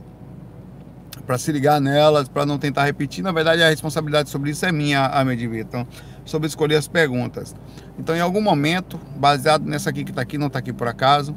Para 1.25 1.39
se 1.39 1.51
ligar 1.51 1.81
nelas, 1.81 2.29
para 2.29 2.45
não 2.45 2.59
tentar 2.59 2.85
repetir. 2.85 3.23
Na 3.23 3.31
verdade, 3.31 3.63
a 3.63 3.69
responsabilidade 3.69 4.29
sobre 4.29 4.51
isso 4.51 4.63
é 4.63 4.71
minha, 4.71 5.07
a 5.07 5.25
me 5.25 5.35
divirto. 5.35 5.69
Então, 5.69 5.87
sobre 6.23 6.47
escolher 6.47 6.75
as 6.75 6.87
perguntas. 6.87 7.55
Então, 7.97 8.15
em 8.15 8.19
algum 8.19 8.41
momento, 8.41 8.99
baseado 9.15 9.65
nessa 9.65 9.89
aqui 9.89 10.03
que 10.03 10.11
está 10.11 10.21
aqui, 10.21 10.37
não 10.37 10.45
está 10.45 10.59
aqui 10.59 10.71
por 10.71 10.87
acaso, 10.87 11.35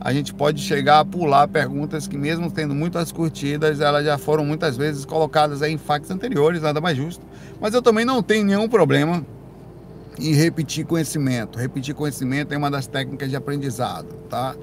a 0.00 0.10
gente 0.10 0.32
pode 0.32 0.62
chegar 0.62 1.00
a 1.00 1.04
pular 1.04 1.46
perguntas 1.48 2.08
que, 2.08 2.16
mesmo 2.16 2.50
tendo 2.50 2.74
muitas 2.74 3.12
curtidas, 3.12 3.78
elas 3.78 4.06
já 4.06 4.16
foram 4.16 4.42
muitas 4.42 4.78
vezes 4.78 5.04
colocadas 5.04 5.60
em 5.60 5.76
fax 5.76 6.10
anteriores, 6.10 6.62
nada 6.62 6.80
mais 6.80 6.96
justo. 6.96 7.22
Mas 7.60 7.74
eu 7.74 7.82
também 7.82 8.06
não 8.06 8.22
tenho 8.22 8.46
nenhum 8.46 8.70
problema 8.70 9.22
em 10.18 10.32
repetir 10.32 10.86
conhecimento. 10.86 11.58
Repetir 11.58 11.94
conhecimento 11.94 12.54
é 12.54 12.56
uma 12.56 12.70
das 12.70 12.86
técnicas 12.86 13.28
de 13.28 13.36
aprendizado, 13.36 14.08
tá? 14.30 14.56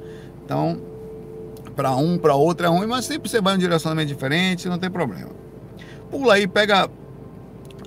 Então, 0.43 0.89
para 1.82 1.96
um, 1.96 2.15
para 2.15 2.36
outro 2.36 2.63
é 2.63 2.70
ruim, 2.70 2.86
mas 2.86 3.06
sempre 3.06 3.28
você 3.28 3.41
vai 3.41 3.54
em 3.54 3.58
um 3.58 3.60
direcionamento 3.60 4.08
diferente, 4.08 4.70
não 4.70 4.78
tem 4.78 4.88
problema. 4.88 5.32
Pula 6.12 6.36
aí, 6.36 6.48
pega 6.48 6.88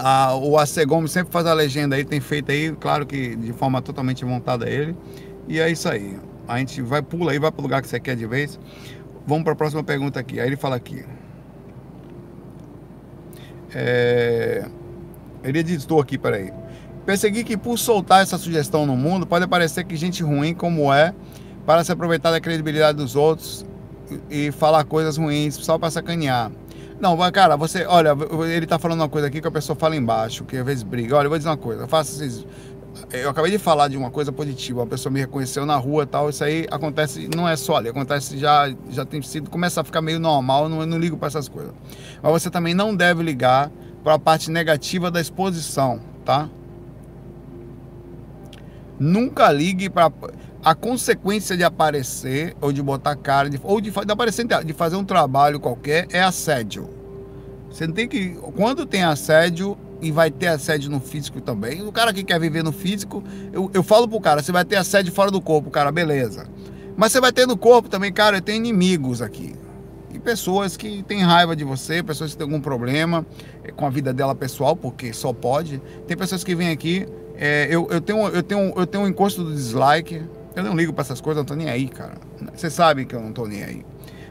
a, 0.00 0.34
o 0.34 0.58
AC 0.58 0.84
Gomes 0.84 1.12
sempre 1.12 1.32
faz 1.32 1.46
a 1.46 1.54
legenda 1.54 1.94
aí, 1.94 2.04
tem 2.04 2.20
feito 2.20 2.50
aí, 2.50 2.72
claro 2.72 3.06
que 3.06 3.36
de 3.36 3.52
forma 3.52 3.80
totalmente 3.80 4.24
montada 4.24 4.68
ele. 4.68 4.96
E 5.46 5.60
é 5.60 5.70
isso 5.70 5.88
aí. 5.88 6.18
A 6.48 6.58
gente 6.58 6.82
vai, 6.82 7.02
pula 7.02 7.30
aí, 7.30 7.38
vai 7.38 7.52
pro 7.52 7.62
lugar 7.62 7.82
que 7.82 7.86
você 7.86 8.00
quer 8.00 8.16
de 8.16 8.26
vez. 8.26 8.58
Vamos 9.24 9.44
para 9.44 9.52
a 9.52 9.56
próxima 9.56 9.84
pergunta 9.84 10.18
aqui. 10.18 10.40
Aí 10.40 10.48
ele 10.48 10.56
fala 10.56 10.74
aqui. 10.74 11.04
É... 13.72 14.64
Ele 15.44 15.60
editou 15.60 16.00
aqui, 16.00 16.18
peraí. 16.18 16.52
Persegui 17.06 17.44
que 17.44 17.56
por 17.56 17.78
soltar 17.78 18.24
essa 18.24 18.36
sugestão 18.38 18.86
no 18.86 18.96
mundo, 18.96 19.24
pode 19.24 19.46
parecer 19.46 19.84
que 19.84 19.94
gente 19.94 20.20
ruim 20.24 20.52
como 20.52 20.92
é, 20.92 21.14
para 21.64 21.84
se 21.84 21.92
aproveitar 21.92 22.32
da 22.32 22.40
credibilidade 22.40 22.98
dos 22.98 23.14
outros 23.14 23.64
e 24.30 24.52
falar 24.52 24.84
coisas 24.84 25.16
ruins 25.16 25.54
só 25.54 25.78
para 25.78 25.90
sacanear. 25.90 26.50
Não, 27.00 27.16
cara, 27.32 27.56
você, 27.56 27.84
olha, 27.86 28.16
ele 28.48 28.66
tá 28.66 28.78
falando 28.78 29.00
uma 29.00 29.08
coisa 29.08 29.26
aqui 29.26 29.40
que 29.40 29.48
a 29.48 29.50
pessoa 29.50 29.76
fala 29.76 29.96
embaixo, 29.96 30.44
que 30.44 30.56
às 30.56 30.64
vezes 30.64 30.82
briga. 30.82 31.16
Olha, 31.16 31.26
eu 31.26 31.30
vou 31.30 31.38
dizer 31.38 31.50
uma 31.50 31.56
coisa, 31.56 31.82
eu 31.82 31.88
faço 31.88 32.22
esses, 32.22 32.46
eu 33.12 33.28
acabei 33.30 33.50
de 33.50 33.58
falar 33.58 33.88
de 33.88 33.96
uma 33.96 34.10
coisa 34.10 34.32
positiva, 34.32 34.82
a 34.82 34.86
pessoa 34.86 35.12
me 35.12 35.20
reconheceu 35.20 35.66
na 35.66 35.76
rua 35.76 36.06
tal, 36.06 36.30
isso 36.30 36.44
aí 36.44 36.66
acontece, 36.70 37.28
não 37.34 37.48
é 37.48 37.56
só 37.56 37.76
ali, 37.76 37.88
acontece 37.88 38.38
já, 38.38 38.72
já 38.90 39.04
tem 39.04 39.20
sido, 39.22 39.50
começa 39.50 39.80
a 39.80 39.84
ficar 39.84 40.00
meio 40.00 40.20
normal, 40.20 40.68
não, 40.68 40.86
não 40.86 40.98
ligo 40.98 41.16
para 41.16 41.28
essas 41.28 41.48
coisas. 41.48 41.72
Mas 42.22 42.32
você 42.32 42.50
também 42.50 42.74
não 42.74 42.94
deve 42.94 43.22
ligar 43.22 43.70
para 44.02 44.14
a 44.14 44.18
parte 44.18 44.50
negativa 44.50 45.10
da 45.10 45.20
exposição, 45.20 46.00
tá? 46.24 46.48
Nunca 48.98 49.50
ligue 49.50 49.90
para 49.90 50.12
a 50.64 50.74
consequência 50.74 51.56
de 51.56 51.62
aparecer 51.62 52.56
ou 52.60 52.72
de 52.72 52.82
botar 52.82 53.14
cara 53.16 53.50
de, 53.50 53.60
ou 53.62 53.80
de, 53.80 53.90
de 53.90 54.12
aparecer 54.12 54.46
de 54.64 54.72
fazer 54.72 54.96
um 54.96 55.04
trabalho 55.04 55.60
qualquer 55.60 56.06
é 56.10 56.22
assédio. 56.22 56.88
Você 57.70 57.86
tem 57.88 58.08
que 58.08 58.30
quando 58.56 58.86
tem 58.86 59.04
assédio 59.04 59.76
e 60.00 60.10
vai 60.10 60.30
ter 60.30 60.46
assédio 60.46 60.90
no 60.90 61.00
físico 61.00 61.40
também. 61.40 61.86
O 61.86 61.92
cara 61.92 62.12
que 62.12 62.24
quer 62.24 62.40
viver 62.40 62.62
no 62.62 62.72
físico, 62.72 63.22
eu, 63.52 63.70
eu 63.74 63.82
falo 63.82 64.08
pro 64.08 64.20
cara, 64.20 64.42
você 64.42 64.52
vai 64.52 64.64
ter 64.64 64.76
assédio 64.76 65.12
fora 65.12 65.30
do 65.30 65.40
corpo, 65.40 65.70
cara, 65.70 65.92
beleza. 65.92 66.46
Mas 66.96 67.12
você 67.12 67.20
vai 67.20 67.32
ter 67.32 67.46
no 67.46 67.56
corpo 67.56 67.88
também, 67.88 68.12
cara, 68.12 68.40
tem 68.40 68.56
inimigos 68.56 69.20
aqui. 69.20 69.54
E 70.12 70.18
pessoas 70.18 70.76
que 70.76 71.02
têm 71.02 71.22
raiva 71.22 71.56
de 71.56 71.64
você, 71.64 72.02
pessoas 72.02 72.32
que 72.32 72.38
têm 72.38 72.44
algum 72.44 72.60
problema 72.60 73.26
eh, 73.64 73.72
com 73.72 73.84
a 73.84 73.90
vida 73.90 74.12
dela 74.12 74.34
pessoal, 74.34 74.76
porque 74.76 75.12
só 75.12 75.32
pode. 75.32 75.82
Tem 76.06 76.16
pessoas 76.16 76.44
que 76.44 76.54
vêm 76.54 76.68
aqui, 76.68 77.06
é, 77.36 77.66
eu, 77.68 77.88
eu, 77.90 78.00
tenho, 78.00 78.28
eu, 78.28 78.42
tenho, 78.42 78.72
eu 78.76 78.86
tenho 78.86 79.04
um 79.04 79.08
encosto 79.08 79.42
do 79.42 79.52
dislike, 79.52 80.22
eu 80.54 80.62
não 80.62 80.76
ligo 80.76 80.92
para 80.92 81.02
essas 81.02 81.20
coisas, 81.20 81.40
não 81.40 81.44
tô 81.44 81.54
nem 81.54 81.68
aí, 81.68 81.88
cara. 81.88 82.14
Vocês 82.54 82.72
sabem 82.72 83.04
que 83.04 83.14
eu 83.14 83.20
não 83.20 83.32
tô 83.32 83.46
nem 83.46 83.64
aí. 83.64 83.84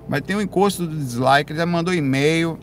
Mas 0.07 0.21
tem 0.21 0.35
um 0.35 0.41
encosto 0.41 0.85
do 0.87 0.95
dislike, 0.95 1.51
ele 1.51 1.59
já 1.59 1.65
mandou 1.65 1.93
e-mail. 1.93 2.57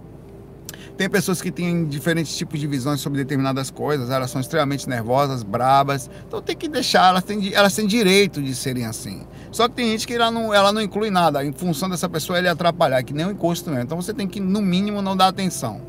Tem 0.97 1.09
pessoas 1.09 1.41
que 1.41 1.51
têm 1.51 1.87
diferentes 1.87 2.37
tipos 2.37 2.61
de 2.61 2.67
visões 2.67 3.01
sobre 3.01 3.19
determinadas 3.19 3.71
coisas, 3.71 4.11
elas 4.11 4.31
são 4.31 4.41
extremamente 4.41 4.89
nervosas, 4.89 5.43
brabas. 5.43 6.11
Então 6.27 6.43
tem 6.43 6.57
que 6.57 6.69
deixar, 6.69 7.09
elas 7.09 7.25
têm, 7.25 7.55
elas 7.55 7.75
têm 7.75 7.87
direito 7.87 8.43
de 8.43 8.55
serem 8.55 8.85
assim. 8.85 9.23
Só 9.51 9.69
que 9.69 9.75
tem 9.75 9.91
gente 9.91 10.07
que 10.07 10.15
ela 10.15 10.31
não, 10.31 10.53
ela 10.53 10.73
não 10.73 10.81
inclui 10.81 11.11
nada. 11.11 11.45
Em 11.45 11.53
função 11.53 11.89
dessa 11.89 12.09
pessoa, 12.09 12.39
ele 12.39 12.49
atrapalhar, 12.49 13.03
que 13.03 13.13
nem 13.13 13.27
um 13.27 13.31
encosto 13.31 13.71
mesmo. 13.71 13.85
Então 13.85 14.01
você 14.01 14.13
tem 14.13 14.29
que, 14.29 14.41
no 14.41 14.61
mínimo, 14.61 15.03
não 15.03 15.17
dar 15.17 15.29
atenção. 15.29 15.81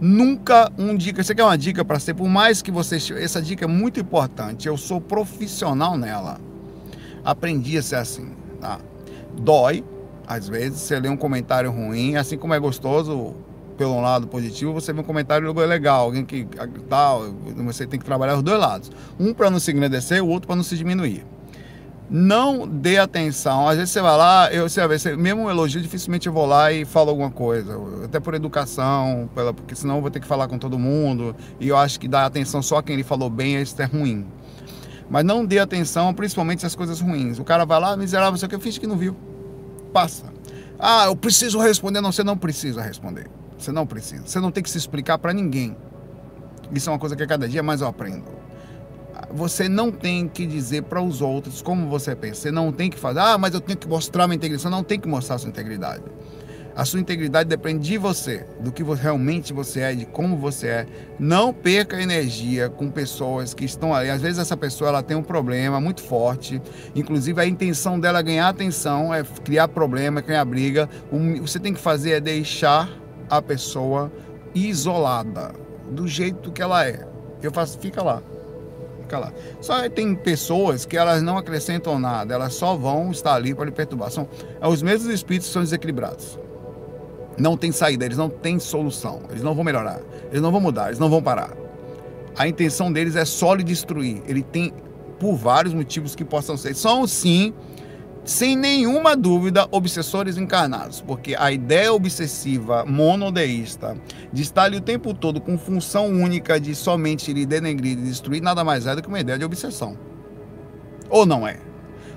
Nunca 0.00 0.70
um 0.78 0.96
dica. 0.96 1.22
Você 1.22 1.34
quer 1.34 1.44
uma 1.44 1.58
dica 1.58 1.84
para 1.84 1.98
ser? 1.98 2.14
Por 2.14 2.28
mais 2.28 2.62
que 2.62 2.70
você. 2.70 2.96
Essa 3.14 3.42
dica 3.42 3.64
é 3.64 3.68
muito 3.68 4.00
importante. 4.00 4.66
Eu 4.66 4.76
sou 4.76 5.00
profissional 5.00 5.98
nela 5.98 6.49
aprendi 7.24 7.76
a 7.78 7.82
ser 7.82 7.96
assim. 7.96 8.30
Tá? 8.60 8.78
Dói, 9.38 9.84
às 10.26 10.48
vezes, 10.48 10.80
você 10.80 10.98
lê 10.98 11.08
um 11.08 11.16
comentário 11.16 11.70
ruim, 11.70 12.16
assim 12.16 12.36
como 12.36 12.54
é 12.54 12.58
gostoso 12.58 13.34
pelo 13.76 13.98
lado 13.98 14.26
positivo, 14.26 14.74
você 14.74 14.92
vê 14.92 15.00
um 15.00 15.02
comentário 15.02 15.50
legal, 15.54 16.02
alguém 16.02 16.22
que 16.22 16.46
tal, 16.86 17.32
você 17.64 17.86
tem 17.86 17.98
que 17.98 18.04
trabalhar 18.04 18.36
os 18.36 18.42
dois 18.42 18.60
lados. 18.60 18.92
Um 19.18 19.32
para 19.32 19.50
não 19.50 19.58
se 19.58 19.72
engrandecer, 19.72 20.22
o 20.22 20.28
outro 20.28 20.46
para 20.46 20.54
não 20.54 20.62
se 20.62 20.76
diminuir. 20.76 21.24
Não 22.10 22.68
dê 22.68 22.98
atenção. 22.98 23.66
Às 23.66 23.78
vezes 23.78 23.92
você 23.92 24.02
vai 24.02 24.16
lá, 24.18 24.52
eu, 24.52 24.68
você 24.68 24.86
ver, 24.86 25.16
mesmo 25.16 25.44
um 25.44 25.50
elogio, 25.50 25.80
dificilmente 25.80 26.26
eu 26.26 26.32
vou 26.32 26.44
lá 26.44 26.70
e 26.70 26.84
falo 26.84 27.08
alguma 27.08 27.30
coisa. 27.30 27.78
Até 28.04 28.20
por 28.20 28.34
educação, 28.34 29.30
pela, 29.34 29.54
porque 29.54 29.74
senão 29.74 29.96
eu 29.96 30.02
vou 30.02 30.10
ter 30.10 30.20
que 30.20 30.26
falar 30.26 30.46
com 30.46 30.58
todo 30.58 30.78
mundo. 30.78 31.34
E 31.58 31.68
eu 31.68 31.76
acho 31.76 31.98
que 31.98 32.06
dar 32.06 32.26
atenção 32.26 32.60
só 32.60 32.78
a 32.78 32.82
quem 32.82 32.94
ele 32.94 33.04
falou 33.04 33.30
bem, 33.30 33.62
isso 33.62 33.80
é 33.80 33.86
ruim. 33.86 34.26
Mas 35.10 35.24
não 35.24 35.44
dê 35.44 35.58
atenção, 35.58 36.14
principalmente 36.14 36.64
às 36.64 36.76
coisas 36.76 37.00
ruins. 37.00 37.40
O 37.40 37.44
cara 37.44 37.64
vai 37.66 37.80
lá, 37.80 37.96
miserável, 37.96 38.38
o 38.40 38.48
que, 38.48 38.54
eu 38.54 38.60
fiz 38.60 38.78
que 38.78 38.86
não 38.86 38.96
viu. 38.96 39.16
Passa. 39.92 40.26
Ah, 40.78 41.06
eu 41.06 41.16
preciso 41.16 41.58
responder. 41.58 42.00
Não, 42.00 42.12
você 42.12 42.22
não 42.22 42.38
precisa 42.38 42.80
responder. 42.80 43.28
Você 43.58 43.72
não 43.72 43.84
precisa. 43.84 44.22
Você 44.24 44.38
não 44.38 44.52
tem 44.52 44.62
que 44.62 44.70
se 44.70 44.78
explicar 44.78 45.18
para 45.18 45.32
ninguém. 45.32 45.76
Isso 46.72 46.88
é 46.88 46.92
uma 46.92 46.98
coisa 46.98 47.16
que 47.16 47.26
cada 47.26 47.48
dia 47.48 47.60
mais 47.60 47.80
eu 47.80 47.88
aprendo. 47.88 48.24
Você 49.32 49.68
não 49.68 49.90
tem 49.90 50.28
que 50.28 50.46
dizer 50.46 50.84
para 50.84 51.02
os 51.02 51.20
outros 51.20 51.60
como 51.60 51.88
você 51.88 52.14
pensa. 52.14 52.42
Você 52.42 52.50
não 52.52 52.70
tem 52.70 52.88
que 52.88 52.98
fazer, 52.98 53.18
ah, 53.18 53.36
mas 53.36 53.52
eu 53.52 53.60
tenho 53.60 53.76
que 53.76 53.88
mostrar 53.88 54.28
minha 54.28 54.36
integridade. 54.36 54.62
Você 54.62 54.70
não 54.70 54.84
tem 54.84 54.98
que 54.98 55.08
mostrar 55.08 55.38
sua 55.38 55.48
integridade. 55.48 56.04
A 56.74 56.84
sua 56.84 57.00
integridade 57.00 57.48
depende 57.48 57.88
de 57.88 57.98
você, 57.98 58.46
do 58.60 58.70
que 58.70 58.82
realmente 58.82 59.52
você 59.52 59.80
é, 59.80 59.94
de 59.94 60.06
como 60.06 60.36
você 60.36 60.66
é. 60.68 60.86
Não 61.18 61.52
perca 61.52 62.00
energia 62.00 62.68
com 62.68 62.90
pessoas 62.90 63.52
que 63.52 63.64
estão 63.64 63.92
ali. 63.92 64.08
Às 64.08 64.22
vezes 64.22 64.38
essa 64.38 64.56
pessoa 64.56 64.88
ela 64.88 65.02
tem 65.02 65.16
um 65.16 65.22
problema 65.22 65.80
muito 65.80 66.02
forte. 66.02 66.62
Inclusive 66.94 67.40
a 67.40 67.46
intenção 67.46 67.98
dela 67.98 68.20
é 68.20 68.22
ganhar 68.22 68.48
atenção, 68.48 69.12
é 69.12 69.24
criar 69.44 69.68
problema, 69.68 70.22
criar 70.22 70.44
briga. 70.44 70.88
O 71.10 71.18
que 71.18 71.40
você 71.40 71.58
tem 71.58 71.74
que 71.74 71.80
fazer 71.80 72.12
é 72.12 72.20
deixar 72.20 72.88
a 73.28 73.42
pessoa 73.42 74.10
isolada, 74.54 75.52
do 75.90 76.06
jeito 76.06 76.52
que 76.52 76.62
ela 76.62 76.86
é. 76.86 77.06
Eu 77.42 77.52
faço, 77.52 77.78
fica 77.78 78.02
lá. 78.02 78.22
Fica 79.00 79.18
lá. 79.18 79.32
Só 79.60 79.88
tem 79.88 80.14
pessoas 80.14 80.86
que 80.86 80.96
elas 80.96 81.20
não 81.20 81.36
acrescentam 81.36 81.98
nada, 81.98 82.34
elas 82.34 82.54
só 82.54 82.76
vão 82.76 83.10
estar 83.10 83.34
ali 83.34 83.54
para 83.54 83.64
lhe 83.64 83.72
perturbar. 83.72 84.10
São 84.10 84.28
os 84.62 84.82
mesmos 84.82 85.12
espíritos 85.12 85.50
são 85.50 85.62
desequilibrados 85.62 86.38
não 87.38 87.56
tem 87.56 87.72
saída, 87.72 88.04
eles 88.04 88.18
não 88.18 88.28
têm 88.28 88.58
solução, 88.58 89.22
eles 89.30 89.42
não 89.42 89.54
vão 89.54 89.64
melhorar, 89.64 90.00
eles 90.30 90.42
não 90.42 90.50
vão 90.50 90.60
mudar, 90.60 90.88
eles 90.88 90.98
não 90.98 91.08
vão 91.08 91.22
parar. 91.22 91.52
A 92.36 92.48
intenção 92.48 92.92
deles 92.92 93.16
é 93.16 93.24
só 93.24 93.54
lhe 93.54 93.62
destruir. 93.62 94.22
Ele 94.26 94.42
tem, 94.42 94.72
por 95.18 95.34
vários 95.34 95.74
motivos 95.74 96.14
que 96.14 96.24
possam 96.24 96.56
ser, 96.56 96.74
são 96.74 97.06
sim, 97.06 97.52
sem 98.24 98.56
nenhuma 98.56 99.16
dúvida, 99.16 99.66
obsessores 99.70 100.36
encarnados, 100.36 101.00
porque 101.00 101.34
a 101.34 101.50
ideia 101.50 101.92
obsessiva 101.92 102.84
monodeísta 102.84 103.96
de 104.32 104.42
estar 104.42 104.64
ali 104.64 104.76
o 104.76 104.80
tempo 104.80 105.12
todo 105.14 105.40
com 105.40 105.58
função 105.58 106.06
única 106.08 106.60
de 106.60 106.74
somente 106.74 107.32
lhe 107.32 107.46
denegrir 107.46 107.92
e 107.92 108.02
destruir, 108.02 108.42
nada 108.42 108.62
mais 108.62 108.86
é 108.86 108.94
do 108.94 109.02
que 109.02 109.08
uma 109.08 109.20
ideia 109.20 109.38
de 109.38 109.44
obsessão. 109.44 109.96
Ou 111.08 111.26
não 111.26 111.46
é? 111.46 111.58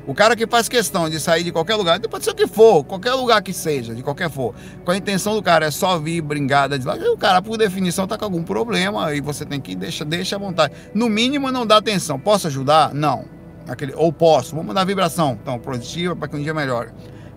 O 0.06 0.14
cara 0.14 0.36
que 0.36 0.46
faz 0.46 0.68
questão 0.68 1.10
de 1.10 1.18
sair 1.18 1.44
de 1.44 1.52
qualquer 1.52 1.76
lugar, 1.76 2.00
pode 2.02 2.26
ser 2.26 2.32
o 2.32 2.36
que 2.36 2.46
for, 2.46 2.84
qualquer 2.84 3.14
lugar 3.14 3.42
que 3.42 3.54
seja, 3.54 3.96
de 3.96 4.04
qualquer 4.04 4.30
for, 4.30 4.54
com 4.84 4.92
a 4.92 4.98
intenção 4.98 5.34
do 5.34 5.42
cara 5.42 5.68
é 5.68 5.72
só 5.72 5.98
vir 5.98 6.22
bringada 6.22 6.78
de 6.78 6.86
lá, 6.86 6.96
o 6.96 7.18
cara, 7.18 7.42
por 7.42 7.58
definição, 7.58 8.06
tá 8.06 8.18
com 8.18 8.26
algum 8.26 8.44
problema 8.44 9.14
e 9.16 9.22
você 9.22 9.46
tem 9.46 9.62
que 9.62 9.76
deixar 9.76 10.04
deixa 10.04 10.36
à 10.36 10.40
vontade. 10.40 10.74
No 10.94 11.08
mínimo, 11.08 11.52
não 11.52 11.66
dá 11.66 11.78
atenção. 11.78 12.20
Posso 12.20 12.48
ajudar? 12.48 12.94
Não. 12.94 13.26
Aquele, 13.68 13.94
ou 13.96 14.12
posso, 14.12 14.54
vamos 14.56 14.76
dar 14.76 14.84
vibração, 14.84 15.40
então, 15.42 15.58
positiva, 15.58 16.14
para 16.14 16.28
que 16.28 16.36
um 16.36 16.44
dia 16.44 16.54
melhore. 16.54 16.90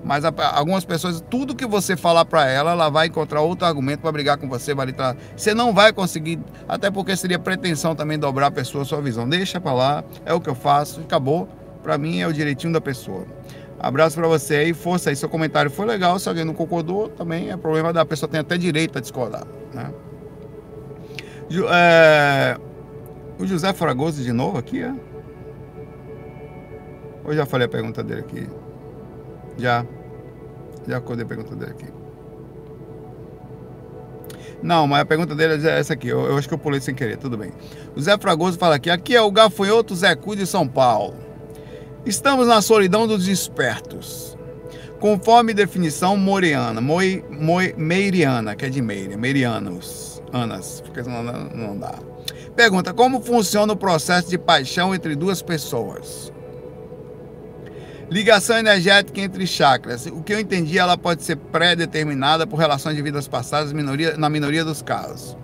Mas 0.04 0.24
a, 0.24 0.32
algumas 0.54 0.84
pessoas, 0.84 1.22
tudo 1.30 1.54
que 1.54 1.66
você 1.66 1.96
falar 1.96 2.24
para 2.24 2.46
ela, 2.48 2.72
ela 2.72 2.88
vai 2.88 3.06
encontrar 3.06 3.42
outro 3.42 3.64
argumento 3.64 4.00
para 4.00 4.10
brigar 4.10 4.36
com 4.38 4.48
você, 4.48 4.74
vai 4.74 4.92
tra... 4.92 5.16
Você 5.36 5.54
não 5.54 5.72
vai 5.72 5.92
conseguir, 5.92 6.40
até 6.68 6.90
porque 6.90 7.16
seria 7.16 7.38
pretensão 7.38 7.94
também 7.94 8.18
dobrar 8.18 8.48
a 8.48 8.50
pessoa, 8.50 8.82
a 8.82 8.84
sua 8.84 9.00
visão. 9.00 9.28
Deixa 9.28 9.60
para 9.60 9.72
lá, 9.72 10.04
é 10.24 10.34
o 10.34 10.40
que 10.40 10.50
eu 10.50 10.54
faço, 10.56 11.00
acabou 11.00 11.48
para 11.86 11.96
mim 11.96 12.20
é 12.20 12.26
o 12.26 12.32
direitinho 12.32 12.72
da 12.72 12.80
pessoa. 12.80 13.24
Abraço 13.78 14.16
para 14.16 14.26
você 14.26 14.56
aí, 14.56 14.74
força 14.74 15.10
aí. 15.10 15.14
Seu 15.14 15.28
comentário 15.28 15.70
foi 15.70 15.86
legal, 15.86 16.18
se 16.18 16.28
alguém 16.28 16.44
não 16.44 16.52
concordou, 16.52 17.08
também 17.08 17.52
é 17.52 17.56
problema 17.56 17.92
da 17.92 18.04
pessoa, 18.04 18.28
tem 18.28 18.40
até 18.40 18.58
direito 18.58 18.98
a 18.98 19.00
discordar. 19.00 19.46
Né? 19.72 19.92
É... 21.70 22.58
O 23.38 23.46
José 23.46 23.72
Fragoso 23.72 24.20
de 24.20 24.32
novo 24.32 24.58
aqui, 24.58 24.82
é? 24.82 24.92
Ou 27.24 27.32
já 27.32 27.46
falei 27.46 27.66
a 27.66 27.68
pergunta 27.68 28.02
dele 28.02 28.20
aqui? 28.22 28.48
Já. 29.56 29.86
Já 30.88 30.96
acordei 30.96 31.24
a 31.24 31.28
pergunta 31.28 31.54
dele 31.54 31.70
aqui. 31.70 31.86
Não, 34.60 34.88
mas 34.88 35.02
a 35.02 35.04
pergunta 35.04 35.36
dele 35.36 35.64
é 35.68 35.78
essa 35.78 35.92
aqui. 35.92 36.08
Eu, 36.08 36.24
eu 36.24 36.36
acho 36.36 36.48
que 36.48 36.54
eu 36.54 36.58
pulei 36.58 36.80
sem 36.80 36.96
querer, 36.96 37.16
tudo 37.16 37.38
bem. 37.38 37.52
O 37.94 38.00
Zé 38.00 38.18
Fragoso 38.18 38.58
fala 38.58 38.74
aqui: 38.74 38.90
aqui 38.90 39.14
é 39.14 39.20
o 39.20 39.30
gafanhoto 39.30 39.94
Zé 39.94 40.16
Cu 40.16 40.34
de 40.34 40.46
São 40.46 40.66
Paulo. 40.66 41.25
Estamos 42.06 42.46
na 42.46 42.62
solidão 42.62 43.04
dos 43.04 43.26
espertos. 43.26 44.38
Conforme 45.00 45.52
definição 45.52 46.16
moreana, 46.16 46.80
moi, 46.80 47.24
moi, 47.28 47.74
meiriana, 47.76 48.54
que 48.54 48.64
é 48.64 48.68
de 48.68 48.80
Meire, 48.80 49.16
meirianos, 49.16 50.22
anas, 50.32 50.80
porque 50.80 51.02
não, 51.02 51.22
não 51.22 51.76
dá. 51.76 51.94
Pergunta: 52.54 52.94
como 52.94 53.20
funciona 53.20 53.72
o 53.72 53.76
processo 53.76 54.30
de 54.30 54.38
paixão 54.38 54.94
entre 54.94 55.16
duas 55.16 55.42
pessoas? 55.42 56.32
Ligação 58.08 58.56
energética 58.56 59.20
entre 59.20 59.44
chakras. 59.44 60.06
O 60.06 60.22
que 60.22 60.32
eu 60.32 60.38
entendi, 60.38 60.78
ela 60.78 60.96
pode 60.96 61.24
ser 61.24 61.34
pré-determinada 61.36 62.46
por 62.46 62.56
relações 62.56 62.94
de 62.94 63.02
vidas 63.02 63.26
passadas 63.26 63.72
minoria, 63.72 64.16
na 64.16 64.30
minoria 64.30 64.64
dos 64.64 64.80
casos. 64.80 65.36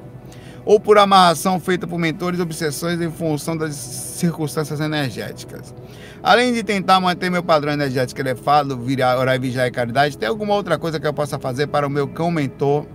Ou 0.65 0.79
por 0.79 0.97
amarração 0.97 1.59
feita 1.59 1.87
por 1.87 1.99
mentores 1.99 2.39
obsessões 2.39 3.01
em 3.01 3.11
função 3.11 3.57
das 3.57 3.75
circunstâncias 3.75 4.81
energéticas. 4.81 5.75
Além 6.23 6.53
de 6.53 6.63
tentar 6.63 7.01
manter 7.01 7.31
meu 7.31 7.43
padrão 7.43 7.73
energético 7.73 8.21
elevado, 8.21 8.79
virar, 8.79 9.19
orar, 9.19 9.41
vigiar 9.41 9.67
e 9.67 9.71
caridade, 9.73 10.17
tem 10.17 10.29
alguma 10.29 10.55
outra 10.55 10.79
coisa 10.79 11.01
que 11.01 11.07
eu 11.07 11.13
possa 11.13 11.39
fazer 11.39 11.67
para 11.67 11.87
o 11.87 11.91
meu 11.91 12.07
cão 12.07 12.31
mentor, 12.31 12.87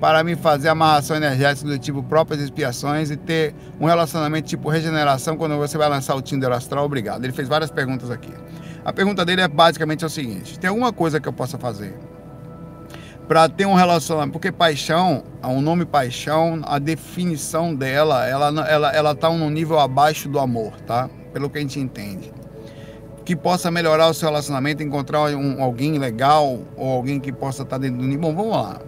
para 0.00 0.24
me 0.24 0.34
fazer 0.34 0.68
amarração 0.68 1.16
energética 1.16 1.68
do 1.68 1.78
tipo 1.78 2.02
próprias 2.02 2.40
expiações 2.40 3.12
e 3.12 3.16
ter 3.16 3.54
um 3.80 3.86
relacionamento 3.86 4.48
tipo 4.48 4.68
regeneração 4.68 5.36
quando 5.36 5.56
você 5.56 5.78
vai 5.78 5.88
lançar 5.88 6.16
o 6.16 6.20
Tinder 6.20 6.50
astral? 6.50 6.84
Obrigado. 6.84 7.22
Ele 7.22 7.32
fez 7.32 7.46
várias 7.46 7.70
perguntas 7.70 8.10
aqui. 8.10 8.32
A 8.84 8.92
pergunta 8.92 9.24
dele 9.24 9.42
é 9.42 9.46
basicamente 9.46 10.04
o 10.04 10.08
seguinte: 10.08 10.58
tem 10.58 10.68
alguma 10.68 10.92
coisa 10.92 11.20
que 11.20 11.28
eu 11.28 11.32
possa 11.32 11.56
fazer 11.56 11.94
para 13.32 13.48
ter 13.48 13.64
um 13.64 13.72
relacionamento? 13.72 14.32
Porque 14.32 14.52
paixão, 14.52 15.24
o 15.42 15.62
nome 15.62 15.86
paixão, 15.86 16.60
a 16.66 16.78
definição 16.78 17.74
dela, 17.74 18.26
ela 18.26 18.68
ela 18.68 18.94
ela 18.94 19.14
tá 19.14 19.30
num 19.30 19.48
nível 19.48 19.80
abaixo 19.80 20.28
do 20.28 20.38
amor, 20.38 20.72
tá? 20.82 21.08
pelo 21.32 21.48
que 21.48 21.56
a 21.56 21.62
gente 21.62 21.80
entende. 21.80 22.30
Que 23.24 23.34
possa 23.34 23.70
melhorar 23.70 24.08
o 24.08 24.12
seu 24.12 24.28
relacionamento, 24.28 24.82
encontrar 24.82 25.34
um, 25.34 25.62
alguém 25.62 25.98
legal 25.98 26.60
ou 26.76 26.90
alguém 26.90 27.18
que 27.18 27.32
possa 27.32 27.62
estar 27.62 27.78
dentro 27.78 28.00
do 28.00 28.04
nível. 28.04 28.20
Bom, 28.20 28.36
vamos 28.36 28.52
lá. 28.52 28.82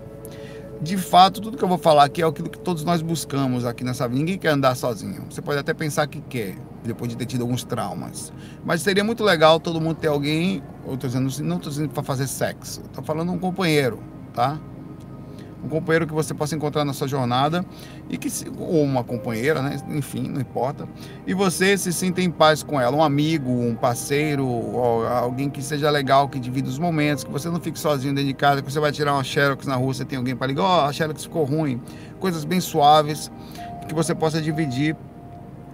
De 0.79 0.99
fato, 0.99 1.41
tudo 1.41 1.57
que 1.57 1.65
eu 1.65 1.69
vou 1.69 1.79
falar 1.79 2.05
aqui 2.05 2.21
é 2.21 2.27
aquilo 2.27 2.51
que 2.51 2.59
todos 2.59 2.85
nós 2.85 3.01
buscamos 3.01 3.65
aqui 3.65 3.83
nessa 3.83 4.07
vida. 4.07 4.19
Ninguém 4.19 4.37
quer 4.37 4.51
andar 4.51 4.75
sozinho. 4.75 5.25
Você 5.31 5.41
pode 5.41 5.59
até 5.59 5.73
pensar 5.73 6.07
que 6.07 6.21
quer, 6.21 6.55
depois 6.85 7.11
de 7.11 7.17
ter 7.17 7.25
tido 7.25 7.41
alguns 7.41 7.65
traumas. 7.65 8.31
Mas 8.63 8.83
seria 8.83 9.05
muito 9.05 9.25
legal 9.25 9.59
todo 9.59 9.81
mundo 9.81 9.97
ter 9.97 10.09
alguém, 10.09 10.63
eu 10.87 10.99
tô 10.99 11.07
dizendo, 11.07 11.31
não 11.43 11.57
estou 11.57 11.73
dizendo 11.73 11.89
para 11.89 12.03
fazer 12.03 12.27
sexo, 12.27 12.83
estou 12.83 13.03
falando 13.03 13.33
um 13.33 13.39
companheiro, 13.39 14.03
tá? 14.35 14.59
Um 15.65 15.69
companheiro 15.69 16.07
que 16.07 16.13
você 16.13 16.35
possa 16.35 16.55
encontrar 16.55 16.85
na 16.85 16.93
sua 16.93 17.09
jornada 17.09 17.65
e 18.11 18.19
que 18.19 18.29
ou 18.59 18.83
uma 18.83 19.03
companheira, 19.03 19.63
né? 19.63 19.79
Enfim, 19.89 20.29
não 20.29 20.39
importa. 20.39 20.87
E 21.27 21.33
você 21.33 21.79
se 21.79 21.91
sinta 21.91 22.21
em 22.21 22.31
paz 22.31 22.63
com 22.63 22.79
ela, 22.79 22.95
um 22.95 23.03
amigo, 23.03 23.51
um 23.51 23.75
parceiro, 23.75 24.47
alguém 25.09 25.49
que 25.49 25.63
seja 25.63 25.89
legal, 25.89 26.29
que 26.29 26.39
divida 26.39 26.69
os 26.69 26.79
momentos, 26.79 27.25
que 27.25 27.31
você 27.31 27.49
não 27.49 27.59
fique 27.59 27.79
sozinho 27.79 28.15
dentro 28.15 28.29
de 28.29 28.35
casa, 28.35 28.61
que 28.61 28.71
você 28.71 28.79
vai 28.79 28.93
tirar 28.93 29.15
uma 29.15 29.25
xerox 29.25 29.67
na 29.67 29.77
rua, 29.77 29.95
você 29.95 30.05
tem 30.05 30.19
alguém 30.19 30.37
para 30.37 30.49
ligar, 30.49 30.63
ó, 30.63 30.85
oh, 30.85 30.89
a 30.89 30.93
xerox 30.93 31.23
ficou 31.23 31.45
ruim. 31.45 31.81
Coisas 32.21 32.45
bem 32.45 32.61
suaves 32.61 33.33
que 33.89 33.95
você 33.95 34.15
possa 34.15 34.43
dividir 34.43 34.95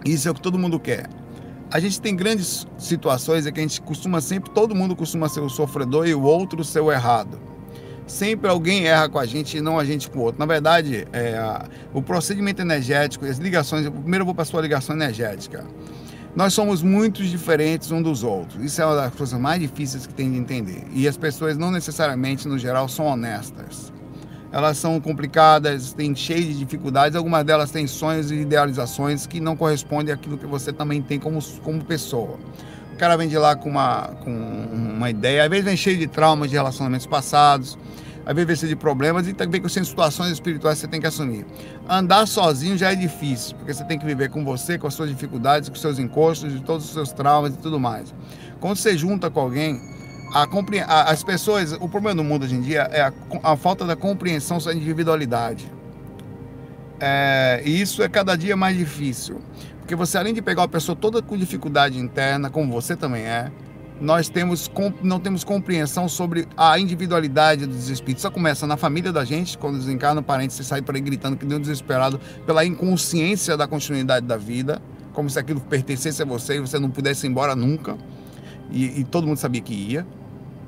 isso 0.04 0.28
é 0.28 0.30
o 0.30 0.34
que 0.34 0.40
todo 0.40 0.58
mundo 0.58 0.78
quer. 0.78 1.08
A 1.70 1.78
gente 1.78 2.00
tem 2.00 2.16
grandes 2.16 2.66
situações 2.78 3.46
em 3.46 3.52
que 3.52 3.60
a 3.60 3.62
gente 3.62 3.80
costuma 3.80 4.20
sempre, 4.20 4.50
todo 4.50 4.74
mundo 4.74 4.96
costuma 4.96 5.28
ser 5.28 5.40
o 5.40 5.48
sofredor 5.48 6.06
e 6.06 6.14
o 6.14 6.22
outro 6.22 6.64
ser 6.64 6.80
o 6.80 6.90
errado. 6.90 7.49
Sempre 8.10 8.50
alguém 8.50 8.88
erra 8.88 9.08
com 9.08 9.20
a 9.20 9.24
gente 9.24 9.56
e 9.56 9.60
não 9.60 9.78
a 9.78 9.84
gente 9.84 10.10
com 10.10 10.18
o 10.18 10.22
outro. 10.22 10.40
Na 10.40 10.44
verdade, 10.44 11.06
é, 11.12 11.40
o 11.94 12.02
procedimento 12.02 12.60
energético, 12.60 13.24
as 13.24 13.38
ligações, 13.38 13.88
primeiro 13.88 14.24
vou 14.24 14.34
para 14.34 14.42
a 14.42 14.44
sua 14.44 14.60
ligação 14.60 14.96
energética. 14.96 15.64
Nós 16.34 16.52
somos 16.52 16.82
muito 16.82 17.22
diferentes 17.22 17.92
um 17.92 18.02
dos 18.02 18.24
outros. 18.24 18.64
Isso 18.64 18.82
é 18.82 18.84
uma 18.84 18.96
das 18.96 19.14
coisas 19.14 19.38
mais 19.38 19.60
difíceis 19.60 20.08
que 20.08 20.12
tem 20.12 20.30
de 20.30 20.38
entender. 20.38 20.82
E 20.92 21.06
as 21.06 21.16
pessoas 21.16 21.56
não 21.56 21.70
necessariamente, 21.70 22.48
no 22.48 22.58
geral, 22.58 22.88
são 22.88 23.06
honestas 23.06 23.92
elas 24.52 24.78
são 24.78 25.00
complicadas, 25.00 25.92
têm 25.92 26.14
cheio 26.14 26.42
de 26.42 26.58
dificuldades, 26.58 27.14
algumas 27.14 27.44
delas 27.44 27.70
têm 27.70 27.86
sonhos 27.86 28.32
e 28.32 28.34
idealizações 28.36 29.24
que 29.24 29.38
não 29.38 29.56
correspondem 29.56 30.12
àquilo 30.12 30.36
que 30.36 30.46
você 30.46 30.72
também 30.72 31.00
tem 31.00 31.20
como, 31.20 31.38
como 31.62 31.84
pessoa. 31.84 32.36
Cara 33.00 33.16
vem 33.16 33.28
de 33.28 33.38
lá 33.38 33.56
com 33.56 33.70
uma, 33.70 34.08
com 34.22 34.30
uma 34.30 35.08
ideia, 35.08 35.44
às 35.44 35.48
vezes 35.48 35.64
vem 35.64 35.74
cheio 35.74 35.96
de 35.96 36.06
traumas 36.06 36.50
de 36.50 36.56
relacionamentos 36.56 37.06
passados, 37.06 37.78
às 38.26 38.34
vezes 38.34 38.46
vem 38.46 38.56
cheio 38.56 38.68
de 38.68 38.76
problemas 38.76 39.26
e 39.26 39.32
também 39.32 39.58
com 39.58 39.70
situações 39.70 40.32
espirituais 40.32 40.74
que 40.74 40.80
você 40.82 40.86
tem 40.86 41.00
que 41.00 41.06
assumir. 41.06 41.46
Andar 41.88 42.26
sozinho 42.26 42.76
já 42.76 42.92
é 42.92 42.94
difícil, 42.94 43.56
porque 43.56 43.72
você 43.72 43.84
tem 43.84 43.98
que 43.98 44.04
viver 44.04 44.28
com 44.28 44.44
você, 44.44 44.76
com 44.76 44.86
as 44.86 44.92
suas 44.92 45.08
dificuldades, 45.08 45.70
com 45.70 45.76
os 45.76 45.80
seus 45.80 45.98
encostos, 45.98 46.52
de 46.52 46.60
todos 46.60 46.84
os 46.84 46.92
seus 46.92 47.10
traumas 47.10 47.54
e 47.54 47.56
tudo 47.56 47.80
mais. 47.80 48.14
Quando 48.60 48.76
você 48.76 48.94
junta 48.98 49.30
com 49.30 49.40
alguém, 49.40 49.80
a, 50.34 50.46
a, 50.86 51.02
as 51.10 51.24
pessoas, 51.24 51.72
o 51.72 51.88
problema 51.88 52.16
do 52.16 52.22
mundo 52.22 52.44
hoje 52.44 52.54
em 52.54 52.60
dia 52.60 52.82
é 52.92 53.00
a, 53.00 53.12
a 53.42 53.56
falta 53.56 53.86
da 53.86 53.96
compreensão 53.96 54.58
da 54.58 54.74
individualidade. 54.74 55.72
É, 57.00 57.62
e 57.64 57.80
isso 57.80 58.02
é 58.02 58.10
cada 58.10 58.36
dia 58.36 58.54
mais 58.58 58.76
difícil. 58.76 59.40
Porque 59.90 59.96
você, 59.96 60.16
além 60.16 60.32
de 60.32 60.40
pegar 60.40 60.62
uma 60.62 60.68
pessoa 60.68 60.94
toda 60.94 61.20
com 61.20 61.36
dificuldade 61.36 61.98
interna, 61.98 62.48
como 62.48 62.72
você 62.72 62.94
também 62.94 63.22
é, 63.22 63.50
nós 64.00 64.28
temos, 64.28 64.70
não 65.02 65.18
temos 65.18 65.42
compreensão 65.42 66.08
sobre 66.08 66.46
a 66.56 66.78
individualidade 66.78 67.66
dos 67.66 67.88
espíritos. 67.88 68.22
Isso 68.22 68.30
começa 68.30 68.68
na 68.68 68.76
família 68.76 69.12
da 69.12 69.24
gente, 69.24 69.58
quando 69.58 69.78
desencarna 69.78 70.20
o 70.20 70.22
parente, 70.22 70.54
você 70.54 70.62
sai 70.62 70.80
por 70.80 70.94
aí 70.94 71.00
gritando 71.00 71.36
que 71.36 71.44
deu 71.44 71.58
um 71.58 71.60
desesperado 71.60 72.20
pela 72.46 72.64
inconsciência 72.64 73.56
da 73.56 73.66
continuidade 73.66 74.24
da 74.24 74.36
vida, 74.36 74.80
como 75.12 75.28
se 75.28 75.40
aquilo 75.40 75.60
pertencesse 75.60 76.22
a 76.22 76.24
você 76.24 76.58
e 76.58 76.60
você 76.60 76.78
não 76.78 76.88
pudesse 76.88 77.26
ir 77.26 77.30
embora 77.30 77.56
nunca. 77.56 77.98
E, 78.70 79.00
e 79.00 79.04
todo 79.04 79.26
mundo 79.26 79.38
sabia 79.38 79.60
que 79.60 79.74
ia 79.74 80.06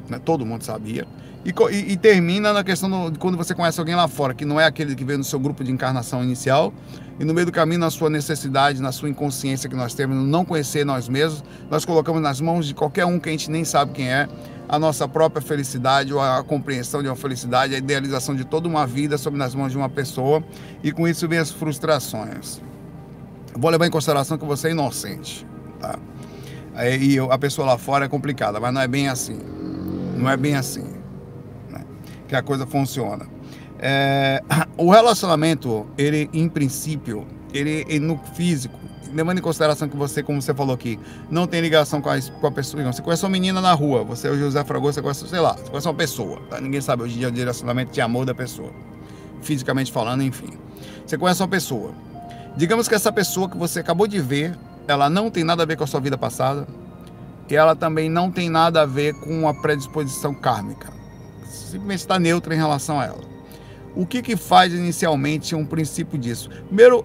né? 0.08 0.20
todo 0.22 0.44
mundo 0.44 0.62
sabia. 0.62 1.06
E, 1.44 1.92
e, 1.92 1.96
termina 1.96 2.52
na 2.52 2.62
questão 2.62 3.10
de 3.10 3.18
quando 3.18 3.36
você 3.36 3.52
conhece 3.52 3.78
alguém 3.80 3.96
lá 3.96 4.06
fora, 4.06 4.32
que 4.32 4.44
não 4.44 4.60
é 4.60 4.64
aquele 4.64 4.94
que 4.94 5.04
veio 5.04 5.18
no 5.18 5.24
seu 5.24 5.40
grupo 5.40 5.64
de 5.64 5.72
encarnação 5.72 6.22
inicial, 6.22 6.72
e 7.18 7.24
no 7.24 7.34
meio 7.34 7.46
do 7.46 7.52
caminho, 7.52 7.80
na 7.80 7.90
sua 7.90 8.08
necessidade, 8.08 8.80
na 8.80 8.92
sua 8.92 9.08
inconsciência 9.08 9.68
que 9.68 9.74
nós 9.74 9.92
temos, 9.92 10.16
não 10.16 10.44
conhecer 10.44 10.86
nós 10.86 11.08
mesmos, 11.08 11.42
nós 11.68 11.84
colocamos 11.84 12.22
nas 12.22 12.40
mãos 12.40 12.66
de 12.66 12.74
qualquer 12.74 13.06
um 13.06 13.18
que 13.18 13.28
a 13.28 13.32
gente 13.32 13.50
nem 13.50 13.64
sabe 13.64 13.90
quem 13.90 14.08
é, 14.08 14.28
a 14.68 14.78
nossa 14.78 15.08
própria 15.08 15.42
felicidade, 15.42 16.14
ou 16.14 16.20
a 16.20 16.44
compreensão 16.44 17.02
de 17.02 17.08
uma 17.08 17.16
felicidade, 17.16 17.74
a 17.74 17.78
idealização 17.78 18.36
de 18.36 18.44
toda 18.44 18.68
uma 18.68 18.86
vida 18.86 19.18
sob 19.18 19.36
nas 19.36 19.52
mãos 19.52 19.72
de 19.72 19.76
uma 19.76 19.88
pessoa, 19.88 20.44
e 20.80 20.92
com 20.92 21.08
isso 21.08 21.26
vem 21.26 21.40
as 21.40 21.50
frustrações. 21.50 22.62
vou 23.56 23.68
levar 23.68 23.88
em 23.88 23.90
consideração 23.90 24.38
que 24.38 24.44
você 24.44 24.68
é 24.68 24.70
inocente, 24.70 25.44
tá? 25.80 25.98
E 27.00 27.18
a 27.18 27.36
pessoa 27.36 27.66
lá 27.66 27.78
fora 27.78 28.04
é 28.04 28.08
complicada, 28.08 28.60
mas 28.60 28.72
não 28.72 28.80
é 28.80 28.86
bem 28.86 29.08
assim. 29.08 29.40
Não 30.16 30.30
é 30.30 30.36
bem 30.36 30.54
assim 30.54 31.01
que 32.32 32.36
a 32.36 32.42
coisa 32.42 32.66
funciona. 32.66 33.26
É, 33.78 34.42
o 34.78 34.90
relacionamento, 34.90 35.86
ele 35.98 36.30
em 36.32 36.48
princípio, 36.48 37.26
ele, 37.52 37.84
ele, 37.86 38.00
no 38.00 38.18
físico, 38.34 38.74
levando 39.12 39.38
em 39.38 39.42
consideração 39.42 39.86
que 39.86 39.96
você, 39.96 40.22
como 40.22 40.40
você 40.40 40.54
falou 40.54 40.74
aqui, 40.74 40.98
não 41.30 41.46
tem 41.46 41.60
ligação 41.60 42.00
com 42.00 42.08
a, 42.08 42.18
com 42.18 42.46
a 42.46 42.50
pessoa. 42.50 42.82
Você 42.90 43.02
conhece 43.02 43.22
uma 43.22 43.30
menina 43.30 43.60
na 43.60 43.74
rua, 43.74 44.02
você 44.02 44.28
é 44.28 44.30
o 44.30 44.38
José 44.38 44.64
Fragoso, 44.64 44.94
você 44.94 45.02
conhece, 45.02 45.28
sei 45.28 45.40
lá, 45.40 45.52
você 45.52 45.68
conhece 45.68 45.86
uma 45.86 45.94
pessoa. 45.94 46.40
Tá? 46.48 46.58
Ninguém 46.58 46.80
sabe 46.80 47.02
hoje 47.02 47.16
em 47.16 47.18
dia 47.18 47.28
o 47.28 47.32
direcionamento 47.32 47.92
de 47.92 48.00
amor 48.00 48.24
da 48.24 48.34
pessoa. 48.34 48.70
Fisicamente 49.42 49.92
falando, 49.92 50.22
enfim. 50.22 50.56
Você 51.04 51.18
conhece 51.18 51.42
uma 51.42 51.48
pessoa. 51.48 51.92
Digamos 52.56 52.88
que 52.88 52.94
essa 52.94 53.12
pessoa 53.12 53.46
que 53.46 53.58
você 53.58 53.80
acabou 53.80 54.06
de 54.06 54.20
ver, 54.20 54.56
ela 54.88 55.10
não 55.10 55.30
tem 55.30 55.44
nada 55.44 55.64
a 55.64 55.66
ver 55.66 55.76
com 55.76 55.84
a 55.84 55.86
sua 55.86 56.00
vida 56.00 56.16
passada, 56.16 56.66
e 57.50 57.54
ela 57.54 57.76
também 57.76 58.08
não 58.08 58.30
tem 58.30 58.48
nada 58.48 58.80
a 58.80 58.86
ver 58.86 59.12
com 59.20 59.46
a 59.46 59.52
predisposição 59.52 60.32
kármica. 60.32 61.01
Simplesmente 61.52 62.00
está 62.00 62.18
neutra 62.18 62.54
em 62.54 62.58
relação 62.58 62.98
a 62.98 63.06
ela. 63.06 63.32
O 63.94 64.06
que, 64.06 64.22
que 64.22 64.36
faz 64.36 64.72
inicialmente 64.72 65.54
um 65.54 65.66
princípio 65.66 66.18
disso? 66.18 66.48
Primeiro, 66.66 67.04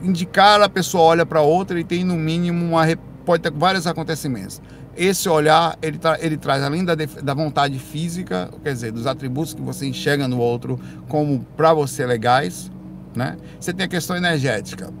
indicar 0.00 0.60
a 0.62 0.68
pessoa 0.68 1.02
olha 1.02 1.26
para 1.26 1.40
outra 1.40 1.78
e 1.78 1.84
tem 1.84 2.04
no 2.04 2.14
mínimo 2.14 2.64
uma, 2.64 2.84
pode 3.24 3.42
ter 3.42 3.50
vários 3.50 3.86
acontecimentos. 3.86 4.62
Esse 4.96 5.28
olhar 5.28 5.76
ele, 5.82 5.98
tra 5.98 6.16
ele 6.20 6.36
traz 6.36 6.62
além 6.62 6.84
da, 6.84 6.94
da 6.94 7.34
vontade 7.34 7.78
física, 7.78 8.48
quer 8.62 8.72
dizer, 8.72 8.92
dos 8.92 9.06
atributos 9.06 9.54
que 9.54 9.62
você 9.62 9.86
enxerga 9.86 10.26
no 10.28 10.38
outro 10.38 10.78
como 11.08 11.44
para 11.56 11.72
você 11.72 12.06
legais, 12.06 12.70
né? 13.14 13.36
Você 13.58 13.72
tem 13.72 13.86
a 13.86 13.88
questão 13.88 14.16
energética. 14.16 14.92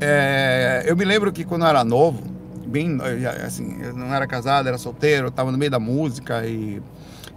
É, 0.00 0.84
eu 0.86 0.96
me 0.96 1.04
lembro 1.04 1.32
que 1.32 1.44
quando 1.44 1.62
eu 1.62 1.68
era 1.68 1.84
novo, 1.84 2.22
bem, 2.66 2.98
assim, 3.44 3.78
eu 3.82 3.94
não 3.94 4.12
era 4.12 4.26
casado, 4.26 4.68
era 4.68 4.76
solteiro, 4.76 5.28
estava 5.28 5.50
no 5.50 5.56
meio 5.56 5.70
da 5.70 5.80
música 5.80 6.46
e 6.46 6.82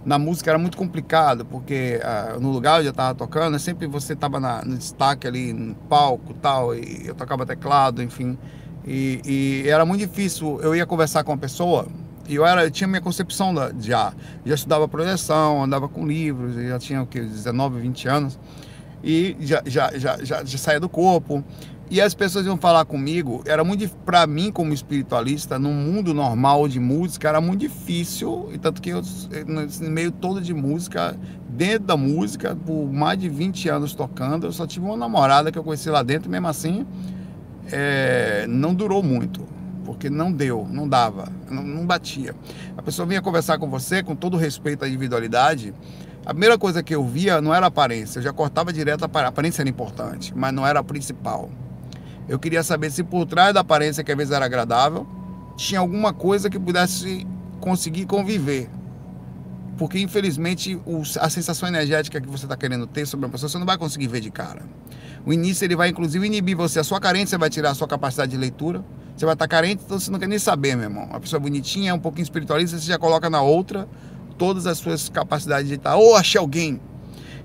na 0.04 0.18
música 0.18 0.50
era 0.50 0.58
muito 0.58 0.76
complicado, 0.76 1.44
porque 1.44 2.00
uh, 2.02 2.40
no 2.40 2.50
lugar 2.50 2.78
onde 2.78 2.86
eu 2.86 2.90
estava 2.90 3.14
tocando, 3.14 3.58
sempre 3.58 3.86
você 3.86 4.14
estava 4.14 4.40
no 4.64 4.76
destaque 4.76 5.26
ali, 5.26 5.52
no 5.52 5.74
palco 5.74 6.34
tal, 6.34 6.74
e 6.74 7.06
eu 7.06 7.14
tocava 7.14 7.44
teclado, 7.44 8.02
enfim. 8.02 8.38
E, 8.86 9.62
e, 9.64 9.68
era 9.68 9.84
muito 9.84 10.00
difícil. 10.00 10.58
Eu 10.62 10.74
ia 10.74 10.86
conversar 10.86 11.22
com 11.22 11.32
uma 11.32 11.38
pessoa 11.38 11.86
e 12.30 12.36
eu, 12.36 12.46
era, 12.46 12.64
eu 12.64 12.70
tinha 12.70 12.86
minha 12.86 13.00
concepção 13.00 13.52
da, 13.52 13.72
já. 13.80 14.12
Já 14.44 14.54
estudava 14.54 14.86
projeção, 14.86 15.64
andava 15.64 15.88
com 15.88 16.06
livros, 16.06 16.54
já 16.54 16.78
tinha 16.78 17.02
o 17.02 17.06
que, 17.06 17.20
19, 17.20 17.80
20 17.80 18.08
anos. 18.08 18.38
E 19.02 19.36
já, 19.40 19.62
já, 19.66 19.90
já, 19.98 20.16
já, 20.24 20.44
já 20.44 20.58
saía 20.58 20.78
do 20.78 20.88
corpo. 20.88 21.44
E 21.90 22.00
as 22.00 22.14
pessoas 22.14 22.46
iam 22.46 22.56
falar 22.56 22.84
comigo, 22.84 23.42
era 23.44 23.64
muito 23.64 23.88
para 24.06 24.24
mim 24.24 24.52
como 24.52 24.72
espiritualista, 24.72 25.58
no 25.58 25.70
mundo 25.70 26.14
normal 26.14 26.68
de 26.68 26.78
música, 26.78 27.28
era 27.28 27.40
muito 27.40 27.62
difícil, 27.62 28.48
e 28.54 28.58
tanto 28.58 28.80
que 28.80 28.90
eu 28.90 29.02
no 29.44 29.90
meio 29.90 30.12
todo 30.12 30.40
de 30.40 30.54
música, 30.54 31.18
dentro 31.48 31.88
da 31.88 31.96
música, 31.96 32.54
por 32.54 32.86
mais 32.92 33.18
de 33.18 33.28
20 33.28 33.68
anos 33.68 33.92
tocando, 33.92 34.46
eu 34.46 34.52
só 34.52 34.68
tive 34.68 34.86
uma 34.86 34.96
namorada 34.96 35.50
que 35.50 35.58
eu 35.58 35.64
conheci 35.64 35.90
lá 35.90 36.04
dentro, 36.04 36.30
mesmo 36.30 36.46
assim, 36.46 36.86
é, 37.72 38.46
não 38.48 38.72
durou 38.72 39.02
muito, 39.02 39.44
porque 39.84 40.08
não 40.08 40.30
deu, 40.30 40.68
não 40.70 40.88
dava, 40.88 41.26
não, 41.50 41.64
não 41.64 41.84
batia. 41.84 42.36
A 42.76 42.82
pessoa 42.82 43.04
vinha 43.04 43.20
conversar 43.20 43.58
com 43.58 43.68
você 43.68 44.00
com 44.00 44.14
todo 44.14 44.36
respeito 44.36 44.84
à 44.84 44.88
individualidade, 44.88 45.74
a 46.24 46.30
primeira 46.30 46.56
coisa 46.56 46.84
que 46.84 46.94
eu 46.94 47.04
via 47.04 47.40
não 47.40 47.52
era 47.52 47.66
a 47.66 47.68
aparência, 47.68 48.20
eu 48.20 48.22
já 48.22 48.32
cortava 48.32 48.72
direto 48.72 49.02
a 49.02 49.06
aparência, 49.06 49.26
a 49.26 49.30
aparência 49.30 49.62
era 49.62 49.68
importante, 49.68 50.32
mas 50.36 50.54
não 50.54 50.64
era 50.64 50.78
a 50.78 50.84
principal. 50.84 51.50
Eu 52.30 52.38
queria 52.38 52.62
saber 52.62 52.92
se 52.92 53.02
por 53.02 53.26
trás 53.26 53.52
da 53.52 53.58
aparência, 53.58 54.04
que 54.04 54.12
às 54.12 54.16
vezes 54.16 54.32
era 54.32 54.44
agradável, 54.44 55.04
tinha 55.56 55.80
alguma 55.80 56.12
coisa 56.12 56.48
que 56.48 56.60
pudesse 56.60 57.26
conseguir 57.58 58.06
conviver. 58.06 58.70
Porque, 59.76 59.98
infelizmente, 59.98 60.80
a 61.18 61.28
sensação 61.28 61.68
energética 61.68 62.20
que 62.20 62.28
você 62.28 62.44
está 62.44 62.56
querendo 62.56 62.86
ter 62.86 63.04
sobre 63.04 63.26
uma 63.26 63.32
pessoa, 63.32 63.48
você 63.48 63.58
não 63.58 63.66
vai 63.66 63.76
conseguir 63.76 64.06
ver 64.06 64.20
de 64.20 64.30
cara. 64.30 64.62
O 65.26 65.32
início 65.32 65.64
ele 65.64 65.74
vai, 65.74 65.88
inclusive, 65.88 66.24
inibir 66.24 66.56
você. 66.56 66.78
A 66.78 66.84
sua 66.84 67.00
carência 67.00 67.36
vai 67.36 67.50
tirar 67.50 67.70
a 67.70 67.74
sua 67.74 67.88
capacidade 67.88 68.30
de 68.30 68.36
leitura. 68.36 68.84
Você 69.16 69.26
vai 69.26 69.34
estar 69.34 69.48
tá 69.48 69.48
carente, 69.48 69.82
então 69.84 69.98
você 69.98 70.08
não 70.08 70.20
quer 70.20 70.28
nem 70.28 70.38
saber, 70.38 70.76
meu 70.76 70.84
irmão. 70.84 71.08
A 71.10 71.18
pessoa 71.18 71.40
bonitinha, 71.40 71.92
um 71.96 71.98
pouquinho 71.98 72.22
espiritualista, 72.22 72.78
você 72.78 72.86
já 72.86 72.98
coloca 72.98 73.28
na 73.28 73.42
outra 73.42 73.88
todas 74.38 74.68
as 74.68 74.78
suas 74.78 75.08
capacidades 75.08 75.66
de 75.66 75.74
estar. 75.74 75.96
Ou 75.96 76.12
oh, 76.12 76.14
achei 76.14 76.38
alguém. 76.38 76.80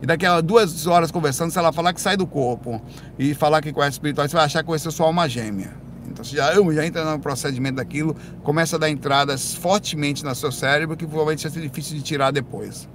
E 0.05 0.07
daqui 0.07 0.23
a 0.23 0.39
duas 0.39 0.85
horas 0.85 1.09
conversando, 1.09 1.49
se 1.49 1.57
ela 1.57 1.73
falar 1.73 1.91
que 1.91 1.99
sai 1.99 2.15
do 2.15 2.27
corpo 2.27 2.79
e 3.17 3.33
falar 3.33 3.59
que 3.59 3.73
conhece 3.73 3.93
espiritual, 3.93 4.29
você 4.29 4.35
vai 4.35 4.45
achar 4.45 4.59
que 4.59 4.67
conheceu 4.67 4.91
sua 4.91 5.07
alma 5.07 5.27
gêmea. 5.27 5.73
Então 6.07 6.23
você 6.23 6.35
já, 6.35 6.53
já 6.53 6.85
entra 6.85 7.11
no 7.11 7.19
procedimento 7.19 7.77
daquilo, 7.77 8.15
começa 8.43 8.75
a 8.75 8.79
dar 8.79 8.87
entradas 8.87 9.55
fortemente 9.55 10.23
no 10.23 10.35
seu 10.35 10.51
cérebro 10.51 10.95
que 10.95 11.07
provavelmente 11.07 11.41
vai 11.41 11.51
ser 11.51 11.59
difícil 11.59 11.97
de 11.97 12.03
tirar 12.03 12.29
depois. 12.29 12.87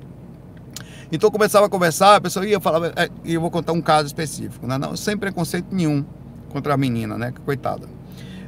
Então 1.11 1.27
eu 1.27 1.33
começava 1.33 1.67
a 1.67 1.69
conversar, 1.69 2.15
a 2.15 2.21
pessoa 2.21 2.47
ia 2.47 2.61
falar, 2.61 2.93
é, 2.95 3.09
e 3.25 3.35
eu 3.35 3.41
vou 3.41 3.51
contar 3.51 3.73
um 3.73 3.83
caso 3.83 4.07
específico, 4.07 4.65
né? 4.69 4.79
não, 4.79 4.97
sem 4.97 5.17
preconceito 5.17 5.67
nenhum 5.73 6.05
contra 6.49 6.75
a 6.75 6.77
menina, 6.77 7.19
né? 7.19 7.35
Coitada. 7.45 7.89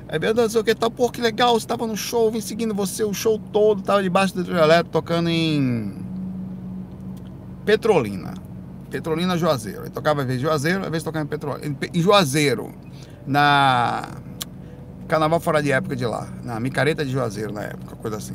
Aí 0.08 0.20
não 0.32 0.48
sei 0.48 0.60
o 0.60 0.62
que 0.62 0.72
tal, 0.72 0.88
pô, 0.88 1.10
que 1.10 1.20
legal, 1.20 1.58
você 1.58 1.66
tava 1.66 1.84
no 1.84 1.96
show, 1.96 2.30
vim 2.30 2.40
seguindo 2.40 2.72
você 2.72 3.02
o 3.02 3.12
show 3.12 3.40
todo, 3.40 3.82
tava 3.82 4.04
debaixo 4.04 4.40
do 4.40 4.56
elétrico 4.56 4.90
tocando 4.90 5.28
em 5.28 5.96
Petrolina. 7.64 8.41
Petrolina 8.92 9.38
Juazeiro. 9.38 9.82
Ele 9.82 9.90
tocava 9.90 10.20
às 10.20 10.26
vezes 10.26 10.42
Juazeiro, 10.42 10.84
às 10.84 10.90
vezes 10.90 11.02
tocava 11.02 11.24
em 11.24 11.28
Petrolina. 11.28 11.76
Em 11.92 12.00
Juazeiro, 12.00 12.72
na 13.26 14.06
Carnaval 15.08 15.40
fora 15.40 15.62
de 15.62 15.72
época 15.72 15.96
de 15.96 16.04
lá, 16.04 16.28
na 16.44 16.60
Micareta 16.60 17.04
de 17.04 17.10
Juazeiro 17.10 17.52
na 17.52 17.62
época, 17.62 17.96
coisa 17.96 18.18
assim. 18.18 18.34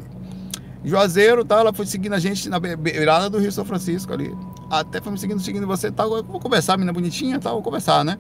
Juazeiro, 0.84 1.46
tal, 1.46 1.60
ela 1.60 1.74
foi 1.74 1.86
seguindo 1.86 2.14
a 2.14 2.20
gente 2.20 2.50
na 2.50 2.60
beirada 2.60 3.30
do 3.30 3.38
Rio 3.38 3.52
São 3.52 3.66
Francisco 3.66 4.14
ali. 4.14 4.36
Até 4.70 5.00
foi 5.00 5.12
me 5.12 5.18
seguindo, 5.18 5.40
seguindo 5.42 5.68
você, 5.68 5.92
tal, 5.92 6.24
vou 6.24 6.40
conversar, 6.40 6.78
menina 6.78 6.94
bonitinha, 6.94 7.40
tal, 7.40 7.56
vou 7.56 7.64
conversar, 7.64 8.04
né? 8.04 8.18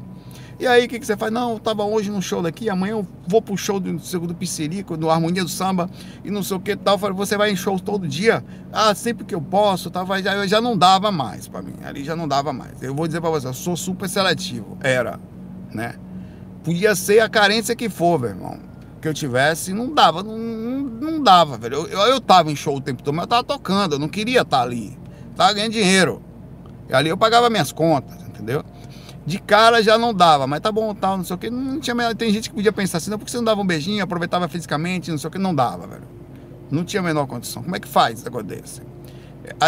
E 0.59 0.65
aí, 0.65 0.85
o 0.85 0.89
que, 0.89 0.99
que 0.99 1.05
você 1.05 1.15
faz? 1.15 1.31
Não, 1.31 1.53
eu 1.53 1.59
tava 1.59 1.83
hoje 1.83 2.09
no 2.09 2.19
show 2.19 2.41
daqui, 2.41 2.67
amanhã 2.67 2.93
eu 2.93 3.07
vou 3.27 3.39
pro 3.39 3.55
show 3.55 3.79
do 3.79 3.99
segundo 3.99 4.33
Piscirico, 4.33 4.97
do 4.97 5.07
Harmonia 5.07 5.43
do 5.43 5.49
Samba, 5.49 5.87
e 6.25 6.31
não 6.31 6.41
sei 6.41 6.57
o 6.57 6.59
que 6.59 6.75
tal. 6.75 6.97
Falei, 6.97 7.15
você 7.15 7.37
vai 7.37 7.51
em 7.51 7.55
show 7.55 7.79
todo 7.79 8.07
dia? 8.07 8.43
Ah, 8.73 8.95
sempre 8.95 9.23
que 9.23 9.35
eu 9.35 9.41
posso, 9.41 9.91
tava, 9.91 10.19
já, 10.21 10.47
já 10.47 10.59
não 10.59 10.75
dava 10.75 11.11
mais 11.11 11.47
para 11.47 11.61
mim. 11.61 11.75
Ali 11.85 12.03
já 12.03 12.15
não 12.15 12.27
dava 12.27 12.51
mais. 12.51 12.81
Eu 12.81 12.95
vou 12.95 13.05
dizer 13.05 13.21
para 13.21 13.29
você, 13.29 13.47
eu 13.47 13.53
sou 13.53 13.77
super 13.77 14.09
seletivo. 14.09 14.77
Era, 14.81 15.19
né? 15.71 15.93
Podia 16.63 16.95
ser 16.95 17.19
a 17.19 17.29
carência 17.29 17.75
que 17.75 17.87
for, 17.87 18.19
meu 18.19 18.29
irmão. 18.29 18.59
Que 18.99 19.07
eu 19.07 19.13
tivesse, 19.13 19.73
não 19.73 19.93
dava, 19.93 20.23
não, 20.23 20.39
não 20.39 21.21
dava, 21.21 21.55
velho. 21.55 21.75
Eu, 21.75 21.87
eu, 21.87 21.99
eu 22.13 22.19
tava 22.19 22.51
em 22.51 22.55
show 22.55 22.75
o 22.75 22.81
tempo 22.81 23.03
todo, 23.03 23.13
mas 23.13 23.25
eu 23.25 23.29
tava 23.29 23.43
tocando, 23.43 23.93
eu 23.93 23.99
não 23.99 24.09
queria 24.09 24.41
estar 24.41 24.57
tá 24.57 24.63
ali. 24.63 24.97
Tava 25.35 25.53
ganhando 25.53 25.73
dinheiro. 25.73 26.19
E 26.89 26.95
ali 26.95 27.09
eu 27.09 27.17
pagava 27.17 27.47
minhas 27.47 27.71
contas, 27.71 28.19
entendeu? 28.23 28.63
De 29.27 29.39
cara 29.39 29.83
já 29.83 29.97
não 29.97 30.13
dava, 30.13 30.47
mas 30.47 30.61
tá 30.61 30.71
bom, 30.71 30.95
tal, 30.95 31.17
não 31.17 31.25
sei 31.25 31.35
o 31.35 31.37
que. 31.37 31.49
Não 31.49 31.81
tinha, 31.81 32.15
tem 32.15 32.31
gente 32.31 32.49
que 32.49 32.55
podia 32.55 32.71
pensar 32.71 32.99
assim, 32.99 33.11
não, 33.11 33.19
porque 33.19 33.29
você 33.29 33.35
não 33.35 33.43
dava 33.43 33.59
um 33.59 33.67
beijinho, 33.67 34.01
aproveitava 34.01 34.47
fisicamente, 34.47 35.11
não 35.11 35.17
sei 35.17 35.27
o 35.27 35.31
que, 35.31 35.37
não 35.37 35.53
dava, 35.53 35.85
velho. 35.85 36.07
Não 36.71 36.85
tinha 36.85 37.01
a 37.01 37.03
menor 37.03 37.27
condição. 37.27 37.61
Como 37.61 37.75
é 37.75 37.79
que 37.79 37.89
faz 37.89 38.15
esse 38.15 38.23
negócio 38.23 38.47
desse? 38.47 38.81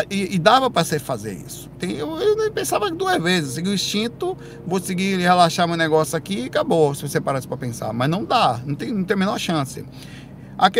E, 0.09 0.35
e 0.35 0.39
dava 0.39 0.71
para 0.71 0.85
você 0.85 0.97
fazer 0.97 1.33
isso. 1.33 1.69
Tem, 1.77 1.91
eu, 1.91 2.09
eu 2.17 2.51
pensava 2.53 2.89
duas 2.89 3.21
vezes. 3.21 3.55
Segui 3.55 3.69
o 3.69 3.73
instinto, 3.73 4.37
vou 4.65 4.79
seguir 4.79 5.19
relaxar 5.19 5.67
meu 5.67 5.75
negócio 5.75 6.17
aqui 6.17 6.43
e 6.43 6.45
acabou, 6.45 6.95
se 6.95 7.01
você 7.01 7.19
parasse 7.19 7.45
para 7.45 7.57
pensar. 7.57 7.91
Mas 7.91 8.09
não 8.09 8.23
dá, 8.23 8.61
não 8.65 8.75
tem, 8.75 8.93
não 8.93 9.03
tem 9.03 9.15
a 9.15 9.17
menor 9.17 9.37
chance. 9.37 9.83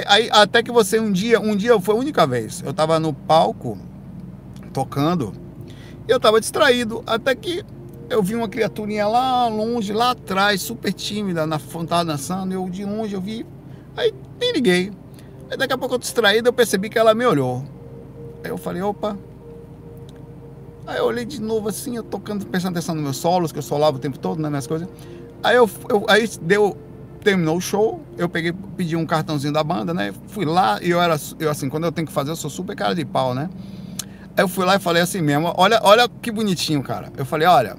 Aí, 0.08 0.30
até 0.32 0.64
que 0.64 0.72
você 0.72 1.02
um 1.02 1.12
dia, 1.12 1.38
um 1.38 1.54
dia 1.54 1.78
foi 1.82 1.96
a 1.96 1.98
única 1.98 2.26
vez, 2.26 2.64
eu 2.66 2.74
tava 2.74 2.98
no 2.98 3.14
palco 3.14 3.78
tocando, 4.74 5.34
eu 6.08 6.20
tava 6.20 6.40
distraído, 6.40 7.02
até 7.08 7.34
que 7.34 7.64
eu 8.10 8.24
vi 8.24 8.36
uma 8.36 8.50
criaturinha 8.50 9.08
lá 9.08 9.48
longe, 9.48 9.94
lá 9.94 10.12
atrás, 10.12 10.62
super 10.62 10.92
tímida, 10.92 11.46
na 11.46 11.60
tava 11.88 12.06
dançando. 12.06 12.54
Eu 12.54 12.68
de 12.70 12.84
longe 12.84 13.14
eu 13.14 13.22
vi, 13.22 13.46
aí 13.96 14.14
nem 14.40 14.52
liguei. 14.52 14.92
Aí 15.50 15.58
daqui 15.58 15.74
a 15.74 15.78
pouco 15.78 15.96
eu 15.96 16.00
distraído, 16.00 16.50
eu 16.50 16.54
percebi 16.54 16.90
que 16.90 16.98
ela 16.98 17.14
me 17.14 17.26
olhou. 17.26 17.64
Aí 18.44 18.50
eu 18.50 18.58
falei, 18.58 18.82
opa. 18.82 19.18
Aí 20.88 20.98
eu 20.98 21.06
olhei 21.06 21.24
de 21.24 21.40
novo 21.40 21.70
assim, 21.70 21.98
eu 21.98 22.04
tocando, 22.04 22.46
prestando 22.48 22.78
atenção 22.78 22.96
nos 22.96 23.04
meus 23.04 23.18
solos, 23.18 23.52
que 23.52 23.60
eu 23.60 23.64
solava 23.64 23.98
o 23.98 24.00
tempo 24.00 24.18
todo 24.18 24.38
nas 24.38 24.44
né, 24.44 24.50
minhas 24.50 24.66
coisas. 24.66 24.88
Aí 25.44 25.56
eu, 25.56 25.70
eu 25.88 26.06
aí 26.08 26.28
deu, 26.42 26.76
terminou 27.24 27.58
o 27.58 27.62
show, 27.62 28.02
eu 28.18 28.28
peguei, 28.28 28.52
pedi 28.76 28.96
um 28.96 29.06
cartãozinho 29.06 29.54
da 29.54 29.64
banda, 29.64 29.94
né? 29.94 30.14
Fui 30.28 30.46
lá 30.46 30.80
e 30.82 30.90
eu 30.90 31.00
era, 31.00 31.16
eu 31.40 31.50
assim, 31.50 31.70
quando 31.70 31.84
eu 31.84 31.92
tenho 31.92 32.08
que 32.08 32.14
fazer, 32.14 32.32
eu 32.32 32.36
sou 32.36 32.50
super 32.50 32.76
cara 32.76 32.96
de 32.96 33.06
pau, 33.06 33.36
né? 33.36 33.50
Aí 34.36 34.44
eu 34.44 34.48
fui 34.48 34.66
lá 34.66 34.78
e 34.78 34.80
falei 34.80 35.02
assim 35.02 35.22
mesmo, 35.22 35.54
olha, 35.58 35.80
olha 35.84 36.10
que 36.10 36.32
bonitinho, 36.32 36.82
cara. 36.82 37.12
Eu 37.16 37.26
falei, 37.26 37.48
olha, 37.48 37.78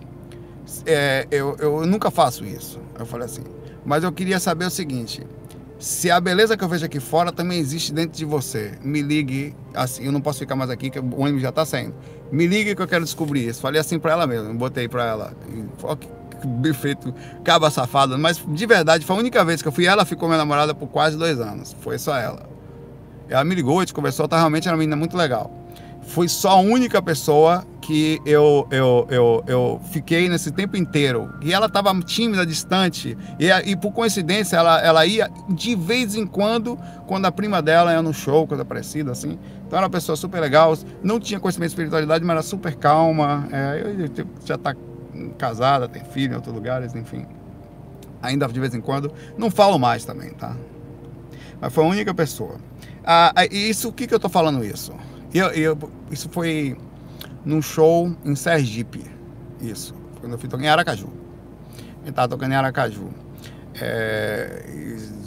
é, 0.87 1.27
eu, 1.31 1.57
eu 1.59 1.87
nunca 1.87 2.11
faço 2.11 2.45
isso. 2.45 2.81
Eu 2.99 3.07
falei 3.07 3.27
assim, 3.27 3.43
mas 3.85 4.05
eu 4.05 4.13
queria 4.13 4.39
saber 4.39 4.67
o 4.67 4.71
seguinte: 4.71 5.27
se 5.79 6.11
a 6.11 6.21
beleza 6.21 6.57
que 6.57 6.63
eu 6.63 6.69
vejo 6.69 6.85
aqui 6.85 7.01
fora 7.01 7.33
também 7.33 7.59
existe 7.59 7.93
dentro 7.93 8.17
de 8.17 8.25
você, 8.25 8.73
me 8.83 9.01
ligue, 9.01 9.55
assim, 9.75 10.05
eu 10.05 10.13
não 10.13 10.21
posso 10.21 10.39
ficar 10.39 10.57
mais 10.57 10.71
aqui, 10.71 10.91
que 10.91 10.99
o 10.99 11.21
ônibus 11.21 11.43
já 11.43 11.49
está 11.49 11.65
saindo. 11.65 11.95
Me 12.31 12.47
ligue 12.47 12.75
que 12.75 12.83
eu 12.83 12.89
quero 12.89 13.05
descobrir 13.05 13.49
isso. 13.49 13.61
Falei 13.61 13.81
assim 13.81 13.99
para 13.99 14.13
ela 14.13 14.27
mesmo, 14.27 14.55
botei 14.55 14.89
para 14.89 15.05
ela. 15.05 15.33
Ó, 15.83 15.97
que, 15.97 16.07
que 16.07 16.73
feito, 16.75 17.13
caba 17.43 17.71
safada. 17.71 18.17
Mas 18.17 18.43
de 18.47 18.67
verdade, 18.67 19.05
foi 19.05 19.17
a 19.17 19.19
única 19.19 19.45
vez 19.45 19.63
que 19.63 19.69
eu 19.69 19.73
fui. 19.73 19.87
Ela 19.87 20.05
ficou 20.05 20.29
minha 20.29 20.39
namorada 20.39 20.75
por 20.75 20.89
quase 20.89 21.17
dois 21.17 21.41
anos. 21.41 21.75
Foi 21.81 21.99
só 21.99 22.17
ela. 22.17 22.49
Ela 23.29 23.45
me 23.45 23.55
ligou, 23.55 23.79
a 23.79 23.83
gente 23.83 23.95
conversou, 23.95 24.27
tá 24.29 24.37
realmente 24.37 24.67
era 24.67 24.75
uma 24.75 24.81
menina 24.81 24.97
muito 24.97 25.17
legal 25.17 25.60
foi 26.11 26.29
só 26.29 26.51
a 26.51 26.61
única 26.61 27.01
pessoa 27.01 27.65
que 27.81 28.21
eu, 28.27 28.67
eu, 28.71 29.07
eu, 29.11 29.45
eu 29.47 29.81
fiquei 29.93 30.29
nesse 30.29 30.51
tempo 30.51 30.77
inteiro. 30.77 31.33
E 31.41 31.53
ela 31.53 31.67
estava 31.67 31.95
tímida, 32.01 32.45
distante. 32.45 33.17
E, 33.39 33.49
e 33.71 33.77
por 33.77 33.93
coincidência, 33.93 34.57
ela, 34.57 34.81
ela 34.81 35.07
ia 35.07 35.31
de 35.49 35.77
vez 35.77 36.17
em 36.17 36.27
quando, 36.27 36.77
quando 37.07 37.27
a 37.27 37.33
prima 37.33 37.63
dela 37.63 37.93
ia 37.93 38.03
no 38.03 38.13
show, 38.13 38.45
coisa 38.45 38.65
parecida, 38.65 39.13
assim. 39.13 39.39
Então 39.65 39.79
era 39.79 39.87
uma 39.87 39.91
pessoa 39.91 40.17
super 40.17 40.41
legal. 40.41 40.77
Não 41.01 41.21
tinha 41.21 41.39
conhecimento 41.39 41.69
de 41.69 41.75
espiritualidade, 41.75 42.25
mas 42.25 42.35
era 42.35 42.43
super 42.43 42.75
calma. 42.75 43.49
É, 43.53 43.81
eu, 43.85 44.27
já 44.45 44.57
está 44.57 44.75
casada, 45.39 45.89
tem 45.89 46.03
filho 46.03 46.33
em 46.33 46.37
outros 46.37 46.53
lugares, 46.53 46.93
enfim. 46.93 47.25
Ainda 48.21 48.49
de 48.49 48.59
vez 48.59 48.75
em 48.75 48.81
quando. 48.81 49.13
Não 49.39 49.49
falo 49.49 49.79
mais 49.79 50.05
também, 50.05 50.31
tá? 50.31 50.57
Mas 51.61 51.73
foi 51.73 51.85
a 51.85 51.87
única 51.87 52.13
pessoa. 52.13 52.57
Ah, 53.05 53.33
isso, 53.49 53.91
o 53.91 53.93
que, 53.93 54.09
que 54.09 54.13
eu 54.13 54.17
estou 54.17 54.31
falando 54.31 54.65
isso? 54.65 54.93
Eu, 55.33 55.49
eu, 55.49 55.79
isso 56.11 56.29
foi 56.29 56.77
num 57.45 57.63
show 57.63 58.15
em 58.25 58.35
Sergipe. 58.35 59.05
Isso. 59.61 59.95
Quando 60.21 60.33
eu 60.33 60.39
fui 60.39 60.49
tocar 60.49 60.65
em 60.65 60.69
Aracaju. 60.69 61.09
Eu 62.05 62.11
estava 62.11 62.29
tocando 62.29 62.53
em 62.53 62.57
Aracaju. 62.57 63.09
É, 63.81 64.65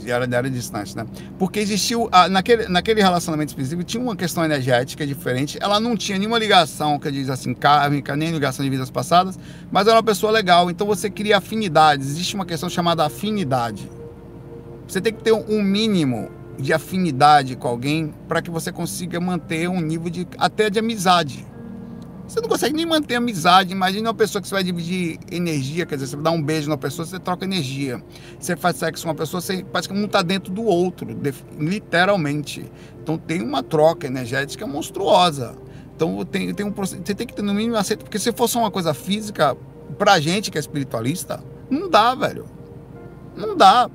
era, 0.06 0.26
era 0.26 0.50
distante, 0.50 0.96
né? 0.96 1.06
Porque 1.40 1.60
existiu, 1.60 2.10
naquele, 2.30 2.68
naquele 2.68 3.02
relacionamento 3.02 3.50
específico, 3.50 3.84
tinha 3.84 4.04
uma 4.04 4.16
questão 4.16 4.44
energética 4.44 5.06
diferente. 5.08 5.58
Ela 5.62 5.80
não 5.80 5.96
tinha 5.96 6.18
nenhuma 6.18 6.38
ligação, 6.38 7.00
que 7.00 7.10
diz 7.10 7.30
assim, 7.30 7.54
kármica, 7.54 8.16
nem 8.16 8.32
ligação 8.32 8.64
de 8.64 8.70
vidas 8.70 8.90
passadas, 8.90 9.40
mas 9.72 9.88
era 9.88 9.96
uma 9.96 10.04
pessoa 10.04 10.32
legal. 10.32 10.70
Então 10.70 10.86
você 10.86 11.10
cria 11.10 11.38
afinidades. 11.38 12.08
Existe 12.08 12.36
uma 12.36 12.46
questão 12.46 12.70
chamada 12.70 13.06
afinidade. 13.06 13.90
Você 14.88 15.00
tem 15.00 15.14
que 15.14 15.24
ter 15.24 15.32
um 15.32 15.62
mínimo 15.64 16.30
de 16.58 16.74
afinidade 16.74 17.56
com 17.56 17.68
alguém 17.68 18.14
para 18.28 18.42
que 18.42 18.52
você 18.52 18.72
consiga 18.72 19.20
manter 19.20 19.68
um 19.70 19.82
nível 19.82 20.10
de 20.10 20.28
até 20.38 20.70
de 20.70 20.80
amizade. 20.80 21.46
Você 22.28 22.40
não 22.40 22.48
consegue 22.48 22.74
nem 22.76 22.86
manter 22.86 23.16
amizade. 23.16 23.72
Imagina 23.72 24.10
uma 24.10 24.14
pessoa 24.14 24.42
que 24.42 24.48
você 24.48 24.56
vai 24.56 24.64
dividir 24.64 25.20
energia, 25.30 25.86
quer 25.86 25.96
dizer, 25.96 26.08
você 26.08 26.18
dá 26.18 26.32
um 26.32 26.42
beijo 26.42 26.70
numa 26.70 26.78
pessoa, 26.78 27.06
você 27.06 27.20
troca 27.20 27.44
energia. 27.44 28.02
Você 28.40 28.56
faz 28.56 28.78
sexo 28.78 29.04
com 29.04 29.10
uma 29.10 29.16
pessoa, 29.16 29.42
você 29.42 29.64
que 29.64 29.94
um 29.94 30.06
está 30.06 30.22
dentro 30.22 30.52
do 30.52 30.64
outro, 30.64 31.08
literalmente. 31.60 32.66
Então 33.02 33.18
tem 33.18 33.42
uma 33.42 33.62
troca 33.62 34.08
energética 34.08 34.66
monstruosa. 34.66 35.56
Então 35.96 36.24
tem, 36.26 36.54
tem 36.54 36.66
um 36.66 36.72
você 36.72 36.98
tem 36.98 37.28
que 37.28 37.34
ter 37.34 37.42
no 37.42 37.54
mínimo 37.54 37.76
aceito, 37.76 38.04
porque 38.04 38.18
se 38.18 38.32
fosse 38.32 38.58
uma 38.58 38.72
coisa 38.72 38.94
física, 38.94 39.56
pra 39.98 40.20
gente 40.20 40.50
que 40.50 40.58
é 40.58 40.62
espiritualista, 40.62 41.44
não 41.70 41.90
dá, 41.90 42.16
velho. 42.16 42.46
Não 43.36 43.56
dá. 43.56 43.90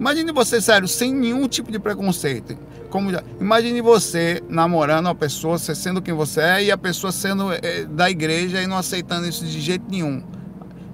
Imagine 0.00 0.32
você, 0.32 0.62
sério, 0.62 0.88
sem 0.88 1.14
nenhum 1.14 1.46
tipo 1.46 1.70
de 1.70 1.78
preconceito. 1.78 2.56
Como, 2.88 3.10
imagine 3.38 3.82
você 3.82 4.42
namorando 4.48 5.06
uma 5.06 5.14
pessoa, 5.14 5.58
você 5.58 5.74
sendo 5.74 6.00
quem 6.00 6.14
você 6.14 6.40
é, 6.40 6.64
e 6.64 6.70
a 6.70 6.78
pessoa 6.78 7.12
sendo 7.12 7.52
é, 7.52 7.84
da 7.84 8.10
igreja 8.10 8.62
e 8.62 8.66
não 8.66 8.78
aceitando 8.78 9.28
isso 9.28 9.44
de 9.44 9.60
jeito 9.60 9.84
nenhum. 9.90 10.22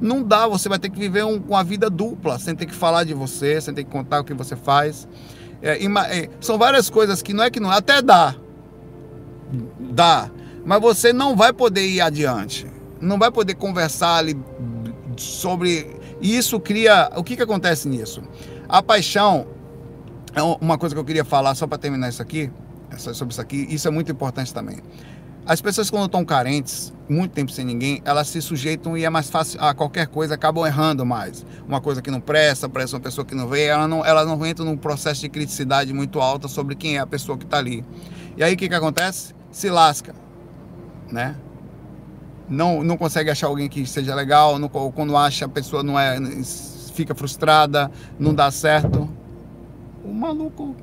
Não 0.01 0.25
dá, 0.25 0.49
você 0.49 0.69
vai 0.69 0.81
ter 0.81 0.91
que 0.91 0.99
viver 0.99 1.25
um, 1.25 1.41
uma 1.49 1.63
vida 1.63 1.89
dupla, 1.89 2.37
sem 2.41 2.57
ter 2.57 2.67
que 2.67 2.75
falar 2.75 3.05
de 3.05 3.15
você, 3.15 3.61
sem 3.61 3.73
ter 3.73 3.85
que 3.85 3.91
contar 3.91 4.21
o 4.21 4.25
que 4.25 4.35
você 4.35 4.57
faz. 4.57 5.07
É, 5.63 5.79
é, 5.85 6.29
são 6.41 6.59
várias 6.59 6.91
coisas 6.91 7.23
que 7.23 7.33
não 7.33 7.45
é 7.45 7.51
que 7.51 7.61
não, 7.61 7.71
até 7.71 8.03
dá. 8.03 8.35
Dá. 9.79 10.29
Mas 10.65 10.81
você 10.81 11.13
não 11.13 11.37
vai 11.37 11.53
poder 11.53 11.87
ir 11.87 12.01
adiante. 12.01 12.67
Não 13.01 13.21
vai 13.21 13.31
poder 13.31 13.55
conversar 13.55 14.17
ali 14.17 14.37
sobre. 15.17 15.95
E 16.21 16.37
isso 16.37 16.59
cria. 16.59 17.09
O 17.15 17.23
que, 17.23 17.37
que 17.37 17.43
acontece 17.43 17.89
nisso? 17.89 18.21
A 18.69 18.83
paixão 18.83 19.47
é 20.35 20.43
uma 20.43 20.77
coisa 20.77 20.95
que 20.95 21.01
eu 21.01 21.05
queria 21.05 21.25
falar 21.25 21.55
só 21.55 21.67
para 21.67 21.79
terminar 21.79 22.09
isso 22.09 22.21
aqui, 22.21 22.51
sobre 22.99 23.33
isso 23.33 23.41
aqui. 23.41 23.67
Isso 23.71 23.87
é 23.87 23.91
muito 23.91 24.11
importante 24.11 24.53
também. 24.53 24.79
As 25.47 25.61
pessoas 25.61 25.89
quando 25.89 26.07
estão 26.07 26.25
carentes, 26.25 26.93
muito 27.09 27.31
tempo 27.31 27.53
sem 27.53 27.65
ninguém, 27.65 28.03
elas 28.05 28.27
se 28.27 28.43
sujeitam 28.43 28.99
e 28.99 29.05
é 29.05 29.11
mais 29.11 29.31
fácil 29.31 29.63
a 29.63 29.73
qualquer 29.73 30.09
coisa, 30.09 30.35
acabam 30.35 30.67
errando 30.67 31.07
mais. 31.07 31.47
Uma 31.69 31.81
coisa 31.81 32.03
que 32.03 32.11
não 32.11 32.21
presta, 32.21 32.69
parece 32.69 32.95
uma 32.95 33.01
pessoa 33.01 33.25
que 33.25 33.33
não 33.33 33.47
vê, 33.47 33.67
ela 33.67 33.87
não, 33.87 34.05
ela 34.05 34.25
não 34.25 34.45
entra 34.45 34.65
num 34.65 34.77
processo 34.77 35.21
de 35.21 35.29
criticidade 35.29 35.93
muito 35.93 36.21
alta 36.21 36.49
sobre 36.49 36.75
quem 36.75 36.97
é 36.97 36.99
a 36.99 37.07
pessoa 37.07 37.39
que 37.39 37.45
está 37.45 37.59
ali. 37.59 37.85
E 38.37 38.43
aí 38.43 38.55
o 38.55 38.57
que, 38.57 38.69
que 38.69 38.75
acontece? 38.75 39.33
Se 39.53 39.71
lasca, 39.71 40.13
né? 41.13 41.37
Não, 42.49 42.83
não 42.83 42.97
consegue 42.97 43.31
achar 43.31 43.47
alguém 43.47 43.69
que 43.69 43.87
seja 43.87 44.17
legal, 44.17 44.59
não, 44.59 44.69
quando 44.69 45.17
acha 45.17 45.45
a 45.45 45.49
pessoa 45.49 45.85
não 45.85 45.99
é 45.99 46.19
fica 46.97 47.15
frustrada, 47.15 47.91
não 48.19 48.35
dá 48.35 48.51
certo. 48.51 49.09
O 50.03 50.13
maluco. 50.13 50.75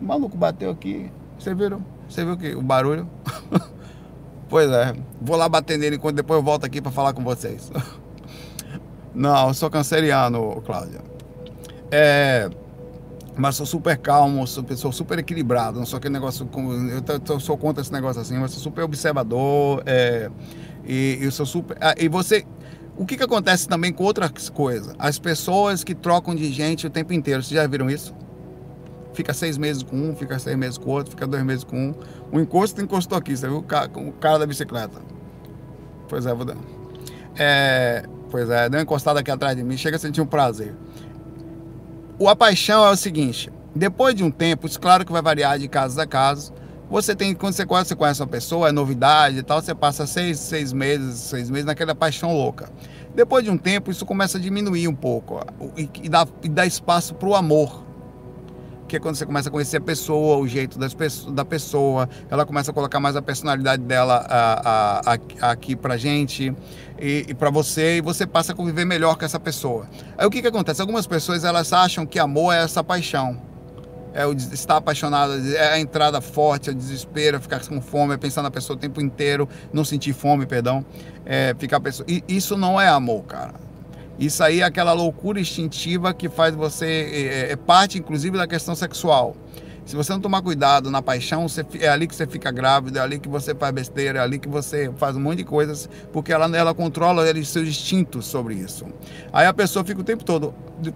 O 0.00 0.04
maluco 0.04 0.36
bateu 0.36 0.70
aqui. 0.70 1.10
Você 1.38 1.54
viu? 1.54 1.82
Você 2.08 2.24
viu 2.24 2.36
que 2.36 2.54
o 2.54 2.62
barulho? 2.62 3.08
pois 4.48 4.70
é. 4.70 4.94
Vou 5.20 5.36
lá 5.36 5.48
bater 5.48 5.78
nele 5.78 5.96
enquanto 5.96 6.16
depois 6.16 6.38
eu 6.38 6.44
volto 6.44 6.64
aqui 6.64 6.80
para 6.80 6.92
falar 6.92 7.12
com 7.12 7.22
vocês. 7.22 7.70
Não, 9.14 9.48
eu 9.48 9.54
sou 9.54 9.70
canceriano, 9.70 10.62
Cláudia. 10.64 11.00
É, 11.90 12.50
mas 13.36 13.56
sou 13.56 13.66
super 13.66 13.98
calmo, 13.98 14.46
sou 14.46 14.64
pessoa 14.64 14.92
super 14.92 15.18
equilibrado. 15.18 15.78
Não 15.78 15.86
sou 15.86 15.98
aquele 15.98 16.14
negócio. 16.14 16.48
Eu, 16.54 17.34
eu 17.34 17.40
sou 17.40 17.56
contra 17.56 17.82
esse 17.82 17.92
negócio 17.92 18.20
assim, 18.20 18.38
mas 18.38 18.52
sou 18.52 18.62
super 18.62 18.82
observador. 18.82 19.82
É, 19.84 20.30
e 20.86 21.18
eu 21.20 21.30
sou 21.30 21.44
super. 21.44 21.76
Ah, 21.80 21.94
e 21.98 22.08
você. 22.08 22.46
O 22.96 23.04
que, 23.04 23.16
que 23.16 23.22
acontece 23.22 23.68
também 23.68 23.92
com 23.92 24.04
outras 24.04 24.48
coisas? 24.48 24.94
As 24.98 25.18
pessoas 25.18 25.84
que 25.84 25.94
trocam 25.94 26.34
de 26.34 26.50
gente 26.50 26.86
o 26.86 26.90
tempo 26.90 27.12
inteiro. 27.12 27.42
Vocês 27.42 27.60
já 27.60 27.66
viram 27.66 27.90
isso? 27.90 28.14
Fica 29.12 29.34
seis 29.34 29.58
meses 29.58 29.82
com 29.82 29.96
um, 29.96 30.16
fica 30.16 30.38
seis 30.38 30.56
meses 30.56 30.78
com 30.78 30.90
outro, 30.90 31.10
fica 31.10 31.26
dois 31.26 31.42
meses 31.42 31.64
com 31.64 31.76
um. 31.88 31.94
O 32.32 32.40
encosto 32.40 32.80
encostou 32.82 33.16
aqui, 33.16 33.36
você 33.36 33.48
viu 33.48 33.58
o 33.58 33.62
cara, 33.62 33.90
o 33.94 34.12
cara 34.12 34.38
da 34.38 34.46
bicicleta? 34.46 35.00
Pois 36.08 36.26
é, 36.26 36.34
vou 36.34 36.44
dar. 36.44 36.56
É, 37.38 38.04
pois 38.30 38.48
é, 38.48 38.68
deu 38.68 38.78
uma 38.78 38.82
encostada 38.82 39.20
aqui 39.20 39.30
atrás 39.30 39.56
de 39.56 39.62
mim, 39.62 39.76
chega 39.76 39.96
a 39.96 39.98
sentir 39.98 40.20
um 40.20 40.26
prazer. 40.26 40.74
O 42.18 42.28
a 42.28 42.36
paixão 42.36 42.84
é 42.84 42.90
o 42.90 42.96
seguinte: 42.96 43.50
depois 43.74 44.14
de 44.14 44.24
um 44.24 44.30
tempo, 44.30 44.66
isso 44.66 44.80
claro 44.80 45.04
que 45.04 45.12
vai 45.12 45.20
variar 45.20 45.58
de 45.58 45.68
caso 45.68 46.00
a 46.00 46.06
caso. 46.06 46.52
Você 46.88 47.14
tem, 47.16 47.34
quando 47.34 47.54
você 47.54 47.66
conhece, 47.66 47.88
você 47.88 47.96
conhece 47.96 48.20
uma 48.20 48.28
pessoa, 48.28 48.68
é 48.68 48.72
novidade 48.72 49.38
e 49.38 49.42
tal, 49.42 49.60
você 49.60 49.74
passa 49.74 50.06
seis, 50.06 50.38
seis 50.38 50.72
meses, 50.72 51.18
seis 51.18 51.50
meses 51.50 51.66
naquela 51.66 51.94
paixão 51.94 52.32
louca. 52.32 52.70
Depois 53.14 53.44
de 53.44 53.50
um 53.50 53.58
tempo, 53.58 53.90
isso 53.90 54.06
começa 54.06 54.38
a 54.38 54.40
diminuir 54.40 54.86
um 54.86 54.94
pouco 54.94 55.40
e, 55.76 55.88
e 56.02 56.08
dá, 56.08 56.26
e 56.42 56.48
dá 56.48 56.64
espaço 56.64 57.14
para 57.14 57.28
o 57.28 57.34
amor 57.34 57.86
que 58.86 58.96
é 58.96 59.00
quando 59.00 59.16
você 59.16 59.26
começa 59.26 59.48
a 59.48 59.52
conhecer 59.52 59.78
a 59.78 59.80
pessoa, 59.80 60.38
o 60.38 60.46
jeito 60.46 60.78
das, 60.78 60.94
da 61.28 61.44
pessoa, 61.44 62.08
ela 62.30 62.46
começa 62.46 62.70
a 62.70 62.74
colocar 62.74 63.00
mais 63.00 63.16
a 63.16 63.22
personalidade 63.22 63.82
dela 63.82 64.24
a, 64.28 65.10
a, 65.10 65.18
a, 65.40 65.50
aqui 65.50 65.74
pra 65.74 65.96
gente 65.96 66.54
e, 66.98 67.26
e 67.28 67.34
para 67.34 67.50
você, 67.50 67.98
e 67.98 68.00
você 68.00 68.26
passa 68.26 68.52
a 68.52 68.54
conviver 68.54 68.84
melhor 68.84 69.16
com 69.16 69.24
essa 69.24 69.40
pessoa. 69.40 69.88
Aí 70.16 70.26
o 70.26 70.30
que, 70.30 70.40
que 70.40 70.48
acontece? 70.48 70.80
Algumas 70.80 71.06
pessoas 71.06 71.44
elas 71.44 71.72
acham 71.72 72.06
que 72.06 72.18
amor 72.18 72.54
é 72.54 72.62
essa 72.62 72.82
paixão. 72.82 73.45
É 74.16 74.26
o 74.26 74.32
estar 74.32 74.78
apaixonado, 74.78 75.34
é 75.54 75.74
a 75.74 75.78
entrada 75.78 76.20
forte, 76.20 76.70
é 76.70 76.72
o 76.72 76.74
desespero, 76.74 77.36
é 77.36 77.40
ficar 77.40 77.64
com 77.66 77.80
fome, 77.80 78.14
é 78.14 78.16
pensar 78.16 78.42
na 78.42 78.50
pessoa 78.50 78.76
o 78.76 78.80
tempo 78.80 79.00
inteiro, 79.00 79.48
não 79.72 79.84
sentir 79.84 80.12
fome, 80.12 80.46
perdão. 80.46 80.84
É 81.24 81.54
ficar 81.58 81.80
pessoa. 81.80 82.06
Isso 82.26 82.56
não 82.56 82.80
é 82.80 82.88
amor, 82.88 83.24
cara 83.24 83.66
isso 84.18 84.42
aí 84.42 84.60
é 84.60 84.64
aquela 84.64 84.92
loucura 84.92 85.38
instintiva 85.38 86.14
que 86.14 86.28
faz 86.28 86.54
você. 86.54 86.86
É, 86.86 87.20
é, 87.20 87.52
é 87.52 87.56
parte, 87.56 87.98
inclusive, 87.98 88.36
da 88.36 88.46
questão 88.46 88.74
sexual. 88.74 89.36
Se 89.84 89.94
você 89.94 90.12
não 90.12 90.20
tomar 90.20 90.42
cuidado 90.42 90.90
na 90.90 91.00
paixão, 91.00 91.48
você, 91.48 91.64
é 91.78 91.88
ali 91.88 92.08
que 92.08 92.16
você 92.16 92.26
fica 92.26 92.50
grávido, 92.50 92.98
é 92.98 93.00
ali 93.00 93.20
que 93.20 93.28
você 93.28 93.54
faz 93.54 93.72
besteira, 93.72 94.18
é 94.18 94.22
ali 94.22 94.36
que 94.36 94.48
você 94.48 94.90
faz 94.96 95.14
um 95.14 95.20
monte 95.20 95.38
de 95.38 95.44
coisas, 95.44 95.88
porque 96.12 96.32
ela, 96.32 96.44
ela 96.56 96.74
controla 96.74 97.24
seus 97.44 97.68
instintos 97.68 98.26
sobre 98.26 98.54
isso. 98.54 98.84
Aí 99.32 99.46
a 99.46 99.54
pessoa 99.54 99.84
fica 99.84 100.00
o 100.00 100.04
tempo 100.04 100.24
todo, 100.24 100.52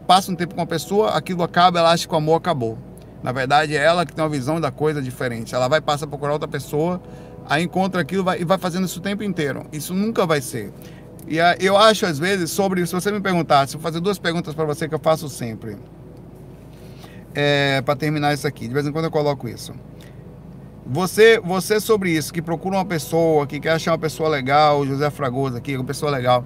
passa 0.08 0.32
um 0.32 0.34
tempo 0.34 0.56
com 0.56 0.62
a 0.62 0.66
pessoa, 0.66 1.10
aquilo 1.10 1.44
acaba, 1.44 1.78
ela 1.78 1.92
acha 1.92 2.08
que 2.08 2.12
o 2.12 2.16
amor 2.16 2.34
acabou. 2.34 2.89
Na 3.22 3.32
verdade, 3.32 3.76
é 3.76 3.84
ela 3.84 4.06
que 4.06 4.12
tem 4.12 4.22
uma 4.22 4.30
visão 4.30 4.60
da 4.60 4.70
coisa 4.70 5.02
diferente. 5.02 5.54
Ela 5.54 5.68
vai 5.68 5.80
passar 5.80 6.06
a 6.06 6.08
procurar 6.08 6.32
outra 6.32 6.48
pessoa, 6.48 7.00
aí 7.48 7.62
encontra 7.62 8.00
aquilo 8.00 8.24
vai, 8.24 8.40
e 8.40 8.44
vai 8.44 8.58
fazendo 8.58 8.86
isso 8.86 8.98
o 8.98 9.02
tempo 9.02 9.22
inteiro. 9.22 9.66
Isso 9.72 9.94
nunca 9.94 10.26
vai 10.26 10.40
ser. 10.40 10.72
E 11.28 11.38
eu 11.60 11.76
acho, 11.76 12.06
às 12.06 12.18
vezes, 12.18 12.50
sobre. 12.50 12.84
Se 12.86 12.92
você 12.92 13.12
me 13.12 13.20
perguntar, 13.20 13.68
se 13.68 13.76
eu 13.76 13.80
fazer 13.80 14.00
duas 14.00 14.18
perguntas 14.18 14.54
para 14.54 14.64
você 14.64 14.88
que 14.88 14.94
eu 14.94 14.98
faço 14.98 15.28
sempre. 15.28 15.76
É, 17.32 17.80
para 17.82 17.94
terminar 17.94 18.34
isso 18.34 18.46
aqui, 18.46 18.66
de 18.66 18.74
vez 18.74 18.84
em 18.84 18.90
quando 18.90 19.04
eu 19.04 19.10
coloco 19.10 19.48
isso. 19.48 19.72
Você, 20.84 21.38
você 21.38 21.78
sobre 21.78 22.10
isso, 22.10 22.32
que 22.32 22.42
procura 22.42 22.78
uma 22.78 22.84
pessoa, 22.84 23.46
que 23.46 23.60
quer 23.60 23.70
achar 23.70 23.92
uma 23.92 23.98
pessoa 23.98 24.28
legal, 24.28 24.84
José 24.84 25.08
Fragoso 25.10 25.56
aqui, 25.56 25.76
uma 25.76 25.84
pessoa 25.84 26.10
legal. 26.10 26.44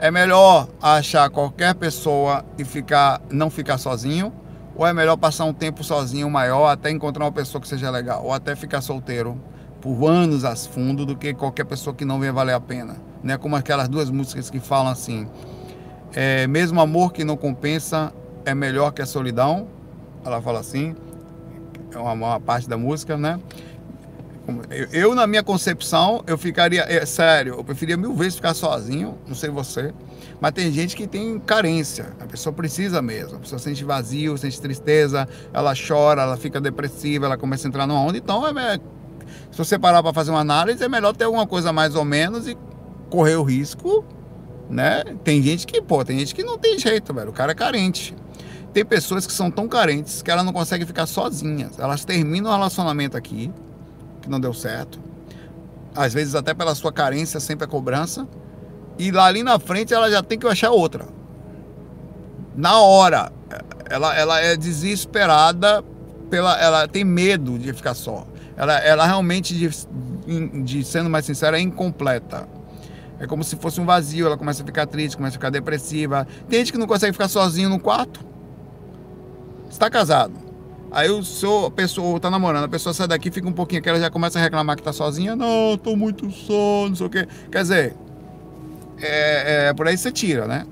É 0.00 0.10
melhor 0.10 0.68
achar 0.82 1.30
qualquer 1.30 1.76
pessoa 1.76 2.44
e 2.58 2.64
ficar, 2.64 3.22
não 3.30 3.48
ficar 3.48 3.78
sozinho? 3.78 4.32
Ou 4.76 4.86
é 4.86 4.92
melhor 4.92 5.16
passar 5.16 5.44
um 5.44 5.52
tempo 5.52 5.84
sozinho 5.84 6.28
maior 6.30 6.68
até 6.68 6.90
encontrar 6.90 7.24
uma 7.24 7.32
pessoa 7.32 7.60
que 7.60 7.68
seja 7.68 7.90
legal? 7.90 8.24
Ou 8.24 8.32
até 8.32 8.56
ficar 8.56 8.80
solteiro 8.80 9.40
por 9.80 10.06
anos 10.06 10.44
a 10.44 10.56
fundo 10.56 11.04
do 11.06 11.16
que 11.16 11.32
qualquer 11.34 11.64
pessoa 11.64 11.94
que 11.94 12.04
não 12.04 12.18
venha 12.18 12.32
valer 12.32 12.54
a 12.54 12.60
pena? 12.60 12.96
né? 13.24 13.38
Como 13.38 13.56
aquelas 13.56 13.88
duas 13.88 14.10
músicas 14.10 14.50
que 14.50 14.60
falam 14.60 14.92
assim: 14.92 15.26
é, 16.14 16.46
mesmo 16.46 16.80
amor 16.80 17.12
que 17.12 17.24
não 17.24 17.36
compensa 17.36 18.12
é 18.44 18.54
melhor 18.54 18.92
que 18.92 19.00
a 19.00 19.06
solidão. 19.06 19.66
Ela 20.24 20.40
fala 20.40 20.60
assim, 20.60 20.94
é 21.92 21.98
uma, 21.98 22.12
uma 22.12 22.40
parte 22.40 22.68
da 22.68 22.76
música, 22.76 23.16
né? 23.16 23.40
Eu, 24.92 25.14
na 25.14 25.26
minha 25.26 25.42
concepção, 25.42 26.22
eu 26.26 26.36
ficaria, 26.36 26.82
é, 26.82 27.06
sério, 27.06 27.54
eu 27.54 27.64
preferia 27.64 27.96
mil 27.96 28.14
vezes 28.14 28.36
ficar 28.36 28.52
sozinho, 28.52 29.16
não 29.26 29.34
sei 29.34 29.48
você, 29.48 29.94
mas 30.38 30.52
tem 30.52 30.70
gente 30.70 30.94
que 30.94 31.06
tem 31.06 31.38
carência, 31.38 32.12
a 32.20 32.26
pessoa 32.26 32.52
precisa 32.52 33.00
mesmo, 33.00 33.36
a 33.36 33.40
pessoa 33.40 33.58
sente 33.58 33.82
vazio, 33.84 34.36
sente 34.36 34.60
tristeza, 34.60 35.26
ela 35.52 35.72
chora, 35.74 36.22
ela 36.22 36.36
fica 36.36 36.60
depressiva, 36.60 37.24
ela 37.24 37.38
começa 37.38 37.66
a 37.66 37.68
entrar 37.68 37.86
numa 37.86 38.00
onda, 38.00 38.18
então 38.18 38.46
é, 38.46 38.78
se 39.50 39.56
você 39.56 39.78
parar 39.78 40.02
para 40.02 40.12
fazer 40.12 40.30
uma 40.30 40.40
análise, 40.40 40.82
é 40.84 40.88
melhor 40.88 41.14
ter 41.14 41.24
alguma 41.24 41.46
coisa 41.46 41.72
mais 41.72 41.94
ou 41.94 42.04
menos 42.04 42.46
e 42.46 42.56
correr 43.08 43.36
o 43.36 43.42
risco, 43.42 44.04
né? 44.68 45.04
Tem 45.22 45.42
gente 45.42 45.66
que, 45.66 45.80
pô, 45.80 46.04
tem 46.04 46.18
gente 46.18 46.34
que 46.34 46.42
não 46.42 46.58
tem 46.58 46.78
jeito, 46.78 47.14
velho. 47.14 47.30
O 47.30 47.32
cara 47.32 47.52
é 47.52 47.54
carente. 47.54 48.14
Tem 48.72 48.84
pessoas 48.84 49.26
que 49.26 49.32
são 49.32 49.50
tão 49.50 49.68
carentes 49.68 50.20
que 50.20 50.30
elas 50.30 50.44
não 50.44 50.52
conseguem 50.52 50.86
ficar 50.86 51.06
sozinhas. 51.06 51.78
Elas 51.78 52.04
terminam 52.04 52.50
o 52.50 52.52
relacionamento 52.52 53.16
aqui, 53.16 53.52
que 54.24 54.30
não 54.30 54.40
deu 54.40 54.52
certo. 54.52 55.00
Às 55.94 56.12
vezes 56.12 56.34
até 56.34 56.52
pela 56.52 56.74
sua 56.74 56.92
carência, 56.92 57.38
sempre 57.38 57.64
a 57.64 57.68
cobrança. 57.68 58.26
E 58.98 59.10
lá 59.10 59.26
ali 59.26 59.42
na 59.42 59.58
frente 59.58 59.94
ela 59.94 60.10
já 60.10 60.22
tem 60.22 60.38
que 60.38 60.46
achar 60.46 60.70
outra. 60.70 61.06
Na 62.56 62.80
hora. 62.80 63.32
Ela, 63.88 64.16
ela 64.16 64.40
é 64.40 64.56
desesperada 64.56 65.84
pela. 66.30 66.58
Ela 66.60 66.88
tem 66.88 67.04
medo 67.04 67.58
de 67.58 67.72
ficar 67.72 67.94
só. 67.94 68.26
Ela, 68.56 68.78
ela 68.78 69.06
realmente, 69.06 69.54
de, 69.54 70.62
de 70.62 70.84
sendo 70.84 71.10
mais 71.10 71.24
sincera, 71.24 71.58
é 71.58 71.60
incompleta. 71.60 72.48
É 73.18 73.26
como 73.26 73.44
se 73.44 73.56
fosse 73.56 73.80
um 73.80 73.84
vazio, 73.84 74.26
ela 74.26 74.36
começa 74.36 74.62
a 74.62 74.66
ficar 74.66 74.86
triste, 74.86 75.16
começa 75.16 75.36
a 75.36 75.38
ficar 75.38 75.50
depressiva. 75.50 76.26
Tem 76.48 76.58
gente 76.60 76.72
que 76.72 76.78
não 76.78 76.86
consegue 76.86 77.12
ficar 77.12 77.28
sozinho 77.28 77.68
no 77.68 77.78
quarto. 77.78 78.20
Está 79.70 79.88
casado. 79.88 80.43
Aí 80.94 81.10
o 81.10 81.24
seu, 81.24 81.66
a 81.66 81.70
pessoa 81.72 82.16
está 82.18 82.30
namorando, 82.30 82.64
a 82.64 82.68
pessoa 82.68 82.94
sai 82.94 83.08
daqui, 83.08 83.28
fica 83.30 83.48
um 83.48 83.52
pouquinho 83.52 83.82
que 83.82 83.88
ela 83.88 83.98
já 83.98 84.08
começa 84.08 84.38
a 84.38 84.42
reclamar 84.42 84.76
que 84.76 84.80
está 84.80 84.92
sozinha. 84.92 85.34
Não, 85.34 85.74
estou 85.74 85.96
muito 85.96 86.30
só, 86.30 86.88
não 86.88 86.94
sei 86.94 87.06
o 87.06 87.10
quê. 87.10 87.26
Quer 87.50 87.62
dizer, 87.62 87.96
é, 89.00 89.68
é, 89.68 89.72
por 89.74 89.88
aí 89.88 89.98
você 89.98 90.12
tira, 90.12 90.46
né? 90.46 90.64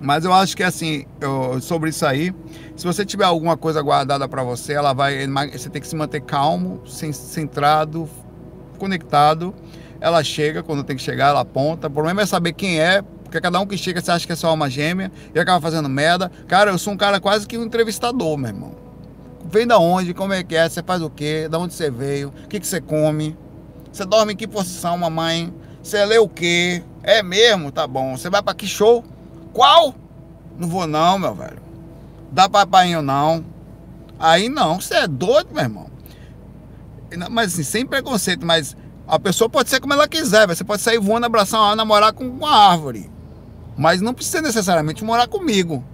Mas 0.00 0.24
eu 0.24 0.32
acho 0.32 0.56
que 0.56 0.64
assim, 0.64 1.04
eu, 1.20 1.60
sobre 1.60 1.90
isso 1.90 2.04
aí, 2.04 2.34
se 2.74 2.84
você 2.84 3.04
tiver 3.04 3.24
alguma 3.24 3.56
coisa 3.56 3.80
guardada 3.80 4.28
para 4.28 4.42
você, 4.42 4.72
ela 4.72 4.92
vai, 4.92 5.28
você 5.52 5.70
tem 5.70 5.80
que 5.80 5.86
se 5.86 5.94
manter 5.94 6.22
calmo, 6.22 6.82
centrado, 6.86 8.08
conectado 8.78 9.54
ela 10.00 10.24
chega, 10.24 10.62
quando 10.62 10.82
tem 10.82 10.96
que 10.96 11.02
chegar, 11.02 11.28
ela 11.28 11.40
aponta. 11.40 11.86
O 11.86 11.90
problema 11.90 12.22
é 12.22 12.26
saber 12.26 12.54
quem 12.54 12.80
é, 12.80 13.02
porque 13.22 13.40
cada 13.40 13.60
um 13.60 13.66
que 13.66 13.76
chega 13.76 14.00
você 14.00 14.10
acha 14.10 14.26
que 14.26 14.32
é 14.32 14.36
só 14.36 14.52
uma 14.52 14.68
gêmea 14.70 15.12
e 15.34 15.38
acaba 15.38 15.60
fazendo 15.60 15.88
merda. 15.88 16.32
Cara, 16.48 16.70
eu 16.70 16.78
sou 16.78 16.94
um 16.94 16.96
cara 16.96 17.20
quase 17.20 17.46
que 17.46 17.58
um 17.58 17.64
entrevistador, 17.64 18.36
meu 18.36 18.48
irmão. 18.48 18.89
Vem 19.50 19.66
da 19.66 19.78
onde, 19.78 20.14
como 20.14 20.32
é 20.32 20.44
que 20.44 20.54
é, 20.54 20.68
você 20.68 20.82
faz 20.82 21.02
o 21.02 21.10
quê, 21.10 21.48
da 21.48 21.58
onde 21.58 21.74
você 21.74 21.90
veio, 21.90 22.28
o 22.28 22.48
que, 22.48 22.60
que 22.60 22.66
você 22.66 22.80
come, 22.80 23.36
você 23.92 24.04
dorme 24.04 24.32
em 24.32 24.36
que 24.36 24.46
posição, 24.46 24.96
mamãe, 24.96 25.52
você 25.82 26.04
lê 26.04 26.18
o 26.18 26.28
quê, 26.28 26.82
é 27.02 27.22
mesmo, 27.22 27.72
tá 27.72 27.86
bom, 27.86 28.16
você 28.16 28.30
vai 28.30 28.42
pra 28.42 28.54
que 28.54 28.66
show? 28.66 29.04
Qual? 29.52 29.94
Não 30.56 30.68
vou 30.68 30.86
não, 30.86 31.18
meu 31.18 31.34
velho. 31.34 31.60
Dá 32.30 32.48
papainho 32.48 33.02
não. 33.02 33.44
Aí 34.18 34.48
não, 34.48 34.80
você 34.80 34.94
é 34.94 35.08
doido, 35.08 35.48
meu 35.52 35.64
irmão. 35.64 35.90
Mas 37.30 37.54
assim, 37.54 37.64
sem 37.64 37.84
preconceito, 37.84 38.46
mas 38.46 38.76
a 39.08 39.18
pessoa 39.18 39.50
pode 39.50 39.68
ser 39.68 39.80
como 39.80 39.92
ela 39.92 40.06
quiser, 40.06 40.46
você 40.46 40.62
pode 40.62 40.82
sair 40.82 40.98
voando, 40.98 41.26
abraçar 41.26 41.60
uma 41.60 41.74
namorar 41.74 42.12
com 42.12 42.24
uma 42.24 42.54
árvore. 42.54 43.10
Mas 43.76 44.00
não 44.00 44.14
precisa 44.14 44.40
necessariamente 44.40 45.02
morar 45.02 45.26
comigo. 45.26 45.84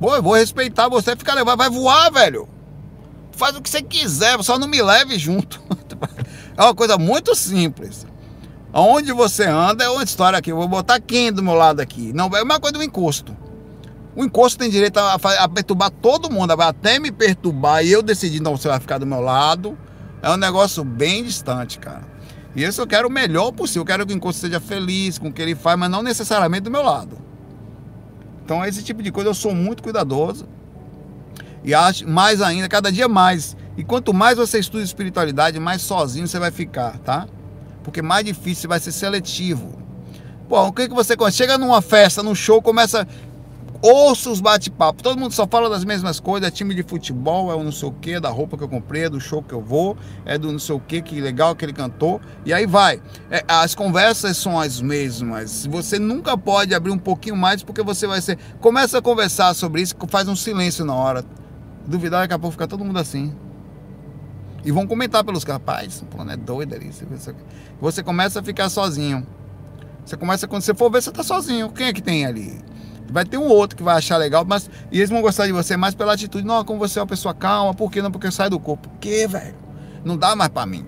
Pô, 0.00 0.14
eu 0.14 0.22
vou 0.22 0.34
respeitar 0.34 0.88
você, 0.88 1.16
ficar 1.16 1.34
levar, 1.34 1.56
vai 1.56 1.70
voar, 1.70 2.10
velho. 2.10 2.48
Faz 3.32 3.56
o 3.56 3.62
que 3.62 3.68
você 3.68 3.82
quiser, 3.82 4.42
só 4.42 4.58
não 4.58 4.68
me 4.68 4.82
leve 4.82 5.18
junto. 5.18 5.60
É 6.58 6.62
uma 6.62 6.74
coisa 6.74 6.96
muito 6.96 7.34
simples. 7.34 8.06
Onde 8.72 9.12
você 9.12 9.44
anda 9.44 9.84
é 9.84 9.90
uma 9.90 10.02
história 10.02 10.38
aqui. 10.38 10.50
Eu 10.50 10.56
vou 10.56 10.66
botar 10.66 10.98
quem 10.98 11.30
do 11.30 11.42
meu 11.42 11.52
lado 11.52 11.80
aqui. 11.80 12.14
Não, 12.14 12.34
é 12.34 12.42
uma 12.42 12.58
coisa 12.58 12.78
do 12.78 12.82
encosto. 12.82 13.36
O 14.14 14.24
encosto 14.24 14.58
tem 14.58 14.70
direito 14.70 14.98
a, 14.98 15.14
a 15.14 15.48
perturbar 15.48 15.90
todo 15.90 16.30
mundo, 16.30 16.52
até 16.52 16.98
me 16.98 17.12
perturbar 17.12 17.84
e 17.84 17.92
eu 17.92 18.02
decidir, 18.02 18.40
não, 18.40 18.56
você 18.56 18.68
vai 18.68 18.80
ficar 18.80 18.96
do 18.96 19.04
meu 19.04 19.20
lado. 19.20 19.76
É 20.22 20.30
um 20.30 20.38
negócio 20.38 20.82
bem 20.82 21.22
distante, 21.22 21.78
cara. 21.78 22.04
E 22.54 22.64
isso 22.64 22.80
eu 22.80 22.86
quero 22.86 23.08
o 23.08 23.10
melhor 23.10 23.52
possível. 23.52 23.82
Eu 23.82 23.86
quero 23.86 24.06
que 24.06 24.14
o 24.14 24.16
encosto 24.16 24.40
seja 24.40 24.58
feliz 24.58 25.18
com 25.18 25.28
o 25.28 25.32
que 25.32 25.42
ele 25.42 25.54
faz, 25.54 25.78
mas 25.78 25.90
não 25.90 26.02
necessariamente 26.02 26.62
do 26.62 26.70
meu 26.70 26.82
lado. 26.82 27.18
Então, 28.46 28.64
esse 28.64 28.80
tipo 28.80 29.02
de 29.02 29.10
coisa 29.10 29.30
eu 29.30 29.34
sou 29.34 29.52
muito 29.52 29.82
cuidadoso. 29.82 30.46
E 31.64 31.74
acho 31.74 32.08
mais 32.08 32.40
ainda, 32.40 32.68
cada 32.68 32.92
dia 32.92 33.08
mais. 33.08 33.56
E 33.76 33.82
quanto 33.82 34.14
mais 34.14 34.38
você 34.38 34.60
estuda 34.60 34.84
espiritualidade, 34.84 35.58
mais 35.58 35.82
sozinho 35.82 36.28
você 36.28 36.38
vai 36.38 36.52
ficar, 36.52 36.96
tá? 36.98 37.26
Porque 37.82 38.00
mais 38.00 38.24
difícil 38.24 38.62
você 38.62 38.68
vai 38.68 38.78
ser 38.78 38.92
seletivo. 38.92 39.76
Pô, 40.48 40.62
o 40.62 40.72
que, 40.72 40.86
que 40.86 40.94
você 40.94 41.16
chega 41.32 41.58
numa 41.58 41.82
festa, 41.82 42.22
num 42.22 42.36
show, 42.36 42.62
começa 42.62 43.04
ouça 43.86 44.30
os 44.30 44.40
bate-papos. 44.40 45.02
Todo 45.02 45.18
mundo 45.18 45.32
só 45.32 45.46
fala 45.46 45.68
das 45.68 45.84
mesmas 45.84 46.18
coisas. 46.18 46.48
É 46.48 46.50
time 46.50 46.74
de 46.74 46.82
futebol, 46.82 47.50
é 47.50 47.54
o 47.54 47.62
não 47.62 47.72
sei 47.72 47.88
o 47.88 47.92
que, 47.92 48.18
da 48.18 48.28
roupa 48.28 48.56
que 48.56 48.64
eu 48.64 48.68
comprei, 48.68 49.04
é 49.04 49.08
do 49.08 49.20
show 49.20 49.42
que 49.42 49.52
eu 49.52 49.62
vou, 49.62 49.96
é 50.24 50.36
do 50.36 50.50
não 50.50 50.58
sei 50.58 50.74
o 50.74 50.80
que, 50.80 51.00
que 51.00 51.20
legal 51.20 51.54
que 51.54 51.64
ele 51.64 51.72
cantou. 51.72 52.20
E 52.44 52.52
aí 52.52 52.66
vai. 52.66 53.00
É, 53.30 53.44
as 53.46 53.74
conversas 53.74 54.36
são 54.36 54.58
as 54.58 54.80
mesmas. 54.80 55.66
Você 55.66 55.98
nunca 55.98 56.36
pode 56.36 56.74
abrir 56.74 56.90
um 56.90 56.98
pouquinho 56.98 57.36
mais 57.36 57.62
porque 57.62 57.82
você 57.82 58.06
vai 58.06 58.20
ser. 58.20 58.38
Começa 58.60 58.98
a 58.98 59.02
conversar 59.02 59.54
sobre 59.54 59.82
isso, 59.82 59.94
faz 60.08 60.28
um 60.28 60.36
silêncio 60.36 60.84
na 60.84 60.94
hora. 60.94 61.24
Duvidar, 61.86 62.22
daqui 62.22 62.34
a 62.34 62.38
pouco 62.38 62.52
fica 62.52 62.66
todo 62.66 62.84
mundo 62.84 62.98
assim. 62.98 63.32
E 64.64 64.72
vão 64.72 64.84
comentar 64.84 65.22
pelos 65.22 65.44
capazes. 65.44 66.02
Pô, 66.10 66.24
não 66.24 66.32
é 66.32 66.36
doido 66.36 66.74
ali. 66.74 66.90
Você 67.80 68.02
começa 68.02 68.40
a 68.40 68.42
ficar 68.42 68.68
sozinho. 68.68 69.24
Você 70.04 70.16
começa, 70.16 70.48
quando 70.48 70.62
você 70.62 70.74
for 70.74 70.90
ver, 70.90 71.02
você 71.02 71.12
tá 71.12 71.22
sozinho. 71.22 71.70
Quem 71.70 71.86
é 71.86 71.92
que 71.92 72.02
tem 72.02 72.26
ali? 72.26 72.60
Vai 73.10 73.24
ter 73.24 73.38
um 73.38 73.48
outro 73.48 73.76
que 73.76 73.82
vai 73.82 73.96
achar 73.96 74.16
legal, 74.16 74.44
mas 74.44 74.70
e 74.90 74.98
eles 74.98 75.10
vão 75.10 75.22
gostar 75.22 75.46
de 75.46 75.52
você 75.52 75.76
mais 75.76 75.94
pela 75.94 76.12
atitude. 76.14 76.44
Não, 76.44 76.64
como 76.64 76.78
você 76.78 76.98
é 76.98 77.02
uma 77.02 77.08
pessoa 77.08 77.34
calma, 77.34 77.74
por 77.74 77.90
que 77.90 78.02
não? 78.02 78.10
Porque 78.10 78.30
sai 78.30 78.50
do 78.50 78.58
corpo. 78.58 78.88
Por 78.88 78.98
que, 78.98 79.26
velho? 79.26 79.54
Não 80.04 80.16
dá 80.16 80.34
mais 80.36 80.50
para 80.50 80.66
mim. 80.66 80.86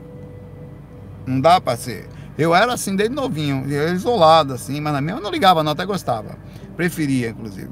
Não 1.26 1.40
dá 1.40 1.60
para 1.60 1.76
ser. 1.76 2.08
Eu 2.38 2.54
era 2.54 2.72
assim 2.72 2.94
desde 2.94 3.14
novinho, 3.14 3.64
isolado 3.92 4.54
assim, 4.54 4.80
mas 4.80 4.92
na 4.92 5.00
minha 5.00 5.16
eu 5.16 5.20
não 5.20 5.30
ligava, 5.30 5.62
não, 5.62 5.72
até 5.72 5.84
gostava. 5.84 6.38
Preferia, 6.76 7.30
inclusive. 7.30 7.70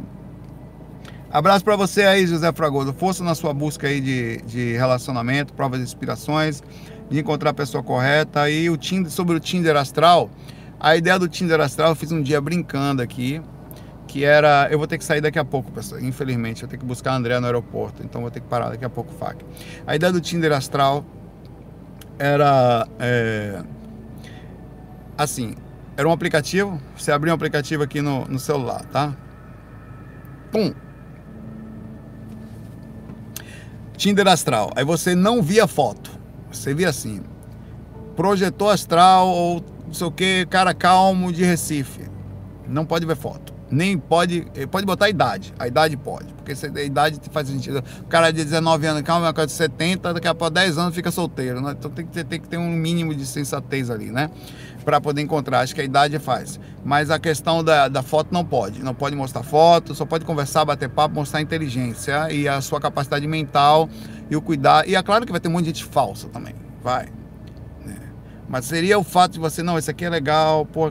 Abraço 1.31 1.65
para 1.65 1.77
você 1.77 2.03
aí, 2.03 2.27
José 2.27 2.53
Fragoso. 2.53 2.93
Força 2.93 3.23
na 3.23 3.35
sua 3.35 3.53
busca 3.55 3.87
aí 3.87 4.01
de, 4.01 4.39
de 4.39 4.73
relacionamento, 4.73 5.53
provas 5.53 5.79
de 5.79 5.85
inspirações, 5.85 6.63
de 7.09 7.21
encontrar 7.21 7.51
a 7.51 7.55
pessoa 7.55 7.83
correta. 7.83 8.51
E 8.51 8.69
o 8.69 8.77
Tinder, 8.77 9.11
sobre 9.11 9.37
o 9.37 9.41
Tinder 9.41 9.77
Astral, 9.77 10.31
a 10.81 10.97
ideia 10.97 11.19
do 11.19 11.29
Tinder 11.29 11.61
Astral 11.61 11.91
eu 11.91 11.95
fiz 11.95 12.11
um 12.11 12.23
dia 12.23 12.41
brincando 12.41 13.03
aqui, 13.03 13.41
que 14.17 14.25
era. 14.25 14.69
Eu 14.71 14.79
vou 14.79 14.87
ter 14.87 14.97
que 14.97 15.05
sair 15.05 15.21
daqui 15.21 15.39
a 15.39 15.45
pouco, 15.45 15.71
pessoal. 15.71 16.01
Infelizmente, 16.01 16.62
eu 16.62 16.69
tenho 16.69 16.81
que 16.81 16.87
buscar 16.87 17.12
a 17.12 17.17
André 17.17 17.39
no 17.39 17.45
aeroporto, 17.45 18.03
então 18.03 18.23
vou 18.23 18.31
ter 18.31 18.41
que 18.41 18.47
parar 18.47 18.71
daqui 18.71 18.85
a 18.85 18.89
pouco, 18.89 19.12
FAC. 19.12 19.45
A 19.87 19.95
ideia 19.95 20.11
do 20.11 20.21
Tinder 20.23 20.53
Astral 20.53 21.05
era. 22.19 22.89
É, 22.99 23.62
assim, 25.19 25.55
era 25.99 26.09
um 26.09 26.12
aplicativo. 26.12 26.81
Você 26.97 27.12
abria 27.12 27.31
um 27.31 27.37
aplicativo 27.37 27.83
aqui 27.83 28.01
no, 28.01 28.25
no 28.27 28.39
celular, 28.39 28.87
tá? 28.87 29.14
Pum! 30.51 30.73
Tinder 33.99 34.29
astral. 34.29 34.71
Aí 34.77 34.85
você 34.85 35.14
não 35.14 35.43
via 35.43 35.67
foto. 35.67 36.11
Você 36.51 36.73
via 36.75 36.89
assim. 36.89 37.23
Projetor 38.14 38.73
astral 38.73 39.29
ou 39.29 39.64
não 39.87 39.93
sei 39.93 40.07
o 40.07 40.11
que, 40.11 40.47
cara 40.47 40.73
calmo 40.73 41.31
de 41.31 41.45
Recife. 41.45 42.09
Não 42.67 42.85
pode 42.87 43.07
ver 43.07 43.17
foto. 43.17 43.56
Nem 43.71 43.99
pode. 43.99 44.47
Eh, 44.55 44.67
pode 44.67 44.87
botar 44.87 45.07
a 45.07 45.11
idade. 45.11 45.53
A 45.59 45.67
idade 45.67 45.97
pode. 45.97 46.33
Porque 46.35 46.53
a 46.53 46.83
idade 46.83 47.21
faz 47.31 47.49
sentido. 47.49 47.83
O 48.01 48.05
cara 48.05 48.31
de 48.31 48.45
19 48.45 48.87
anos, 48.87 49.03
calma, 49.03 49.33
cara 49.33 49.47
de 49.47 49.53
70, 49.53 50.14
daqui 50.14 50.29
a 50.29 50.35
pouco 50.35 50.55
10 50.55 50.79
anos 50.79 50.95
fica 50.95 51.11
solteiro. 51.11 51.61
Né? 51.61 51.75
Então 51.77 51.91
tem 51.91 52.07
que, 52.07 52.12
ter, 52.12 52.25
tem 52.25 52.41
que 52.41 52.49
ter 52.49 52.57
um 52.57 52.71
mínimo 52.71 53.14
de 53.14 53.27
sensatez 53.27 53.91
ali, 53.91 54.11
né? 54.11 54.31
Para 54.85 55.01
poder 55.01 55.21
encontrar. 55.21 55.61
Acho 55.61 55.75
que 55.75 55.81
a 55.81 55.85
idade 55.85 56.19
faz. 56.21 56.61
Mas 56.85 57.11
a 57.11 57.19
questão 57.19 57.64
da, 57.64 57.89
da 57.89 58.03
foto 58.03 58.29
não 58.33 58.45
pode. 58.45 58.83
Não 58.83 58.95
pode 58.95 59.17
mostrar 59.17 59.43
foto, 59.43 59.95
só 59.95 60.05
pode 60.05 60.25
conversar, 60.25 60.64
bater 60.64 60.89
papo, 60.89 61.14
mostrar 61.17 61.41
inteligência 61.41 62.31
e 62.31 62.47
a 62.47 62.61
sua 62.61 62.81
capacidade 62.81 63.27
mental 63.27 63.89
e 64.31 64.37
o 64.37 64.43
cuidar. 64.43 64.89
E 64.89 64.95
é 64.95 65.03
claro 65.03 65.27
que 65.27 65.33
vai 65.33 65.41
ter 65.41 65.49
um 65.49 65.53
monte 65.53 65.64
de 65.64 65.81
gente 65.81 65.85
falsa 65.85 66.29
também. 66.29 66.55
Vai. 66.83 67.09
Mas 68.49 68.65
seria 68.67 68.99
o 68.99 69.03
fato 69.03 69.33
de 69.33 69.39
você, 69.41 69.63
não, 69.63 69.77
esse 69.77 69.91
aqui 69.91 70.05
é 70.05 70.11
legal, 70.11 70.65
pô, 70.65 70.91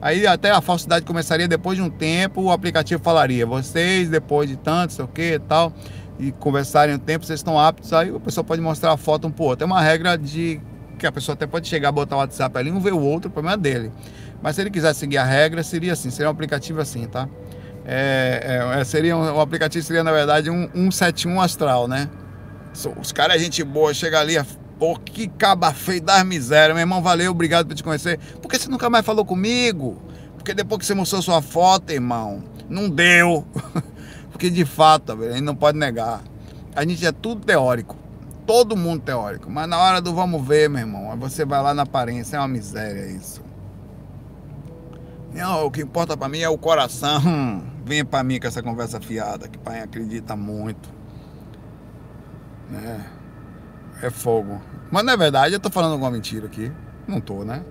aí 0.00 0.26
até 0.26 0.50
a 0.50 0.60
falsidade 0.62 1.04
começaria 1.04 1.46
depois 1.46 1.76
de 1.76 1.82
um 1.82 1.90
tempo, 1.90 2.42
o 2.42 2.50
aplicativo 2.50 3.02
falaria, 3.02 3.44
vocês, 3.44 4.08
depois 4.08 4.48
de 4.48 4.56
tanto, 4.56 4.94
sei 4.94 5.04
o 5.04 5.08
que 5.08 5.34
e 5.34 5.38
tal, 5.38 5.72
e 6.18 6.32
conversarem 6.32 6.94
um 6.94 6.98
tempo, 6.98 7.26
vocês 7.26 7.40
estão 7.40 7.60
aptos, 7.60 7.92
aí 7.92 8.14
a 8.14 8.20
pessoa 8.20 8.42
pode 8.42 8.62
mostrar 8.62 8.92
a 8.92 8.96
foto 8.96 9.26
um 9.26 9.30
pro 9.30 9.44
outro. 9.44 9.64
É 9.64 9.66
uma 9.66 9.80
regra 9.80 10.16
de 10.16 10.60
que 10.98 11.06
a 11.06 11.12
pessoa 11.12 11.34
até 11.34 11.46
pode 11.46 11.68
chegar, 11.68 11.92
botar 11.92 12.16
o 12.16 12.18
WhatsApp 12.20 12.56
ali, 12.56 12.70
um 12.70 12.80
ver 12.80 12.94
o 12.94 13.00
outro, 13.00 13.28
o 13.28 13.32
problema 13.32 13.54
é 13.54 13.60
dele. 13.60 13.92
Mas 14.42 14.56
se 14.56 14.62
ele 14.62 14.70
quiser 14.70 14.94
seguir 14.94 15.18
a 15.18 15.24
regra, 15.24 15.62
seria 15.62 15.92
assim, 15.92 16.10
seria 16.10 16.28
um 16.28 16.32
aplicativo 16.32 16.80
assim, 16.80 17.06
tá? 17.06 17.28
É, 17.84 18.62
é, 18.76 18.80
é 18.80 18.84
seria 18.84 19.16
um, 19.16 19.36
o 19.36 19.40
aplicativo 19.40 19.84
seria, 19.84 20.02
na 20.02 20.12
verdade, 20.12 20.50
um 20.50 20.90
171 20.90 21.40
astral, 21.40 21.86
né? 21.88 22.08
Os 23.00 23.12
caras, 23.12 23.36
é 23.36 23.38
gente 23.38 23.62
boa, 23.62 23.92
chega 23.92 24.18
ali, 24.18 24.36
Pô, 24.78 24.98
que 24.98 25.28
caba 25.28 25.72
feio 25.72 26.02
das 26.02 26.24
misérias. 26.24 26.74
Meu 26.74 26.82
irmão, 26.82 27.02
valeu, 27.02 27.30
obrigado 27.30 27.66
por 27.66 27.74
te 27.74 27.82
conhecer. 27.82 28.18
Por 28.40 28.48
que 28.48 28.58
você 28.58 28.68
nunca 28.68 28.90
mais 28.90 29.04
falou 29.06 29.24
comigo? 29.24 30.02
Porque 30.34 30.52
depois 30.52 30.80
que 30.80 30.86
você 30.86 30.94
mostrou 30.94 31.22
sua 31.22 31.40
foto, 31.40 31.90
irmão, 31.90 32.42
não 32.68 32.88
deu. 32.90 33.46
Porque 34.30 34.50
de 34.50 34.64
fato, 34.64 35.12
a 35.12 35.30
gente 35.30 35.42
não 35.42 35.54
pode 35.54 35.78
negar. 35.78 36.22
A 36.74 36.84
gente 36.84 37.06
é 37.06 37.12
tudo 37.12 37.46
teórico. 37.46 37.96
Todo 38.46 38.76
mundo 38.76 39.00
teórico. 39.00 39.48
Mas 39.50 39.68
na 39.68 39.78
hora 39.78 40.00
do 40.02 40.12
vamos 40.12 40.46
ver, 40.46 40.68
meu 40.68 40.80
irmão, 40.80 41.16
você 41.16 41.44
vai 41.44 41.62
lá 41.62 41.72
na 41.72 41.82
aparência, 41.82 42.36
é 42.36 42.40
uma 42.40 42.48
miséria 42.48 43.06
isso. 43.06 43.40
Não, 45.32 45.66
o 45.66 45.70
que 45.70 45.80
importa 45.80 46.16
para 46.16 46.28
mim 46.28 46.40
é 46.40 46.48
o 46.48 46.58
coração. 46.58 47.62
Venha 47.86 48.04
para 48.04 48.22
mim 48.22 48.38
com 48.38 48.46
essa 48.46 48.62
conversa 48.62 49.00
fiada, 49.00 49.48
que 49.48 49.56
pai 49.56 49.80
acredita 49.80 50.36
muito. 50.36 50.90
Né? 52.70 53.04
É 54.06 54.10
fogo. 54.10 54.60
Mas 54.90 55.04
na 55.04 55.16
verdade 55.16 55.54
eu 55.54 55.60
tô 55.60 55.70
falando 55.70 55.92
alguma 55.92 56.10
mentira 56.10 56.46
aqui. 56.46 56.70
Não 57.06 57.20
tô, 57.20 57.44
né? 57.44 57.62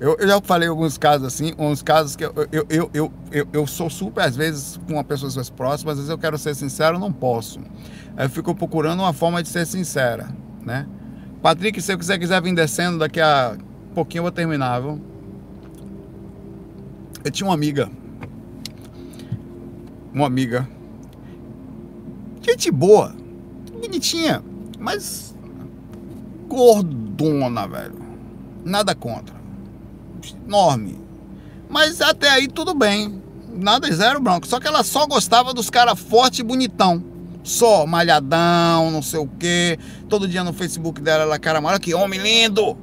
Eu, 0.00 0.16
eu, 0.18 0.28
já 0.28 0.40
falei 0.40 0.68
alguns 0.68 0.96
casos 0.96 1.26
assim, 1.26 1.52
uns 1.58 1.82
casos 1.82 2.14
que 2.14 2.24
eu, 2.24 2.32
eu, 2.52 2.66
eu, 2.70 3.12
eu, 3.32 3.48
eu, 3.52 3.66
sou 3.66 3.90
super, 3.90 4.22
às 4.22 4.36
vezes, 4.36 4.78
com 4.86 4.92
uma 4.92 5.02
pessoa 5.02 5.32
mais 5.34 5.50
próxima, 5.50 5.90
às 5.90 5.98
vezes 5.98 6.10
eu 6.10 6.18
quero 6.18 6.38
ser 6.38 6.54
sincero, 6.54 6.98
não 6.98 7.12
posso. 7.12 7.58
Eu 8.16 8.30
fico 8.30 8.54
procurando 8.54 9.00
uma 9.00 9.12
forma 9.12 9.42
de 9.42 9.48
ser 9.48 9.66
sincera, 9.66 10.28
né? 10.64 10.86
Patrick, 11.42 11.80
se 11.82 11.96
quiser, 11.96 12.18
quiser 12.18 12.40
vir 12.40 12.54
descendo, 12.54 12.98
daqui 12.98 13.20
a 13.20 13.56
pouquinho 13.92 14.20
eu 14.20 14.24
vou 14.24 14.32
terminar, 14.32 14.80
viu? 14.80 15.00
Eu 17.24 17.30
tinha 17.30 17.48
uma 17.48 17.54
amiga. 17.54 17.90
Uma 20.12 20.26
amiga. 20.26 20.68
Gente 22.40 22.70
boa 22.70 23.23
bonitinha, 23.76 24.42
mas 24.78 25.34
gordona, 26.48 27.66
velho. 27.66 27.94
Nada 28.64 28.94
contra. 28.94 29.34
Enorme. 30.46 30.98
Mas 31.68 32.00
até 32.00 32.30
aí 32.30 32.48
tudo 32.48 32.74
bem. 32.74 33.22
Nada 33.54 33.92
zero 33.92 34.20
branco. 34.20 34.46
Só 34.46 34.58
que 34.58 34.66
ela 34.66 34.82
só 34.82 35.06
gostava 35.06 35.52
dos 35.52 35.70
caras 35.70 35.98
forte 35.98 36.40
e 36.40 36.44
bonitão. 36.44 37.04
Só, 37.42 37.86
malhadão, 37.86 38.90
não 38.90 39.02
sei 39.02 39.20
o 39.20 39.28
quê. 39.28 39.78
Todo 40.08 40.26
dia 40.26 40.42
no 40.42 40.52
Facebook 40.52 41.00
dela, 41.00 41.24
ela, 41.24 41.38
cara, 41.38 41.60
olha 41.62 41.78
que 41.78 41.94
homem 41.94 42.18
lindo. 42.18 42.76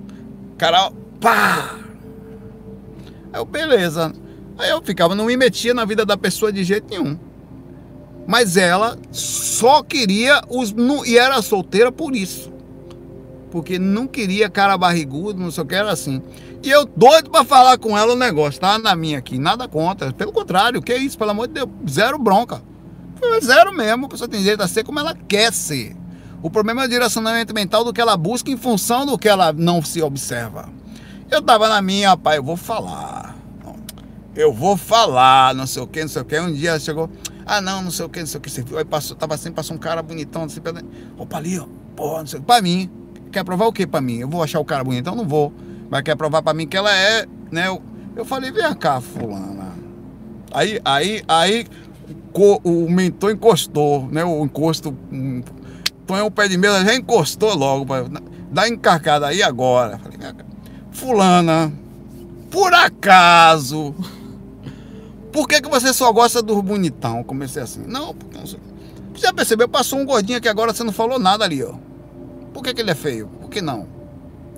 Cara, 0.58 0.92
pá! 1.20 1.78
Aí 3.34 3.40
eu, 3.40 3.46
beleza. 3.46 4.14
Aí 4.58 4.70
eu 4.70 4.82
ficava, 4.82 5.16
não 5.16 5.26
me 5.26 5.36
metia 5.36 5.74
na 5.74 5.84
vida 5.84 6.06
da 6.06 6.16
pessoa 6.16 6.54
de 6.54 6.64
jeito 6.64 6.88
nenhum. 6.90 7.18
Mas 8.28 8.58
ela 8.58 8.98
só 9.12 9.82
queria 9.84 10.42
os. 10.50 10.74
E 11.06 11.18
era 11.18 11.42
solteira 11.42 11.92
por 11.92 12.16
isso. 12.16 12.52
Porque 13.50 13.78
não 13.78 14.08
queria 14.08 14.50
cara 14.50 14.78
barrigudo, 14.78 15.42
não 15.42 15.52
sei 15.52 15.64
o 15.64 15.68
que, 15.68 15.76
era 15.76 15.92
assim. 15.92 16.22
E 16.64 16.70
eu 16.70 16.86
doido 16.86 17.30
para 17.30 17.44
falar 17.44 17.78
com 17.78 17.98
ela 17.98 18.14
o 18.14 18.16
negócio, 18.16 18.62
tá 18.62 18.78
na 18.78 18.96
minha 18.96 19.18
aqui, 19.18 19.38
nada 19.38 19.68
contra. 19.68 20.14
Pelo 20.14 20.32
contrário, 20.32 20.80
o 20.80 20.84
que 20.84 20.94
é 20.94 20.98
isso? 20.98 21.18
Pelo 21.18 21.32
amor 21.32 21.48
de 21.48 21.56
Deus, 21.56 21.70
zero 21.90 22.18
bronca. 22.18 22.62
Zero 23.44 23.74
mesmo, 23.74 24.06
a 24.06 24.10
pessoa 24.10 24.28
tem 24.28 24.40
direito 24.40 24.62
a 24.62 24.68
ser 24.68 24.84
como 24.84 25.00
ela 25.00 25.16
quer 25.16 25.52
ser. 25.52 25.96
O 26.42 26.50
problema 26.50 26.84
é 26.84 26.86
o 26.86 26.90
direcionamento 26.90 27.54
mental 27.54 27.84
do 27.84 27.94
que 27.94 28.02
ela 28.02 28.18
busca 28.18 28.50
em 28.50 28.58
função 28.58 29.06
do 29.06 29.18
que 29.18 29.30
ela 29.30 29.54
não 29.54 29.82
se 29.84 30.02
observa. 30.02 30.70
Eu 31.30 31.42
tava 31.42 31.70
na 31.70 31.82
minha, 31.82 32.18
pai, 32.18 32.38
eu 32.38 32.44
vou 32.44 32.58
falar. 32.58 33.36
Eu 34.36 34.54
vou 34.54 34.78
falar, 34.78 35.54
não 35.54 35.68
sei 35.68 35.84
o 35.84 35.88
que, 35.88 36.02
não 36.02 36.10
sei 36.10 36.22
o 36.22 36.26
que. 36.26 36.40
Um 36.40 36.54
dia 36.54 36.80
chegou, 36.80 37.10
ah, 37.52 37.60
não, 37.60 37.84
não 37.84 37.92
sei 37.92 38.06
o 38.06 38.10
que, 38.10 38.22
não 38.22 38.28
sei 38.28 38.38
o 38.38 38.42
que. 38.42 38.50
Você 38.50 38.64
viu? 38.64 38.78
Aí 38.78 38.86
passou, 38.86 39.14
tava 39.18 39.36
sempre, 39.36 39.56
passou 39.56 39.76
um 39.76 39.80
cara 39.80 40.02
bonitão, 40.02 40.46
assim, 40.46 40.62
opa, 41.18 41.36
ali, 41.36 41.60
ó. 41.60 41.66
Pô, 41.98 42.18
não 42.18 42.26
sei 42.26 42.40
Pra 42.40 42.62
mim. 42.62 42.90
Quer 43.30 43.44
provar 43.44 43.66
o 43.66 43.74
que 43.74 43.86
pra 43.86 44.00
mim? 44.00 44.20
Eu 44.20 44.30
vou 44.30 44.42
achar 44.42 44.62
o 44.62 44.66
cara 44.66 44.86
bonitão? 44.86 45.16
Não 45.16 45.28
vou. 45.28 45.54
Mas 45.90 46.02
quer 46.04 46.16
provar 46.16 46.42
pra 46.42 46.54
mim 46.54 46.66
que 46.66 46.78
ela 46.78 46.96
é, 46.96 47.26
né? 47.52 47.68
Eu, 47.68 47.82
eu 48.16 48.24
falei, 48.24 48.52
vem 48.52 48.74
cá, 48.76 49.02
fulana. 49.02 49.74
Aí, 50.54 50.80
aí, 50.86 51.22
aí 51.28 51.68
o, 52.34 52.86
o 52.86 52.90
mentor 52.90 53.32
encostou, 53.32 54.08
né? 54.10 54.24
O 54.24 54.46
encosto. 54.46 54.96
Um, 55.12 55.44
põe 56.08 56.22
o 56.22 56.32
pé 56.32 56.48
de 56.48 56.58
mesa, 56.58 56.86
já 56.86 56.96
encostou 56.96 57.54
logo. 57.54 57.86
Pra, 57.86 58.06
dá 58.50 58.70
encarcada 58.70 59.28
aí 59.28 59.44
agora. 59.44 59.98
Falei, 59.98 60.18
fulana, 60.92 61.74
por 62.50 62.74
acaso. 62.74 63.94
Por 65.32 65.48
que, 65.48 65.62
que 65.62 65.70
você 65.70 65.94
só 65.94 66.12
gosta 66.12 66.42
do 66.42 66.62
bonitão? 66.62 67.24
Comecei 67.24 67.62
assim. 67.62 67.84
Não, 67.88 68.14
porque 68.14 68.38
não 68.38 68.46
sei. 68.46 68.60
Você 69.14 69.28
já 69.28 69.34
percebeu? 69.34 69.68
Passou 69.68 70.00
um 70.00 70.06
gordinho 70.06 70.38
aqui 70.38 70.50
agora, 70.50 70.74
você 70.74 70.84
não 70.84 70.92
falou 70.92 71.18
nada 71.18 71.46
ali, 71.46 71.64
ó. 71.64 71.74
Por 72.54 72.64
que, 72.64 72.74
que 72.74 72.82
ele 72.82 72.92
é 72.92 72.96
feio? 72.96 73.28
Por 73.40 73.50
que 73.50 73.62
não? 73.62 73.88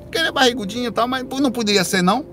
Porque 0.02 0.18
ele 0.18 0.28
é 0.28 0.32
barrigudinho 0.32 0.88
e 0.88 0.92
tal, 0.92 1.08
mas 1.08 1.24
não 1.24 1.52
poderia 1.52 1.84
ser, 1.84 2.02
não? 2.02 2.26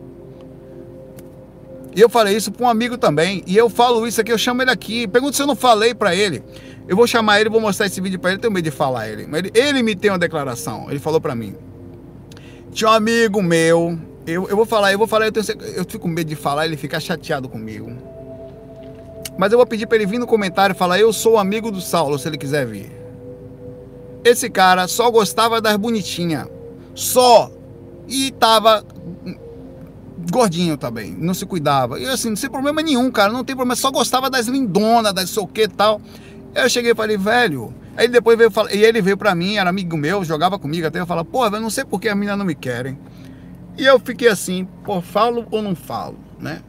E 1.94 2.00
eu 2.00 2.08
falei 2.08 2.36
isso 2.36 2.52
para 2.52 2.66
um 2.66 2.68
amigo 2.68 2.96
também. 2.96 3.42
E 3.46 3.56
eu 3.56 3.68
falo 3.68 4.06
isso 4.06 4.20
aqui, 4.20 4.32
eu 4.32 4.38
chamo 4.38 4.62
ele 4.62 4.70
aqui. 4.70 5.08
Pergunto 5.08 5.36
se 5.36 5.42
eu 5.42 5.46
não 5.46 5.56
falei 5.56 5.94
para 5.94 6.14
ele. 6.14 6.42
Eu 6.86 6.96
vou 6.96 7.06
chamar 7.06 7.40
ele, 7.40 7.50
vou 7.50 7.60
mostrar 7.60 7.86
esse 7.86 8.00
vídeo 8.00 8.18
para 8.18 8.30
ele. 8.30 8.40
Tenho 8.40 8.52
medo 8.52 8.64
de 8.64 8.70
falar 8.70 9.08
ele. 9.08 9.26
Mas 9.26 9.40
ele, 9.40 9.52
ele 9.54 9.82
me 9.82 9.96
tem 9.96 10.10
uma 10.10 10.18
declaração. 10.18 10.86
Ele 10.88 11.00
falou 11.00 11.20
para 11.20 11.34
mim. 11.34 11.54
Tinha 12.72 12.90
um 12.90 12.92
amigo 12.92 13.42
meu. 13.42 13.98
Eu, 14.26 14.48
eu 14.48 14.56
vou 14.56 14.64
falar, 14.64 14.92
eu 14.92 14.98
vou 14.98 15.06
falar. 15.06 15.26
Eu, 15.26 15.32
tenho, 15.32 15.44
eu 15.74 15.84
fico 15.84 16.00
com 16.00 16.08
medo 16.08 16.28
de 16.28 16.36
falar, 16.36 16.66
ele 16.66 16.76
fica 16.76 17.00
chateado 17.00 17.48
comigo. 17.48 17.92
Mas 19.38 19.52
eu 19.52 19.58
vou 19.58 19.66
pedir 19.66 19.86
para 19.86 19.96
ele 19.96 20.06
vir 20.06 20.18
no 20.18 20.26
comentário 20.26 20.74
e 20.74 20.76
falar: 20.76 20.98
Eu 20.98 21.12
sou 21.12 21.38
amigo 21.38 21.70
do 21.70 21.80
Saulo, 21.80 22.18
se 22.18 22.28
ele 22.28 22.38
quiser 22.38 22.66
vir. 22.66 22.90
Esse 24.24 24.50
cara 24.50 24.86
só 24.86 25.10
gostava 25.10 25.60
das 25.60 25.76
bonitinhas. 25.76 26.46
Só. 26.94 27.50
E 28.06 28.32
tava 28.32 28.84
gordinho 30.30 30.76
também, 30.76 31.12
não 31.12 31.32
se 31.32 31.46
cuidava. 31.46 31.98
E 31.98 32.06
assim, 32.06 32.34
sem 32.36 32.50
problema 32.50 32.82
nenhum, 32.82 33.10
cara, 33.10 33.32
não 33.32 33.44
tem 33.44 33.56
problema, 33.56 33.76
só 33.76 33.90
gostava 33.90 34.28
das 34.28 34.46
lindonas, 34.46 35.14
das 35.14 35.30
sei 35.30 35.42
o 35.42 35.46
que 35.46 35.68
tal. 35.68 36.00
Eu 36.54 36.68
cheguei 36.68 36.92
e 36.92 36.94
falei, 36.94 37.16
velho. 37.16 37.72
Aí 37.96 38.08
depois 38.08 38.36
veio 38.38 38.50
falar, 38.50 38.72
e 38.74 38.82
ele 38.82 39.00
veio 39.00 39.16
pra 39.16 39.34
mim, 39.34 39.56
era 39.56 39.68
amigo 39.68 39.96
meu, 39.96 40.24
jogava 40.24 40.58
comigo 40.58 40.86
até. 40.86 41.00
Eu 41.00 41.06
falava, 41.06 41.24
pô, 41.24 41.48
velho, 41.50 41.62
não 41.62 41.70
sei 41.70 41.84
por 41.84 42.00
que 42.00 42.08
as 42.08 42.14
meninas 42.14 42.38
não 42.38 42.44
me 42.44 42.54
querem. 42.54 42.98
E 43.76 43.84
eu 43.84 43.98
fiquei 43.98 44.28
assim, 44.28 44.66
pô, 44.84 45.00
falo 45.00 45.46
ou 45.50 45.62
não 45.62 45.74
falo, 45.74 46.18
né? 46.38 46.62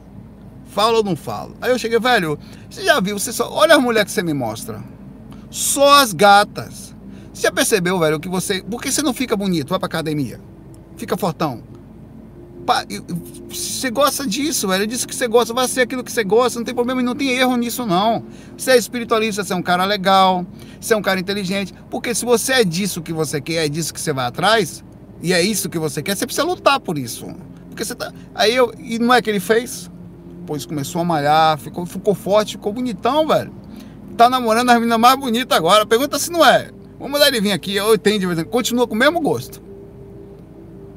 Falo 0.71 0.97
ou 0.97 1.03
não 1.03 1.17
falo? 1.17 1.55
Aí 1.59 1.69
eu 1.69 1.77
cheguei, 1.77 1.99
velho, 1.99 2.39
você 2.69 2.83
já 2.83 2.99
viu, 3.01 3.19
você 3.19 3.33
só. 3.33 3.51
Olha 3.51 3.75
as 3.75 3.81
mulheres 3.81 4.09
que 4.09 4.13
você 4.13 4.23
me 4.23 4.33
mostra. 4.33 4.81
Só 5.49 6.01
as 6.01 6.13
gatas. 6.13 6.95
Você 7.33 7.43
já 7.43 7.51
percebeu, 7.51 7.99
velho, 7.99 8.19
que 8.21 8.29
você. 8.29 8.63
Por 8.63 8.81
que 8.81 8.89
você 8.89 9.01
não 9.01 9.13
fica 9.13 9.35
bonito? 9.35 9.69
Vai 9.69 9.79
pra 9.79 9.87
academia. 9.87 10.39
Fica 10.95 11.17
fortão. 11.17 11.61
Você 13.49 13.89
gosta 13.89 14.25
disso, 14.25 14.69
velho. 14.69 14.87
Disso 14.87 15.05
que 15.05 15.13
você 15.13 15.27
gosta, 15.27 15.53
vai 15.53 15.67
ser 15.67 15.81
aquilo 15.81 16.05
que 16.05 16.11
você 16.11 16.23
gosta, 16.23 16.57
não 16.57 16.65
tem 16.65 16.73
problema, 16.73 17.01
não 17.01 17.15
tem 17.15 17.31
erro 17.31 17.57
nisso, 17.57 17.85
não. 17.85 18.23
Você 18.57 18.71
é 18.71 18.77
espiritualista, 18.77 19.43
você 19.43 19.51
é 19.51 19.55
um 19.57 19.61
cara 19.61 19.83
legal, 19.83 20.45
você 20.79 20.93
é 20.93 20.97
um 20.97 21.01
cara 21.01 21.19
inteligente. 21.19 21.73
Porque 21.89 22.15
se 22.15 22.23
você 22.23 22.53
é 22.53 22.63
disso 22.63 23.01
que 23.01 23.11
você 23.11 23.41
quer, 23.41 23.65
é 23.65 23.67
disso 23.67 23.93
que 23.93 23.99
você 23.99 24.13
vai 24.13 24.25
atrás, 24.25 24.85
e 25.21 25.33
é 25.33 25.41
isso 25.41 25.67
que 25.67 25.77
você 25.77 26.01
quer, 26.01 26.15
você 26.15 26.25
precisa 26.25 26.47
lutar 26.47 26.79
por 26.79 26.97
isso. 26.97 27.25
Porque 27.67 27.83
você 27.83 27.93
tá. 27.93 28.13
Aí 28.33 28.55
eu. 28.55 28.73
E 28.79 28.97
não 28.99 29.13
é 29.13 29.21
que 29.21 29.29
ele 29.29 29.41
fez? 29.41 29.90
Pois 30.51 30.65
começou 30.65 30.99
a 30.99 31.05
malhar, 31.05 31.57
ficou, 31.57 31.85
ficou 31.85 32.13
forte, 32.13 32.57
ficou 32.57 32.73
bonitão, 32.73 33.25
velho. 33.25 33.53
Tá 34.17 34.29
namorando 34.29 34.69
as 34.69 34.75
meninas 34.75 34.99
mais 34.99 35.17
bonitas 35.17 35.57
agora. 35.57 35.85
Pergunta 35.85 36.19
se 36.19 36.29
não 36.29 36.45
é. 36.45 36.69
Vamos 36.99 37.13
mandar 37.13 37.29
ele 37.29 37.39
vir 37.39 37.53
aqui, 37.53 37.73
eu 37.73 37.95
entendo. 37.95 38.45
Continua 38.47 38.85
com 38.85 38.93
o 38.93 38.97
mesmo 38.97 39.21
gosto. 39.21 39.61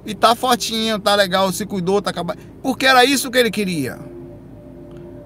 E 0.04 0.12
tá 0.12 0.34
fortinho, 0.34 0.98
tá 0.98 1.14
legal, 1.14 1.52
se 1.52 1.64
cuidou, 1.64 2.02
tá 2.02 2.10
acabando. 2.10 2.40
Porque 2.64 2.84
era 2.84 3.04
isso 3.04 3.30
que 3.30 3.38
ele 3.38 3.48
queria. 3.48 3.96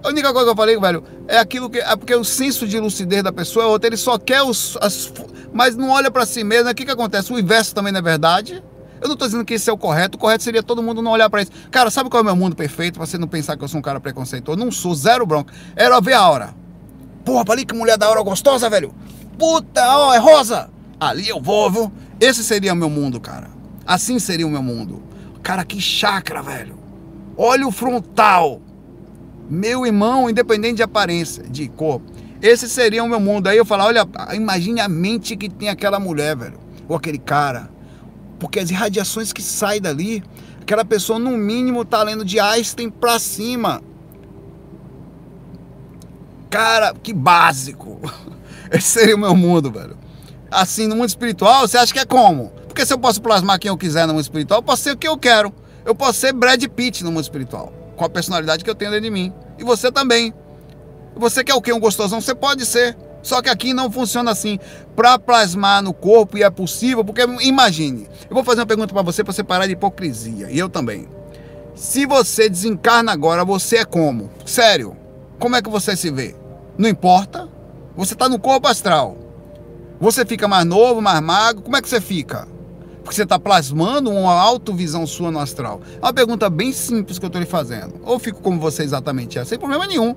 A 0.05 0.09
única 0.09 0.31
coisa 0.31 0.45
que 0.45 0.53
eu 0.53 0.57
falei, 0.57 0.79
velho, 0.79 1.03
é 1.26 1.39
aquilo 1.39 1.70
que. 1.70 1.79
É 1.79 1.97
porque 1.97 2.14
o 2.14 2.22
senso 2.22 2.68
de 2.68 2.79
lucidez 2.79 3.22
da 3.22 3.33
pessoa 3.33 3.64
é 3.64 3.68
outro. 3.68 3.89
Ele 3.89 3.97
só 3.97 4.18
quer 4.18 4.43
os. 4.43 4.76
As, 4.79 5.11
mas 5.55 5.74
não 5.74 5.89
olha 5.89 6.11
para 6.11 6.26
si 6.26 6.45
mesmo. 6.45 6.68
O 6.68 6.74
que, 6.74 6.85
que 6.85 6.91
acontece? 6.91 7.33
O 7.33 7.39
inverso 7.39 7.74
também 7.74 7.95
não 7.95 8.01
é 8.01 8.03
verdade. 8.03 8.62
Eu 9.01 9.09
não 9.09 9.17
tô 9.17 9.27
dizendo 9.27 9.45
que 9.45 9.55
esse 9.55 9.69
é 9.69 9.73
o 9.73 9.79
correto. 9.79 10.17
O 10.17 10.21
correto 10.21 10.43
seria 10.43 10.63
todo 10.63 10.83
mundo 10.83 11.01
não 11.03 11.13
olhar 11.13 11.31
para 11.31 11.43
isso. 11.43 11.53
Cara, 11.71 11.91
sabe 11.91 12.11
qual 12.11 12.21
é 12.21 12.23
o 12.23 12.27
meu 12.27 12.37
mundo 12.37 12.57
perfeito? 12.57 12.99
Pra 12.99 13.07
você 13.07 13.19
não 13.19 13.29
pensar 13.29 13.57
que 13.57 13.65
eu 13.65 13.69
sou 13.69 13.79
um 13.79 13.83
cara 13.83 14.01
preconceituoso. 14.01 14.59
Não 14.59 14.71
sou, 14.71 14.95
zero 14.95 15.27
bronca. 15.27 15.53
Era 15.77 16.01
ver 16.01 16.15
a 16.15 16.29
hora. 16.29 16.55
Porra, 17.25 17.45
ali 17.51 17.65
que 17.65 17.75
mulher 17.75 17.99
da 17.99 18.09
hora 18.09 18.23
gostosa, 18.23 18.71
velho. 18.71 18.95
Puta, 19.39 19.83
ó, 19.97 20.15
é 20.15 20.19
rosa. 20.19 20.71
Ali 20.99 21.29
eu 21.29 21.41
vou, 21.41 21.71
viu? 21.71 21.93
Esse 22.21 22.43
seria 22.43 22.73
o 22.73 22.77
meu 22.77 22.91
mundo, 22.91 23.21
cara. 23.21 23.49
Assim 23.87 24.19
seria 24.19 24.47
o 24.47 24.51
meu 24.51 24.63
mundo. 24.63 25.03
Cara, 25.43 25.65
que 25.65 25.81
chakra, 25.81 26.43
velho. 26.43 26.77
Olha 27.37 27.67
o 27.67 27.71
frontal. 27.71 28.61
Meu 29.49 29.87
irmão, 29.87 30.29
independente 30.29 30.77
de 30.77 30.83
aparência, 30.83 31.45
de 31.45 31.69
corpo. 31.69 32.11
Esse 32.43 32.69
seria 32.69 33.03
o 33.03 33.09
meu 33.09 33.21
mundo. 33.21 33.47
Aí 33.47 33.57
eu 33.57 33.65
falo, 33.65 33.85
olha, 33.85 34.07
imagine 34.35 34.81
a 34.81 34.89
mente 34.89 35.37
que 35.37 35.49
tem 35.49 35.69
aquela 35.69 35.99
mulher, 35.99 36.37
velho. 36.37 36.59
Ou 36.89 36.97
aquele 36.97 37.19
cara. 37.19 37.71
Porque 38.39 38.61
as 38.61 38.70
irradiações 38.70 39.32
que 39.32 39.43
saem 39.43 39.80
dali, 39.80 40.22
aquela 40.61 40.84
pessoa 40.84 41.18
no 41.18 41.30
mínimo 41.30 41.84
tá 41.84 42.03
lendo 42.03 42.24
de 42.24 42.39
Einstein 42.39 42.91
pra 42.91 43.18
cima. 43.18 43.82
Cara, 46.49 46.95
que 46.95 47.12
básico. 47.12 48.01
Esse 48.70 48.89
seria 48.89 49.16
o 49.16 49.18
meu 49.18 49.34
mundo, 49.34 49.70
velho. 49.70 49.97
Assim, 50.51 50.86
no 50.86 50.97
mundo 50.97 51.09
espiritual, 51.09 51.66
você 51.66 51.76
acha 51.76 51.93
que 51.93 51.99
é 51.99 52.05
como? 52.05 52.51
Porque 52.66 52.86
se 52.86 52.93
eu 52.93 52.99
posso 52.99 53.20
plasmar 53.20 53.59
quem 53.59 53.68
eu 53.68 53.76
quiser 53.76 54.07
no 54.07 54.14
mundo 54.14 54.22
espiritual, 54.22 54.61
eu 54.61 54.62
posso 54.62 54.82
ser 54.82 54.93
o 54.93 54.97
que 54.97 55.09
eu 55.09 55.18
quero. 55.18 55.53
Eu 55.84 55.95
posso 55.95 56.20
ser 56.20 56.32
Brad 56.32 56.62
Pitt 56.64 57.03
no 57.03 57.11
mundo 57.11 57.22
espiritual, 57.22 57.72
com 57.97 58.05
a 58.05 58.09
personalidade 58.09 58.62
que 58.62 58.70
eu 58.70 58.74
tenho 58.74 58.91
dentro 58.91 59.05
de 59.05 59.11
mim. 59.11 59.32
E 59.59 59.64
você 59.64 59.91
também. 59.91 60.32
Você 61.16 61.43
quer 61.43 61.55
o 61.55 61.62
que? 61.62 61.72
Um 61.72 61.80
gostosão? 61.80 62.20
Você 62.20 62.34
pode 62.34 62.64
ser. 62.64 62.97
Só 63.23 63.43
que 63.43 63.49
aqui 63.49 63.75
não 63.75 63.91
funciona 63.91 64.31
assim. 64.31 64.59
Para 64.95 65.19
plasmar 65.19 65.83
no 65.83 65.93
corpo, 65.93 66.39
e 66.39 66.43
é 66.43 66.51
possível, 66.51 67.05
porque 67.05 67.23
imagine. 67.41 68.09
Eu 68.29 68.35
vou 68.35 68.45
fazer 68.45 68.61
uma 68.61 68.66
pergunta 68.66 68.93
para 68.93 69.03
você 69.03 69.23
para 69.23 69.33
você 69.33 69.45
parar 69.45 69.66
de 69.66 69.73
hipocrisia. 69.73 70.51
E 70.51 70.59
eu 70.59 70.69
também. 70.69 71.09
Se 71.75 72.07
você 72.07 72.49
desencarna 72.49 73.12
agora, 73.12 73.45
você 73.45 73.77
é 73.77 73.85
como? 73.85 74.31
Sério. 74.45 74.97
Como 75.39 75.55
é 75.55 75.62
que 75.62 75.71
você 75.71 75.97
se 75.97 76.11
vê? 76.11 76.35
Não 76.77 76.89
importa. 76.89 77.49
Você 77.97 78.14
está 78.14 78.29
no 78.29 78.39
corpo 78.39 78.66
astral. 78.66 79.16
Você 80.01 80.25
fica 80.25 80.49
mais 80.49 80.64
novo, 80.64 81.01
mais 81.01 81.21
magro. 81.21 81.62
Como 81.62 81.77
é 81.77 81.83
que 81.83 81.89
você 81.89 82.01
fica? 82.01 82.49
Porque 83.03 83.14
você 83.14 83.23
está 83.23 83.39
plasmando 83.39 84.11
uma 84.11 84.33
autovisão 84.33 85.07
sua 85.07 85.31
no 85.31 85.39
astral. 85.39 85.81
É 85.97 86.05
uma 86.05 86.12
pergunta 86.12 86.51
bem 86.51 86.73
simples 86.73 87.19
que 87.19 87.25
eu 87.25 87.29
estou 87.29 87.41
lhe 87.41 87.47
fazendo. 87.47 87.95
Ou 88.03 88.19
fico 88.19 88.41
como 88.43 88.61
você 88.61 88.83
exatamente 88.83 89.39
é, 89.39 89.45
sem 89.45 89.59
problema 89.59 89.87
nenhum. 89.87 90.14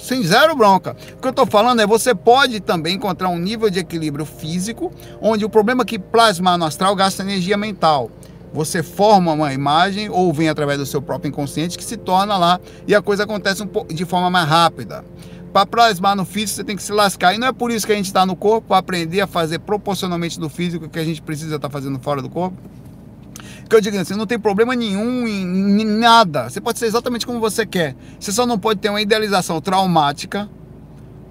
Sem 0.00 0.22
zero 0.22 0.56
bronca. 0.56 0.96
O 1.12 1.20
que 1.20 1.26
eu 1.26 1.30
estou 1.30 1.46
falando 1.46 1.80
é 1.80 1.86
você 1.86 2.14
pode 2.14 2.58
também 2.60 2.96
encontrar 2.96 3.28
um 3.28 3.38
nível 3.38 3.68
de 3.68 3.78
equilíbrio 3.78 4.24
físico, 4.24 4.90
onde 5.20 5.44
o 5.44 5.50
problema 5.50 5.84
que 5.84 5.98
plasmar 5.98 6.56
no 6.56 6.64
astral 6.64 6.96
gasta 6.96 7.22
energia 7.22 7.56
mental. 7.56 8.10
Você 8.52 8.82
forma 8.82 9.32
uma 9.32 9.52
imagem 9.52 10.08
ou 10.10 10.32
vem 10.32 10.48
através 10.48 10.78
do 10.78 10.86
seu 10.86 11.00
próprio 11.00 11.28
inconsciente 11.28 11.78
que 11.78 11.84
se 11.84 11.96
torna 11.96 12.36
lá 12.36 12.58
e 12.86 12.94
a 12.94 13.02
coisa 13.02 13.24
acontece 13.24 13.62
um 13.62 13.86
de 13.86 14.04
forma 14.04 14.30
mais 14.30 14.48
rápida. 14.48 15.04
Para 15.52 15.66
plasmar 15.66 16.16
no 16.16 16.24
físico, 16.24 16.56
você 16.56 16.64
tem 16.64 16.76
que 16.76 16.82
se 16.82 16.92
lascar. 16.92 17.34
E 17.34 17.38
não 17.38 17.48
é 17.48 17.52
por 17.52 17.70
isso 17.70 17.86
que 17.86 17.92
a 17.92 17.96
gente 17.96 18.06
está 18.06 18.24
no 18.24 18.34
corpo, 18.34 18.72
aprender 18.72 19.20
a 19.20 19.26
fazer 19.26 19.58
proporcionalmente 19.58 20.40
do 20.40 20.48
físico 20.48 20.88
que 20.88 20.98
a 20.98 21.04
gente 21.04 21.20
precisa 21.20 21.56
estar 21.56 21.68
tá 21.68 21.72
fazendo 21.72 21.98
fora 21.98 22.22
do 22.22 22.30
corpo. 22.30 22.56
Que 23.70 23.76
eu 23.76 23.80
digo 23.80 23.96
assim, 23.96 24.16
não 24.16 24.26
tem 24.26 24.36
problema 24.36 24.74
nenhum 24.74 25.28
em, 25.28 25.82
em 25.82 25.84
nada. 25.84 26.50
Você 26.50 26.60
pode 26.60 26.80
ser 26.80 26.86
exatamente 26.86 27.24
como 27.24 27.38
você 27.38 27.64
quer. 27.64 27.94
Você 28.18 28.32
só 28.32 28.44
não 28.44 28.58
pode 28.58 28.80
ter 28.80 28.88
uma 28.88 29.00
idealização 29.00 29.60
traumática 29.60 30.50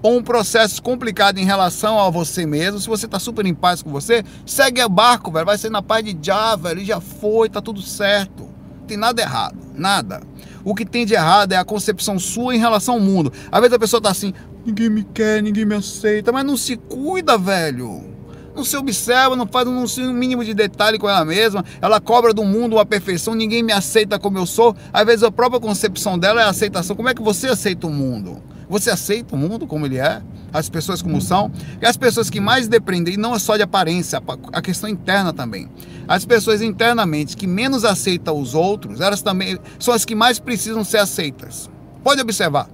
ou 0.02 0.18
um 0.18 0.24
processo 0.24 0.82
complicado 0.82 1.38
em 1.38 1.44
relação 1.44 2.00
a 2.00 2.10
você 2.10 2.46
mesmo. 2.46 2.80
Se 2.80 2.88
você 2.88 3.08
está 3.08 3.20
super 3.20 3.46
em 3.46 3.54
paz 3.54 3.84
com 3.84 3.90
você, 3.90 4.24
segue 4.46 4.82
o 4.82 4.88
barco, 4.88 5.30
velho. 5.30 5.46
Vai 5.46 5.58
ser 5.58 5.70
na 5.70 5.82
paz 5.82 6.06
de 6.06 6.18
já, 6.22 6.56
velho. 6.56 6.80
Já 6.86 7.02
foi, 7.02 7.50
tá 7.50 7.62
tudo 7.62 7.82
certo. 7.82 8.44
Não 8.44 8.88
tem 8.88 8.96
nada 8.96 9.22
errado. 9.22 9.58
Nada. 9.76 10.22
O 10.64 10.74
que 10.74 10.86
tem 10.86 11.06
de 11.06 11.16
errado 11.16 11.52
é 11.52 11.58
a 11.58 11.66
concepção 11.66 12.18
sua 12.18 12.56
em 12.56 12.60
relação 12.60 12.94
ao 12.94 13.02
mundo. 13.02 13.34
Às 13.52 13.60
vezes 13.60 13.76
a 13.76 13.80
pessoa 13.80 14.02
tá 14.02 14.12
assim, 14.12 14.34
ninguém 14.66 14.90
me 14.90 15.04
quer, 15.04 15.44
ninguém 15.44 15.66
me 15.66 15.76
aceita, 15.76 16.32
mas 16.32 16.46
não 16.46 16.56
se 16.56 16.78
cuida, 16.78 17.38
velho. 17.38 18.18
Não 18.60 18.66
se 18.66 18.76
observa, 18.76 19.38
não 19.38 19.48
faz 19.48 19.66
um 19.70 20.12
mínimo 20.12 20.44
de 20.44 20.54
detalhe 20.54 21.00
com 21.00 21.10
ela 21.10 21.24
mesma. 21.24 21.64
Ela 21.82 22.02
cobra 22.02 22.34
do 22.34 22.44
mundo 22.44 22.76
uma 22.76 22.86
perfeição, 22.86 23.34
ninguém 23.34 23.64
me 23.64 23.72
aceita 23.72 24.20
como 24.20 24.38
eu 24.38 24.46
sou. 24.46 24.76
Às 24.92 25.06
vezes 25.06 25.24
a 25.24 25.32
própria 25.32 25.62
concepção 25.62 26.20
dela 26.20 26.42
é 26.42 26.44
aceitação. 26.44 26.94
Como 26.94 27.08
é 27.08 27.14
que 27.14 27.22
você 27.22 27.48
aceita 27.48 27.88
o 27.88 27.90
mundo? 27.90 28.44
Você 28.68 28.92
aceita 28.92 29.34
o 29.34 29.38
mundo 29.38 29.66
como 29.66 29.86
ele 29.86 29.98
é? 29.98 30.22
As 30.52 30.68
pessoas 30.68 31.02
como 31.02 31.22
são? 31.22 31.50
E 31.82 31.86
as 31.86 31.96
pessoas 31.96 32.30
que 32.30 32.42
mais 32.42 32.68
dependem, 32.68 33.16
não 33.16 33.34
é 33.34 33.40
só 33.40 33.56
de 33.56 33.64
aparência, 33.64 34.22
a 34.52 34.62
questão 34.62 34.90
interna 34.90 35.32
também. 35.32 35.70
As 36.06 36.26
pessoas 36.26 36.62
internamente 36.62 37.38
que 37.38 37.48
menos 37.48 37.86
aceitam 37.86 38.38
os 38.38 38.54
outros, 38.54 39.00
elas 39.00 39.22
também 39.22 39.58
são 39.80 39.94
as 39.94 40.04
que 40.04 40.16
mais 40.16 40.38
precisam 40.38 40.84
ser 40.84 40.98
aceitas. 40.98 41.70
Pode 42.04 42.20
observar. 42.20 42.68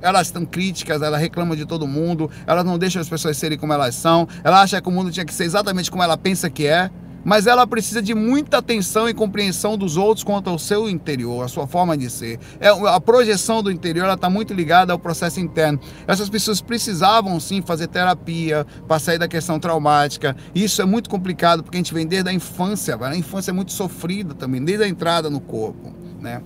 Elas 0.00 0.28
estão 0.28 0.44
críticas, 0.44 1.02
elas 1.02 1.20
reclamam 1.20 1.56
de 1.56 1.66
todo 1.66 1.86
mundo, 1.86 2.30
elas 2.46 2.64
não 2.64 2.78
deixam 2.78 3.00
as 3.00 3.08
pessoas 3.08 3.36
serem 3.36 3.58
como 3.58 3.72
elas 3.72 3.94
são, 3.94 4.28
ela 4.44 4.60
acha 4.60 4.80
que 4.80 4.88
o 4.88 4.92
mundo 4.92 5.10
tinha 5.10 5.24
que 5.24 5.34
ser 5.34 5.44
exatamente 5.44 5.90
como 5.90 6.02
ela 6.02 6.16
pensa 6.16 6.48
que 6.48 6.66
é 6.66 6.90
mas 7.24 7.46
ela 7.46 7.66
precisa 7.66 8.00
de 8.00 8.14
muita 8.14 8.58
atenção 8.58 9.08
e 9.08 9.14
compreensão 9.14 9.76
dos 9.76 9.96
outros 9.96 10.24
quanto 10.24 10.48
ao 10.48 10.58
seu 10.58 10.88
interior, 10.88 11.44
a 11.44 11.48
sua 11.48 11.66
forma 11.66 11.96
de 11.96 12.08
ser. 12.08 12.38
É, 12.60 12.68
a 12.68 13.00
projeção 13.00 13.62
do 13.62 13.70
interior 13.70 14.08
está 14.10 14.30
muito 14.30 14.54
ligada 14.54 14.92
ao 14.92 14.98
processo 14.98 15.40
interno. 15.40 15.78
Essas 16.06 16.30
pessoas 16.30 16.60
precisavam 16.60 17.38
sim 17.40 17.60
fazer 17.60 17.88
terapia 17.88 18.66
para 18.86 18.98
sair 18.98 19.18
da 19.18 19.28
questão 19.28 19.58
traumática. 19.58 20.36
Isso 20.54 20.80
é 20.80 20.84
muito 20.84 21.10
complicado 21.10 21.62
porque 21.62 21.76
a 21.76 21.80
gente 21.80 21.92
vem 21.92 22.06
desde 22.06 22.30
a 22.30 22.32
infância, 22.32 22.96
a 22.98 23.16
infância 23.16 23.50
é 23.50 23.54
muito 23.54 23.72
sofrida 23.72 24.34
também, 24.34 24.64
desde 24.64 24.84
a 24.84 24.88
entrada 24.88 25.28
no 25.28 25.40
corpo, 25.40 25.92
né? 26.20 26.40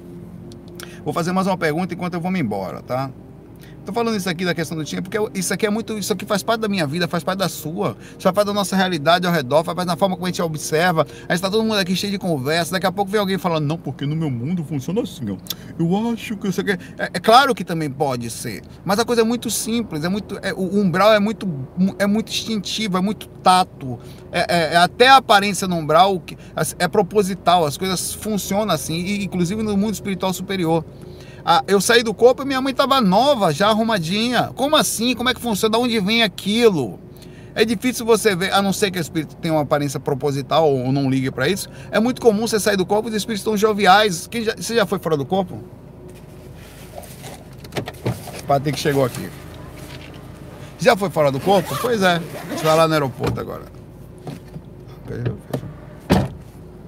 Vou 1.05 1.12
fazer 1.12 1.32
mais 1.32 1.46
uma 1.46 1.57
pergunta 1.57 1.94
enquanto 1.94 2.14
eu 2.14 2.20
vou 2.20 2.30
me 2.30 2.40
embora, 2.40 2.80
tá? 2.82 3.11
Tô 3.85 3.93
falando 3.93 4.16
isso 4.16 4.28
aqui 4.28 4.45
da 4.45 4.55
questão 4.55 4.78
do 4.78 4.85
time, 4.85 5.03
porque 5.03 5.18
isso 5.35 5.53
aqui 5.53 5.66
é 5.66 5.70
muito. 5.70 5.99
Isso 5.99 6.12
aqui 6.12 6.24
faz 6.24 6.43
parte 6.43 6.61
da 6.61 6.68
minha 6.68 6.87
vida, 6.87 7.09
faz 7.09 7.24
parte 7.24 7.41
da 7.41 7.49
sua. 7.49 7.97
Faz 8.18 8.33
parte 8.33 8.47
da 8.47 8.53
nossa 8.53 8.76
realidade 8.76 9.26
ao 9.26 9.33
redor, 9.33 9.64
faz 9.64 9.74
parte 9.74 9.89
da 9.89 9.97
forma 9.97 10.14
como 10.14 10.26
a 10.26 10.28
gente 10.28 10.41
observa. 10.41 11.05
Aí 11.28 11.35
está 11.35 11.51
todo 11.51 11.64
mundo 11.64 11.74
aqui 11.74 11.97
cheio 11.97 12.12
de 12.12 12.18
conversa. 12.18 12.72
Daqui 12.72 12.87
a 12.87 12.93
pouco 12.93 13.11
vem 13.11 13.20
alguém 13.20 13.39
falando, 13.39 13.66
não, 13.66 13.76
porque 13.76 14.07
no 14.07 14.14
meu 14.14 14.30
mundo 14.30 14.62
funciona 14.62 15.03
assim, 15.03 15.30
ó. 15.30 15.37
Eu 15.76 16.12
acho 16.12 16.37
que 16.37 16.47
isso 16.47 16.61
aqui. 16.61 16.72
É, 16.97 17.11
é 17.14 17.20
claro 17.20 17.55
que 17.55 17.64
também 17.64 17.91
pode 17.91 18.30
ser. 18.30 18.62
Mas 18.85 19.01
a 19.01 19.05
coisa 19.05 19.22
é 19.22 19.24
muito 19.24 19.51
simples, 19.51 20.05
é 20.05 20.09
muito. 20.09 20.39
É, 20.43 20.53
o 20.53 20.78
umbral 20.80 21.12
é 21.12 21.18
muito, 21.18 21.49
é 21.99 22.07
muito 22.07 22.30
instintivo, 22.30 22.99
é 22.99 23.01
muito 23.01 23.26
tato. 23.43 23.99
É, 24.30 24.41
é, 24.49 24.74
é 24.74 24.76
até 24.76 25.09
a 25.09 25.16
aparência 25.16 25.66
no 25.66 25.74
umbral 25.76 26.22
é 26.78 26.87
proposital, 26.87 27.66
as 27.66 27.76
coisas 27.76 28.14
funcionam 28.14 28.72
assim, 28.72 28.95
e, 28.95 29.24
inclusive 29.24 29.61
no 29.62 29.76
mundo 29.76 29.95
espiritual 29.95 30.33
superior. 30.33 30.85
Ah, 31.45 31.64
eu 31.66 31.80
saí 31.80 32.03
do 32.03 32.14
corpo 32.14 32.43
e 32.43 32.47
minha 32.47 32.61
mãe 32.61 32.70
estava 32.70 33.01
nova, 33.01 33.53
já 33.53 33.68
arrumadinha. 33.68 34.51
Como 34.55 34.76
assim? 34.76 35.14
Como 35.14 35.28
é 35.28 35.34
que 35.34 35.40
funciona? 35.40 35.76
De 35.76 35.82
onde 35.82 36.01
vem 36.01 36.22
aquilo? 36.22 37.01
É 37.55 37.64
difícil 37.64 38.07
você 38.07 38.34
ver, 38.34 38.53
a 38.53 38.62
não 38.62 38.72
ser 38.72 38.90
que 38.90 38.99
o 38.99 39.01
espírito 39.01 39.36
tenha 39.36 39.53
uma 39.53 39.62
aparência 39.62 40.01
proposital 40.01 40.70
ou 40.70 40.90
não 40.90 41.11
ligue 41.11 41.30
para 41.30 41.49
isso. 41.49 41.68
É 41.90 42.01
muito 42.01 42.20
comum 42.20 42.47
você 42.47 42.59
sair 42.59 42.76
do 42.76 42.86
corpo 42.86 43.09
e 43.09 43.11
os 43.11 43.16
espíritos 43.16 43.40
estão 43.40 43.57
joviais. 43.57 44.26
Quem 44.26 44.45
já, 44.45 44.55
você 44.57 44.74
já 44.74 44.86
foi 44.86 44.99
fora 44.99 45.16
do 45.16 45.26
corpo? 45.26 45.62
Patrick 48.47 48.78
chegou 48.78 49.05
aqui. 49.05 49.28
Já 50.78 50.97
foi 50.97 51.11
fora 51.11 51.30
do 51.30 51.38
corpo? 51.40 51.76
Pois 51.80 52.03
é. 52.03 52.20
Você 52.51 52.64
vai 52.64 52.76
lá 52.76 52.88
no 52.88 52.95
aeroporto 52.95 53.38
agora. 53.38 53.64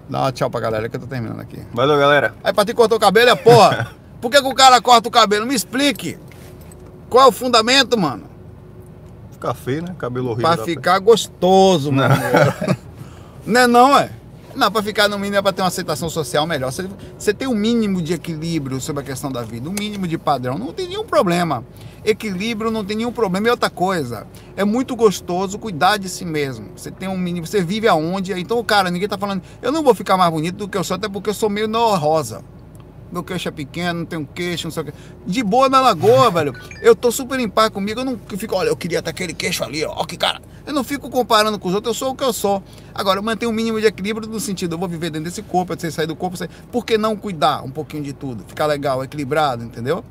Dá 0.08 0.20
uma 0.20 0.32
tchau 0.32 0.48
pra 0.48 0.60
galera 0.60 0.88
que 0.88 0.96
eu 0.96 1.00
tô 1.00 1.06
terminando 1.06 1.40
aqui. 1.40 1.60
Valeu, 1.72 1.98
galera. 1.98 2.34
Aí, 2.42 2.52
Patrick 2.52 2.76
cortou 2.76 2.96
o 2.96 3.00
cabelo, 3.00 3.30
é 3.30 3.34
porra. 3.34 3.90
Por 4.24 4.30
que, 4.30 4.40
que 4.40 4.48
o 4.48 4.54
cara 4.54 4.80
corta 4.80 5.06
o 5.06 5.10
cabelo? 5.10 5.44
Me 5.44 5.54
explique. 5.54 6.16
Qual 7.10 7.26
é 7.26 7.28
o 7.28 7.30
fundamento, 7.30 7.98
mano? 8.00 8.24
Ficar 9.30 9.52
feio, 9.52 9.82
né? 9.82 9.94
Cabelo 9.98 10.30
horrível. 10.30 10.50
Pra 10.50 10.64
ficar 10.64 10.98
gostoso, 10.98 11.92
mano. 11.92 12.14
Não 13.44 13.60
é 13.60 13.66
não, 13.66 13.98
é? 13.98 14.10
Não, 14.56 14.72
pra 14.72 14.82
ficar 14.82 15.10
no 15.10 15.18
mínimo 15.18 15.36
é 15.36 15.42
pra 15.42 15.52
ter 15.52 15.60
uma 15.60 15.68
aceitação 15.68 16.08
social 16.08 16.46
melhor. 16.46 16.72
Você, 16.72 16.88
você 17.18 17.34
tem 17.34 17.46
um 17.46 17.54
mínimo 17.54 18.00
de 18.00 18.14
equilíbrio 18.14 18.80
sobre 18.80 19.02
a 19.02 19.04
questão 19.04 19.30
da 19.30 19.42
vida, 19.42 19.68
um 19.68 19.74
mínimo 19.78 20.08
de 20.08 20.16
padrão, 20.16 20.56
não 20.56 20.72
tem 20.72 20.88
nenhum 20.88 21.04
problema. 21.04 21.62
Equilíbrio 22.02 22.70
não 22.70 22.82
tem 22.82 22.96
nenhum 22.96 23.12
problema. 23.12 23.48
E 23.48 23.50
outra 23.50 23.68
coisa, 23.68 24.26
é 24.56 24.64
muito 24.64 24.96
gostoso 24.96 25.58
cuidar 25.58 25.98
de 25.98 26.08
si 26.08 26.24
mesmo. 26.24 26.70
Você 26.74 26.90
tem 26.90 27.10
um 27.10 27.18
mínimo, 27.18 27.46
você 27.46 27.62
vive 27.62 27.88
aonde? 27.88 28.32
Então, 28.32 28.64
cara, 28.64 28.90
ninguém 28.90 29.06
tá 29.06 29.18
falando, 29.18 29.42
eu 29.60 29.70
não 29.70 29.82
vou 29.82 29.94
ficar 29.94 30.16
mais 30.16 30.32
bonito 30.32 30.56
do 30.56 30.66
que 30.66 30.78
eu 30.78 30.82
sou, 30.82 30.94
até 30.94 31.10
porque 31.10 31.28
eu 31.28 31.34
sou 31.34 31.50
meio 31.50 31.70
rosa 31.96 32.42
meu 33.14 33.22
queixo 33.22 33.48
é 33.48 33.50
pequeno, 33.52 34.00
não 34.00 34.06
tenho 34.06 34.28
queixo, 34.34 34.66
não 34.66 34.72
sei 34.72 34.82
o 34.82 34.86
que. 34.86 34.92
De 35.24 35.42
boa 35.42 35.68
na 35.68 35.80
lagoa, 35.80 36.30
velho. 36.30 36.52
Eu 36.82 36.96
tô 36.96 37.12
super 37.12 37.38
em 37.38 37.48
paz 37.48 37.70
comigo, 37.70 38.00
eu 38.00 38.04
não 38.04 38.18
fico, 38.36 38.56
olha, 38.56 38.68
eu 38.68 38.76
queria 38.76 39.00
ter 39.00 39.10
aquele 39.10 39.32
queixo 39.32 39.62
ali, 39.62 39.84
ó, 39.84 40.04
que 40.04 40.16
cara. 40.16 40.42
Eu 40.66 40.72
não 40.72 40.82
fico 40.82 41.08
comparando 41.08 41.58
com 41.58 41.68
os 41.68 41.74
outros, 41.74 41.94
eu 41.94 41.98
sou 41.98 42.12
o 42.12 42.16
que 42.16 42.24
eu 42.24 42.32
sou. 42.32 42.62
Agora, 42.92 43.20
eu 43.20 43.22
mantenho 43.22 43.52
um 43.52 43.54
mínimo 43.54 43.80
de 43.80 43.86
equilíbrio 43.86 44.28
no 44.28 44.40
sentido, 44.40 44.74
eu 44.74 44.78
vou 44.78 44.88
viver 44.88 45.10
dentro 45.10 45.30
desse 45.30 45.42
corpo, 45.42 45.72
eu 45.72 45.78
sei 45.78 45.90
sair 45.90 46.06
do 46.06 46.16
corpo, 46.16 46.36
sei... 46.36 46.48
por 46.72 46.84
que 46.84 46.98
não 46.98 47.16
cuidar 47.16 47.62
um 47.62 47.70
pouquinho 47.70 48.02
de 48.02 48.12
tudo? 48.12 48.44
Ficar 48.46 48.66
legal, 48.66 49.04
equilibrado, 49.04 49.62
entendeu? 49.62 50.04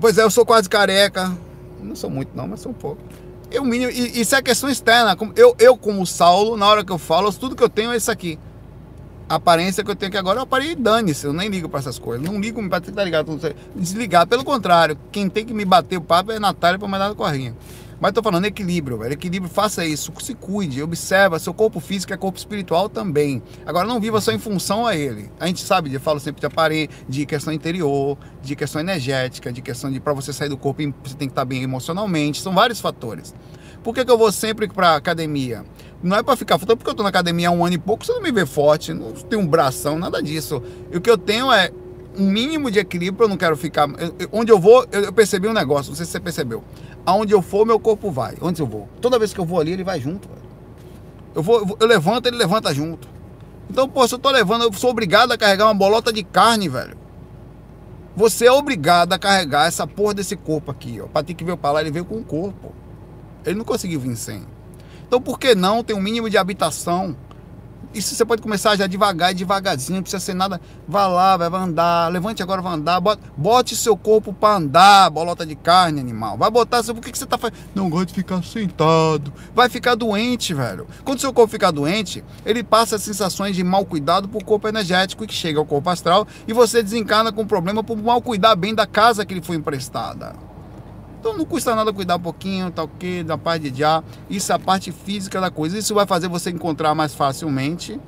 Pois 0.00 0.18
é, 0.18 0.22
eu 0.22 0.30
sou 0.30 0.44
quase 0.44 0.68
careca. 0.68 1.32
Não 1.80 1.94
sou 1.94 2.10
muito 2.10 2.30
não, 2.34 2.48
mas 2.48 2.60
sou 2.60 2.72
um 2.72 2.74
pouco. 2.74 3.00
Eu, 3.50 3.64
mínimo, 3.64 3.92
e 3.92 4.20
isso 4.20 4.34
é 4.34 4.42
questão 4.42 4.68
externa. 4.68 5.16
Eu, 5.36 5.54
eu, 5.58 5.76
como 5.76 6.04
Saulo, 6.04 6.56
na 6.56 6.66
hora 6.66 6.84
que 6.84 6.90
eu 6.90 6.98
falo, 6.98 7.32
tudo 7.32 7.54
que 7.54 7.62
eu 7.62 7.68
tenho 7.68 7.92
é 7.92 7.96
isso 7.96 8.10
aqui 8.10 8.38
a 9.28 9.36
aparência 9.36 9.82
que 9.82 9.90
eu 9.90 9.96
tenho 9.96 10.08
aqui 10.08 10.18
agora, 10.18 10.40
eu 10.40 10.46
parei 10.46 10.72
e 10.72 10.74
dane-se, 10.74 11.26
eu 11.26 11.32
nem 11.32 11.48
ligo 11.48 11.68
para 11.68 11.80
essas 11.80 11.98
coisas. 11.98 12.24
Não 12.24 12.40
ligo 12.40 12.66
para 12.68 12.78
estar 12.78 13.04
ligado, 13.04 13.40
desligar. 13.74 14.26
Pelo 14.26 14.44
contrário, 14.44 14.98
quem 15.10 15.28
tem 15.28 15.44
que 15.44 15.54
me 15.54 15.64
bater 15.64 15.96
o 15.96 16.00
papo 16.00 16.32
é 16.32 16.36
a 16.36 16.40
Natália 16.40 16.78
para 16.78 16.88
mandar 16.88 17.08
no 17.08 17.14
corrinho. 17.14 17.56
Mas 18.00 18.12
tô 18.12 18.22
falando 18.22 18.44
equilíbrio, 18.44 18.98
velho. 18.98 19.14
Equilíbrio, 19.14 19.50
faça 19.50 19.86
isso, 19.86 20.12
se 20.20 20.34
cuide, 20.34 20.82
observa. 20.82 21.38
Seu 21.38 21.54
corpo 21.54 21.80
físico 21.80 22.12
é 22.12 22.16
corpo 22.16 22.36
espiritual 22.36 22.88
também. 22.88 23.42
Agora 23.64 23.86
não 23.86 23.98
viva 23.98 24.20
só 24.20 24.30
em 24.30 24.38
função 24.38 24.86
a 24.86 24.94
ele. 24.94 25.30
A 25.40 25.46
gente 25.46 25.62
sabe, 25.62 25.94
eu 25.94 26.00
falo 26.00 26.20
sempre 26.20 26.40
de 26.40 26.46
aparelho, 26.46 26.90
de 27.08 27.24
questão 27.24 27.52
interior, 27.52 28.18
de 28.42 28.54
questão 28.54 28.80
energética, 28.80 29.52
de 29.52 29.62
questão 29.62 29.90
de 29.90 30.00
para 30.00 30.12
você 30.12 30.32
sair 30.32 30.48
do 30.48 30.56
corpo, 30.58 30.82
você 31.02 31.14
tem 31.14 31.28
que 31.28 31.32
estar 31.32 31.44
bem 31.44 31.62
emocionalmente. 31.62 32.42
São 32.42 32.52
vários 32.52 32.80
fatores. 32.80 33.34
Por 33.82 33.94
que, 33.94 34.04
que 34.04 34.10
eu 34.10 34.18
vou 34.18 34.32
sempre 34.32 34.66
para 34.66 34.96
academia? 34.96 35.64
Não 36.04 36.18
é 36.18 36.22
para 36.22 36.36
ficar 36.36 36.58
forte, 36.58 36.76
porque 36.76 36.90
eu 36.90 36.94
tô 36.94 37.02
na 37.02 37.08
academia 37.08 37.48
há 37.48 37.50
um 37.50 37.64
ano 37.64 37.76
e 37.76 37.78
pouco, 37.78 38.04
você 38.04 38.12
não 38.12 38.20
me 38.20 38.30
vê 38.30 38.44
forte, 38.44 38.92
não 38.92 39.12
tenho 39.12 39.40
um 39.40 39.46
bração, 39.46 39.98
nada 39.98 40.22
disso. 40.22 40.62
E 40.92 40.98
o 40.98 41.00
que 41.00 41.10
eu 41.10 41.16
tenho 41.16 41.50
é 41.50 41.72
um 42.18 42.26
mínimo 42.26 42.70
de 42.70 42.78
equilíbrio, 42.78 43.24
eu 43.24 43.28
não 43.30 43.38
quero 43.38 43.56
ficar. 43.56 43.88
Eu, 43.98 44.14
eu, 44.18 44.28
onde 44.30 44.52
eu 44.52 44.58
vou, 44.58 44.86
eu, 44.92 45.04
eu, 45.04 45.12
percebi 45.14 45.48
um 45.48 45.54
negócio, 45.54 45.90
não 45.90 45.96
sei 45.96 46.04
se 46.04 46.12
você 46.12 46.20
percebeu. 46.20 46.62
Aonde 47.06 47.32
eu 47.32 47.40
for, 47.40 47.64
meu 47.64 47.80
corpo 47.80 48.10
vai. 48.10 48.34
Onde 48.42 48.60
eu 48.60 48.66
vou? 48.66 48.86
Toda 49.00 49.18
vez 49.18 49.32
que 49.32 49.40
eu 49.40 49.46
vou 49.46 49.58
ali, 49.58 49.72
ele 49.72 49.82
vai 49.82 49.98
junto. 49.98 50.28
Eu, 51.34 51.42
vou, 51.42 51.74
eu 51.80 51.86
levanto, 51.86 52.26
ele 52.26 52.36
levanta 52.36 52.74
junto. 52.74 53.08
Então, 53.70 53.88
pô, 53.88 54.06
se 54.06 54.14
eu 54.14 54.18
tô 54.18 54.30
levando, 54.30 54.64
eu 54.64 54.72
sou 54.74 54.90
obrigado 54.90 55.32
a 55.32 55.38
carregar 55.38 55.64
uma 55.64 55.74
bolota 55.74 56.12
de 56.12 56.22
carne, 56.22 56.68
velho. 56.68 56.98
Você 58.14 58.46
é 58.46 58.52
obrigado 58.52 59.14
a 59.14 59.18
carregar 59.18 59.66
essa 59.66 59.86
porra 59.86 60.12
desse 60.12 60.36
corpo 60.36 60.70
aqui, 60.70 61.00
ó. 61.00 61.22
Que 61.22 61.42
ver 61.42 61.56
pra 61.56 61.72
lá, 61.72 61.80
ele 61.80 61.90
veio 61.90 62.04
com 62.04 62.18
o 62.18 62.24
corpo. 62.24 62.74
Ele 63.46 63.56
não 63.56 63.64
conseguiu 63.64 63.98
vir 63.98 64.14
sem. 64.16 64.44
Então, 65.14 65.22
por 65.22 65.38
que 65.38 65.54
não 65.54 65.84
ter 65.84 65.94
um 65.94 66.00
mínimo 66.00 66.28
de 66.28 66.36
habitação? 66.36 67.16
Isso 67.94 68.16
você 68.16 68.24
pode 68.24 68.42
começar 68.42 68.74
já 68.74 68.88
devagar 68.88 69.30
e 69.30 69.34
devagarzinho, 69.34 69.98
não 69.98 70.02
precisa 70.02 70.18
ser 70.18 70.34
nada. 70.34 70.60
Vá 70.88 71.06
lá, 71.06 71.36
vai 71.36 71.48
andar, 71.62 72.10
levante 72.10 72.42
agora, 72.42 72.60
vai 72.60 72.74
andar. 72.74 72.98
Bote, 72.98 73.22
bote 73.36 73.76
seu 73.76 73.96
corpo 73.96 74.32
para 74.32 74.56
andar, 74.56 75.08
bolota 75.10 75.46
de 75.46 75.54
carne, 75.54 76.00
animal. 76.00 76.36
Vai 76.36 76.50
botar, 76.50 76.82
por 76.82 77.00
que, 77.00 77.12
que 77.12 77.18
você 77.18 77.26
tá 77.26 77.38
fazendo? 77.38 77.58
Não 77.76 77.88
gosto 77.88 78.08
de 78.08 78.14
ficar 78.14 78.42
sentado. 78.42 79.32
Vai 79.54 79.68
ficar 79.68 79.94
doente, 79.94 80.52
velho. 80.52 80.84
Quando 81.04 81.20
seu 81.20 81.32
corpo 81.32 81.52
ficar 81.52 81.70
doente, 81.70 82.24
ele 82.44 82.64
passa 82.64 82.98
sensações 82.98 83.54
de 83.54 83.62
mal 83.62 83.84
cuidado 83.84 84.28
pro 84.28 84.44
corpo 84.44 84.66
energético 84.66 85.24
que 85.28 85.32
chega 85.32 85.60
ao 85.60 85.64
corpo 85.64 85.90
astral 85.90 86.26
e 86.48 86.52
você 86.52 86.82
desencarna 86.82 87.30
com 87.30 87.46
problema 87.46 87.84
por 87.84 87.96
mal 87.96 88.20
cuidar 88.20 88.56
bem 88.56 88.74
da 88.74 88.84
casa 88.84 89.24
que 89.24 89.34
lhe 89.34 89.40
foi 89.40 89.54
emprestada. 89.54 90.34
Então 91.24 91.38
não 91.38 91.46
custa 91.46 91.74
nada 91.74 91.90
cuidar 91.90 92.16
um 92.16 92.20
pouquinho, 92.20 92.70
tá 92.70 92.82
ok, 92.82 93.24
da 93.24 93.38
parte 93.38 93.70
de 93.70 93.78
já. 93.78 94.04
Isso 94.28 94.52
é 94.52 94.56
a 94.56 94.58
parte 94.58 94.92
física 94.92 95.40
da 95.40 95.50
coisa. 95.50 95.78
Isso 95.78 95.94
vai 95.94 96.04
fazer 96.04 96.28
você 96.28 96.50
encontrar 96.50 96.94
mais 96.94 97.14
facilmente 97.14 97.98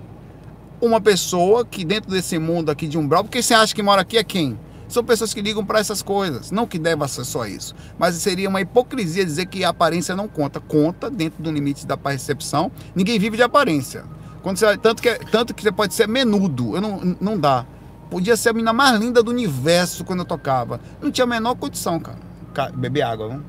uma 0.82 1.00
pessoa 1.00 1.64
que 1.64 1.82
dentro 1.82 2.10
desse 2.10 2.38
mundo 2.38 2.70
aqui 2.70 2.86
de 2.86 2.98
umbral, 2.98 3.24
porque 3.24 3.40
você 3.40 3.54
acha 3.54 3.74
que 3.74 3.82
mora 3.82 4.02
aqui 4.02 4.18
é 4.18 4.22
quem? 4.22 4.60
São 4.86 5.02
pessoas 5.02 5.32
que 5.32 5.40
ligam 5.40 5.64
para 5.64 5.78
essas 5.78 6.02
coisas. 6.02 6.50
Não 6.50 6.66
que 6.66 6.78
deva 6.78 7.08
ser 7.08 7.24
só 7.24 7.46
isso. 7.46 7.74
Mas 7.98 8.16
seria 8.16 8.50
uma 8.50 8.60
hipocrisia 8.60 9.24
dizer 9.24 9.46
que 9.46 9.64
a 9.64 9.70
aparência 9.70 10.14
não 10.14 10.28
conta. 10.28 10.60
Conta 10.60 11.08
dentro 11.08 11.42
do 11.42 11.50
limite 11.50 11.86
da 11.86 11.96
percepção. 11.96 12.70
Ninguém 12.94 13.18
vive 13.18 13.38
de 13.38 13.42
aparência. 13.42 14.04
Quando 14.42 14.58
você, 14.58 14.76
tanto, 14.76 15.00
que, 15.00 15.14
tanto 15.30 15.54
que 15.54 15.62
você 15.62 15.72
pode 15.72 15.94
ser 15.94 16.06
menudo. 16.06 16.76
Eu 16.76 16.82
não, 16.82 17.16
não 17.18 17.38
dá. 17.38 17.64
Podia 18.10 18.36
ser 18.36 18.50
a 18.50 18.52
menina 18.52 18.74
mais 18.74 19.00
linda 19.00 19.22
do 19.22 19.30
universo 19.30 20.04
quando 20.04 20.18
eu 20.18 20.26
tocava. 20.26 20.78
Não 21.00 21.10
tinha 21.10 21.24
a 21.24 21.26
menor 21.26 21.54
condição, 21.54 21.98
cara 21.98 22.35
beber 22.74 23.02
água, 23.02 23.28
viu? 23.28 23.42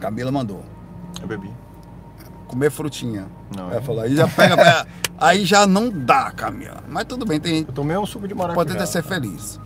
Camila 0.00 0.32
mandou. 0.32 0.64
Eu 1.20 1.28
bebi. 1.28 1.50
Comer 2.46 2.70
frutinha. 2.70 3.26
Não. 3.56 3.68
Ela 3.68 3.76
é. 3.76 3.80
falou, 3.80 4.02
aí 4.02 4.16
já 4.16 4.28
pega. 4.28 4.86
aí 5.18 5.44
já 5.44 5.66
não 5.66 5.88
dá, 5.88 6.30
Camila. 6.30 6.82
Mas 6.88 7.04
tudo 7.04 7.24
bem, 7.24 7.40
tem. 7.40 7.60
Eu 7.60 7.72
tomei 7.72 7.96
um 7.96 8.04
suco 8.04 8.26
de 8.26 8.34
maracujá. 8.34 8.54
Pode 8.56 8.72
até 8.72 8.84
ser 8.84 9.02
feliz. 9.02 9.60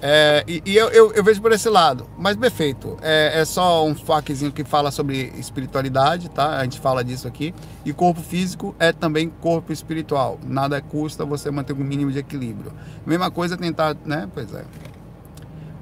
É, 0.00 0.44
e, 0.46 0.62
e 0.66 0.76
eu, 0.76 0.88
eu, 0.88 1.12
eu, 1.12 1.24
vejo 1.24 1.40
por 1.40 1.52
esse 1.52 1.68
lado. 1.68 2.08
Mas 2.18 2.36
perfeito. 2.36 2.96
É, 3.02 3.40
é 3.40 3.44
só 3.44 3.84
um 3.84 3.94
faquezinho 3.94 4.52
que 4.52 4.64
fala 4.64 4.90
sobre 4.90 5.32
espiritualidade, 5.38 6.28
tá? 6.28 6.58
A 6.58 6.62
gente 6.64 6.80
fala 6.80 7.02
disso 7.02 7.26
aqui. 7.26 7.54
E 7.84 7.92
corpo 7.92 8.20
físico 8.20 8.74
é 8.78 8.92
também 8.92 9.28
corpo 9.28 9.72
espiritual. 9.72 10.38
Nada 10.44 10.80
custa 10.80 11.24
você 11.24 11.50
manter 11.50 11.72
um 11.72 11.84
mínimo 11.84 12.10
de 12.10 12.18
equilíbrio. 12.18 12.72
Mesma 13.06 13.30
coisa 13.30 13.56
tentar, 13.56 13.96
né? 14.04 14.28
Pois 14.32 14.52
é. 14.54 14.64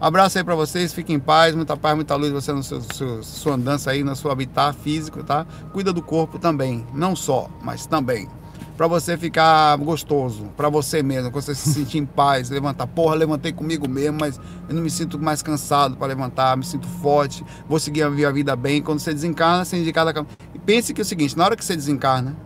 Abraço 0.05 0.37
aí 0.37 0.45
para 0.45 0.55
vocês, 0.55 0.93
fiquem 0.93 1.17
em 1.17 1.19
paz, 1.19 1.55
muita 1.55 1.79
paz, 1.79 1.95
muita 1.95 2.15
luz 2.15 2.31
você 2.31 2.53
na 2.53 2.63
sua, 2.63 3.23
sua, 3.23 3.55
andança 3.55 3.91
aí, 3.91 4.05
no 4.05 4.15
seu 4.15 4.31
habitat 4.31 4.77
físico, 4.81 5.25
tá? 5.25 5.47
Cuida 5.73 5.95
do 5.95 6.03
corpo 6.03 6.39
também, 6.39 6.87
não 6.93 7.17
só, 7.17 7.49
mas 7.63 7.87
também. 7.87 8.29
Para 8.77 8.87
você 8.87 9.17
ficar 9.17 9.75
gostoso, 9.79 10.45
para 10.59 10.69
você 10.69 11.03
mesmo, 11.03 11.31
quando 11.31 11.45
você 11.45 11.55
se 11.55 11.73
sentir 11.73 11.97
em 11.97 12.05
paz, 12.05 12.51
levantar. 12.51 12.87
Porra, 12.87 13.15
levantei 13.15 13.51
comigo 13.51 13.89
mesmo, 13.89 14.19
mas 14.21 14.39
eu 14.69 14.75
não 14.75 14.83
me 14.83 14.91
sinto 14.91 15.19
mais 15.19 15.41
cansado 15.41 15.97
para 15.97 16.09
levantar, 16.09 16.55
me 16.55 16.67
sinto 16.67 16.87
forte, 16.87 17.43
vou 17.67 17.81
seguir 17.81 18.03
a 18.03 18.31
vida 18.31 18.55
bem. 18.55 18.83
Quando 18.83 18.99
você 18.99 19.15
desencarna, 19.15 19.65
você 19.65 19.79
indica 19.79 20.05
da 20.05 20.27
Pense 20.67 20.93
que 20.93 21.01
é 21.01 21.03
o 21.03 21.07
seguinte, 21.07 21.35
na 21.35 21.47
hora 21.47 21.57
que 21.57 21.65
você 21.65 21.75
desencarna, 21.75 22.37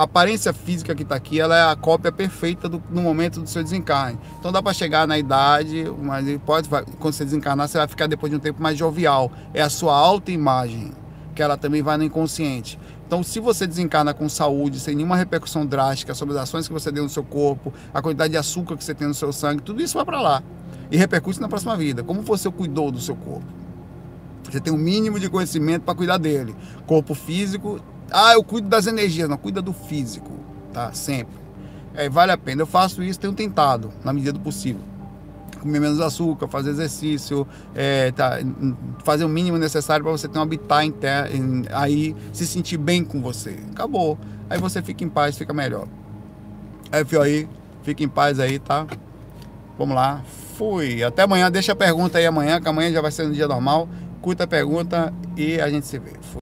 a 0.00 0.04
aparência 0.04 0.50
física 0.54 0.94
que 0.94 1.02
está 1.02 1.14
aqui, 1.14 1.38
ela 1.38 1.54
é 1.54 1.70
a 1.70 1.76
cópia 1.76 2.10
perfeita 2.10 2.70
do, 2.70 2.82
no 2.88 3.02
momento 3.02 3.38
do 3.38 3.46
seu 3.46 3.62
desencarne. 3.62 4.18
Então 4.38 4.50
dá 4.50 4.62
para 4.62 4.72
chegar 4.72 5.06
na 5.06 5.18
idade, 5.18 5.84
mas 6.02 6.24
pode, 6.38 6.70
quando 6.70 7.12
você 7.12 7.22
desencarnar, 7.22 7.68
você 7.68 7.76
vai 7.76 7.86
ficar 7.86 8.06
depois 8.06 8.30
de 8.30 8.36
um 8.36 8.40
tempo 8.40 8.62
mais 8.62 8.78
jovial. 8.78 9.30
É 9.52 9.60
a 9.60 9.68
sua 9.68 9.94
autoimagem, 9.94 10.92
que 11.34 11.42
ela 11.42 11.54
também 11.54 11.82
vai 11.82 11.98
no 11.98 12.04
inconsciente. 12.04 12.78
Então, 13.06 13.22
se 13.22 13.40
você 13.40 13.66
desencarna 13.66 14.14
com 14.14 14.26
saúde, 14.26 14.80
sem 14.80 14.94
nenhuma 14.96 15.16
repercussão 15.16 15.66
drástica 15.66 16.14
sobre 16.14 16.34
as 16.34 16.44
ações 16.44 16.66
que 16.66 16.72
você 16.72 16.90
deu 16.90 17.02
no 17.02 17.10
seu 17.10 17.22
corpo, 17.22 17.70
a 17.92 18.00
quantidade 18.00 18.30
de 18.30 18.38
açúcar 18.38 18.78
que 18.78 18.84
você 18.84 18.94
tem 18.94 19.06
no 19.06 19.12
seu 19.12 19.30
sangue, 19.34 19.60
tudo 19.60 19.82
isso 19.82 19.92
vai 19.92 20.06
para 20.06 20.22
lá 20.22 20.42
e 20.90 20.96
repercute 20.96 21.38
na 21.42 21.46
próxima 21.46 21.76
vida. 21.76 22.02
Como 22.02 22.22
você 22.22 22.50
cuidou 22.50 22.90
do 22.90 23.02
seu 23.02 23.16
corpo? 23.16 23.44
Você 24.44 24.60
tem 24.60 24.72
um 24.72 24.78
mínimo 24.78 25.20
de 25.20 25.28
conhecimento 25.28 25.82
para 25.82 25.94
cuidar 25.94 26.16
dele. 26.16 26.56
Corpo 26.86 27.14
físico, 27.14 27.78
ah, 28.10 28.32
eu 28.34 28.42
cuido 28.42 28.68
das 28.68 28.86
energias, 28.86 29.28
não, 29.28 29.36
cuida 29.36 29.62
do 29.62 29.72
físico, 29.72 30.30
tá? 30.72 30.92
Sempre. 30.92 31.40
É, 31.94 32.08
vale 32.08 32.32
a 32.32 32.38
pena. 32.38 32.62
Eu 32.62 32.66
faço 32.66 33.02
isso, 33.02 33.18
tenho 33.18 33.32
tentado, 33.32 33.92
na 34.04 34.12
medida 34.12 34.32
do 34.32 34.40
possível 34.40 34.90
comer 35.60 35.78
menos 35.78 36.00
açúcar, 36.00 36.48
fazer 36.48 36.70
exercício, 36.70 37.46
é, 37.74 38.10
tá, 38.12 38.38
fazer 39.04 39.24
o 39.24 39.28
mínimo 39.28 39.58
necessário 39.58 40.02
para 40.02 40.12
você 40.12 40.26
ter 40.26 40.38
um 40.38 40.42
habitat 40.42 40.86
interno, 40.86 41.66
aí 41.72 42.16
se 42.32 42.46
sentir 42.46 42.78
bem 42.78 43.04
com 43.04 43.20
você. 43.20 43.58
Acabou. 43.70 44.18
Aí 44.48 44.58
você 44.58 44.82
fica 44.82 45.04
em 45.04 45.08
paz, 45.08 45.36
fica 45.36 45.52
melhor. 45.52 45.86
Aí, 46.90 47.46
fica 47.82 48.02
em 48.02 48.08
paz 48.08 48.40
aí, 48.40 48.58
tá? 48.58 48.86
Vamos 49.78 49.94
lá. 49.94 50.22
Fui. 50.56 51.04
Até 51.04 51.22
amanhã. 51.22 51.50
Deixa 51.50 51.72
a 51.72 51.76
pergunta 51.76 52.18
aí 52.18 52.26
amanhã, 52.26 52.60
que 52.60 52.68
amanhã 52.68 52.90
já 52.90 53.00
vai 53.00 53.12
ser 53.12 53.26
um 53.26 53.32
dia 53.32 53.46
normal. 53.46 53.88
Curta 54.20 54.44
a 54.44 54.46
pergunta 54.46 55.14
e 55.36 55.60
a 55.60 55.70
gente 55.70 55.86
se 55.86 55.98
vê. 55.98 56.10
Fui. 56.20 56.39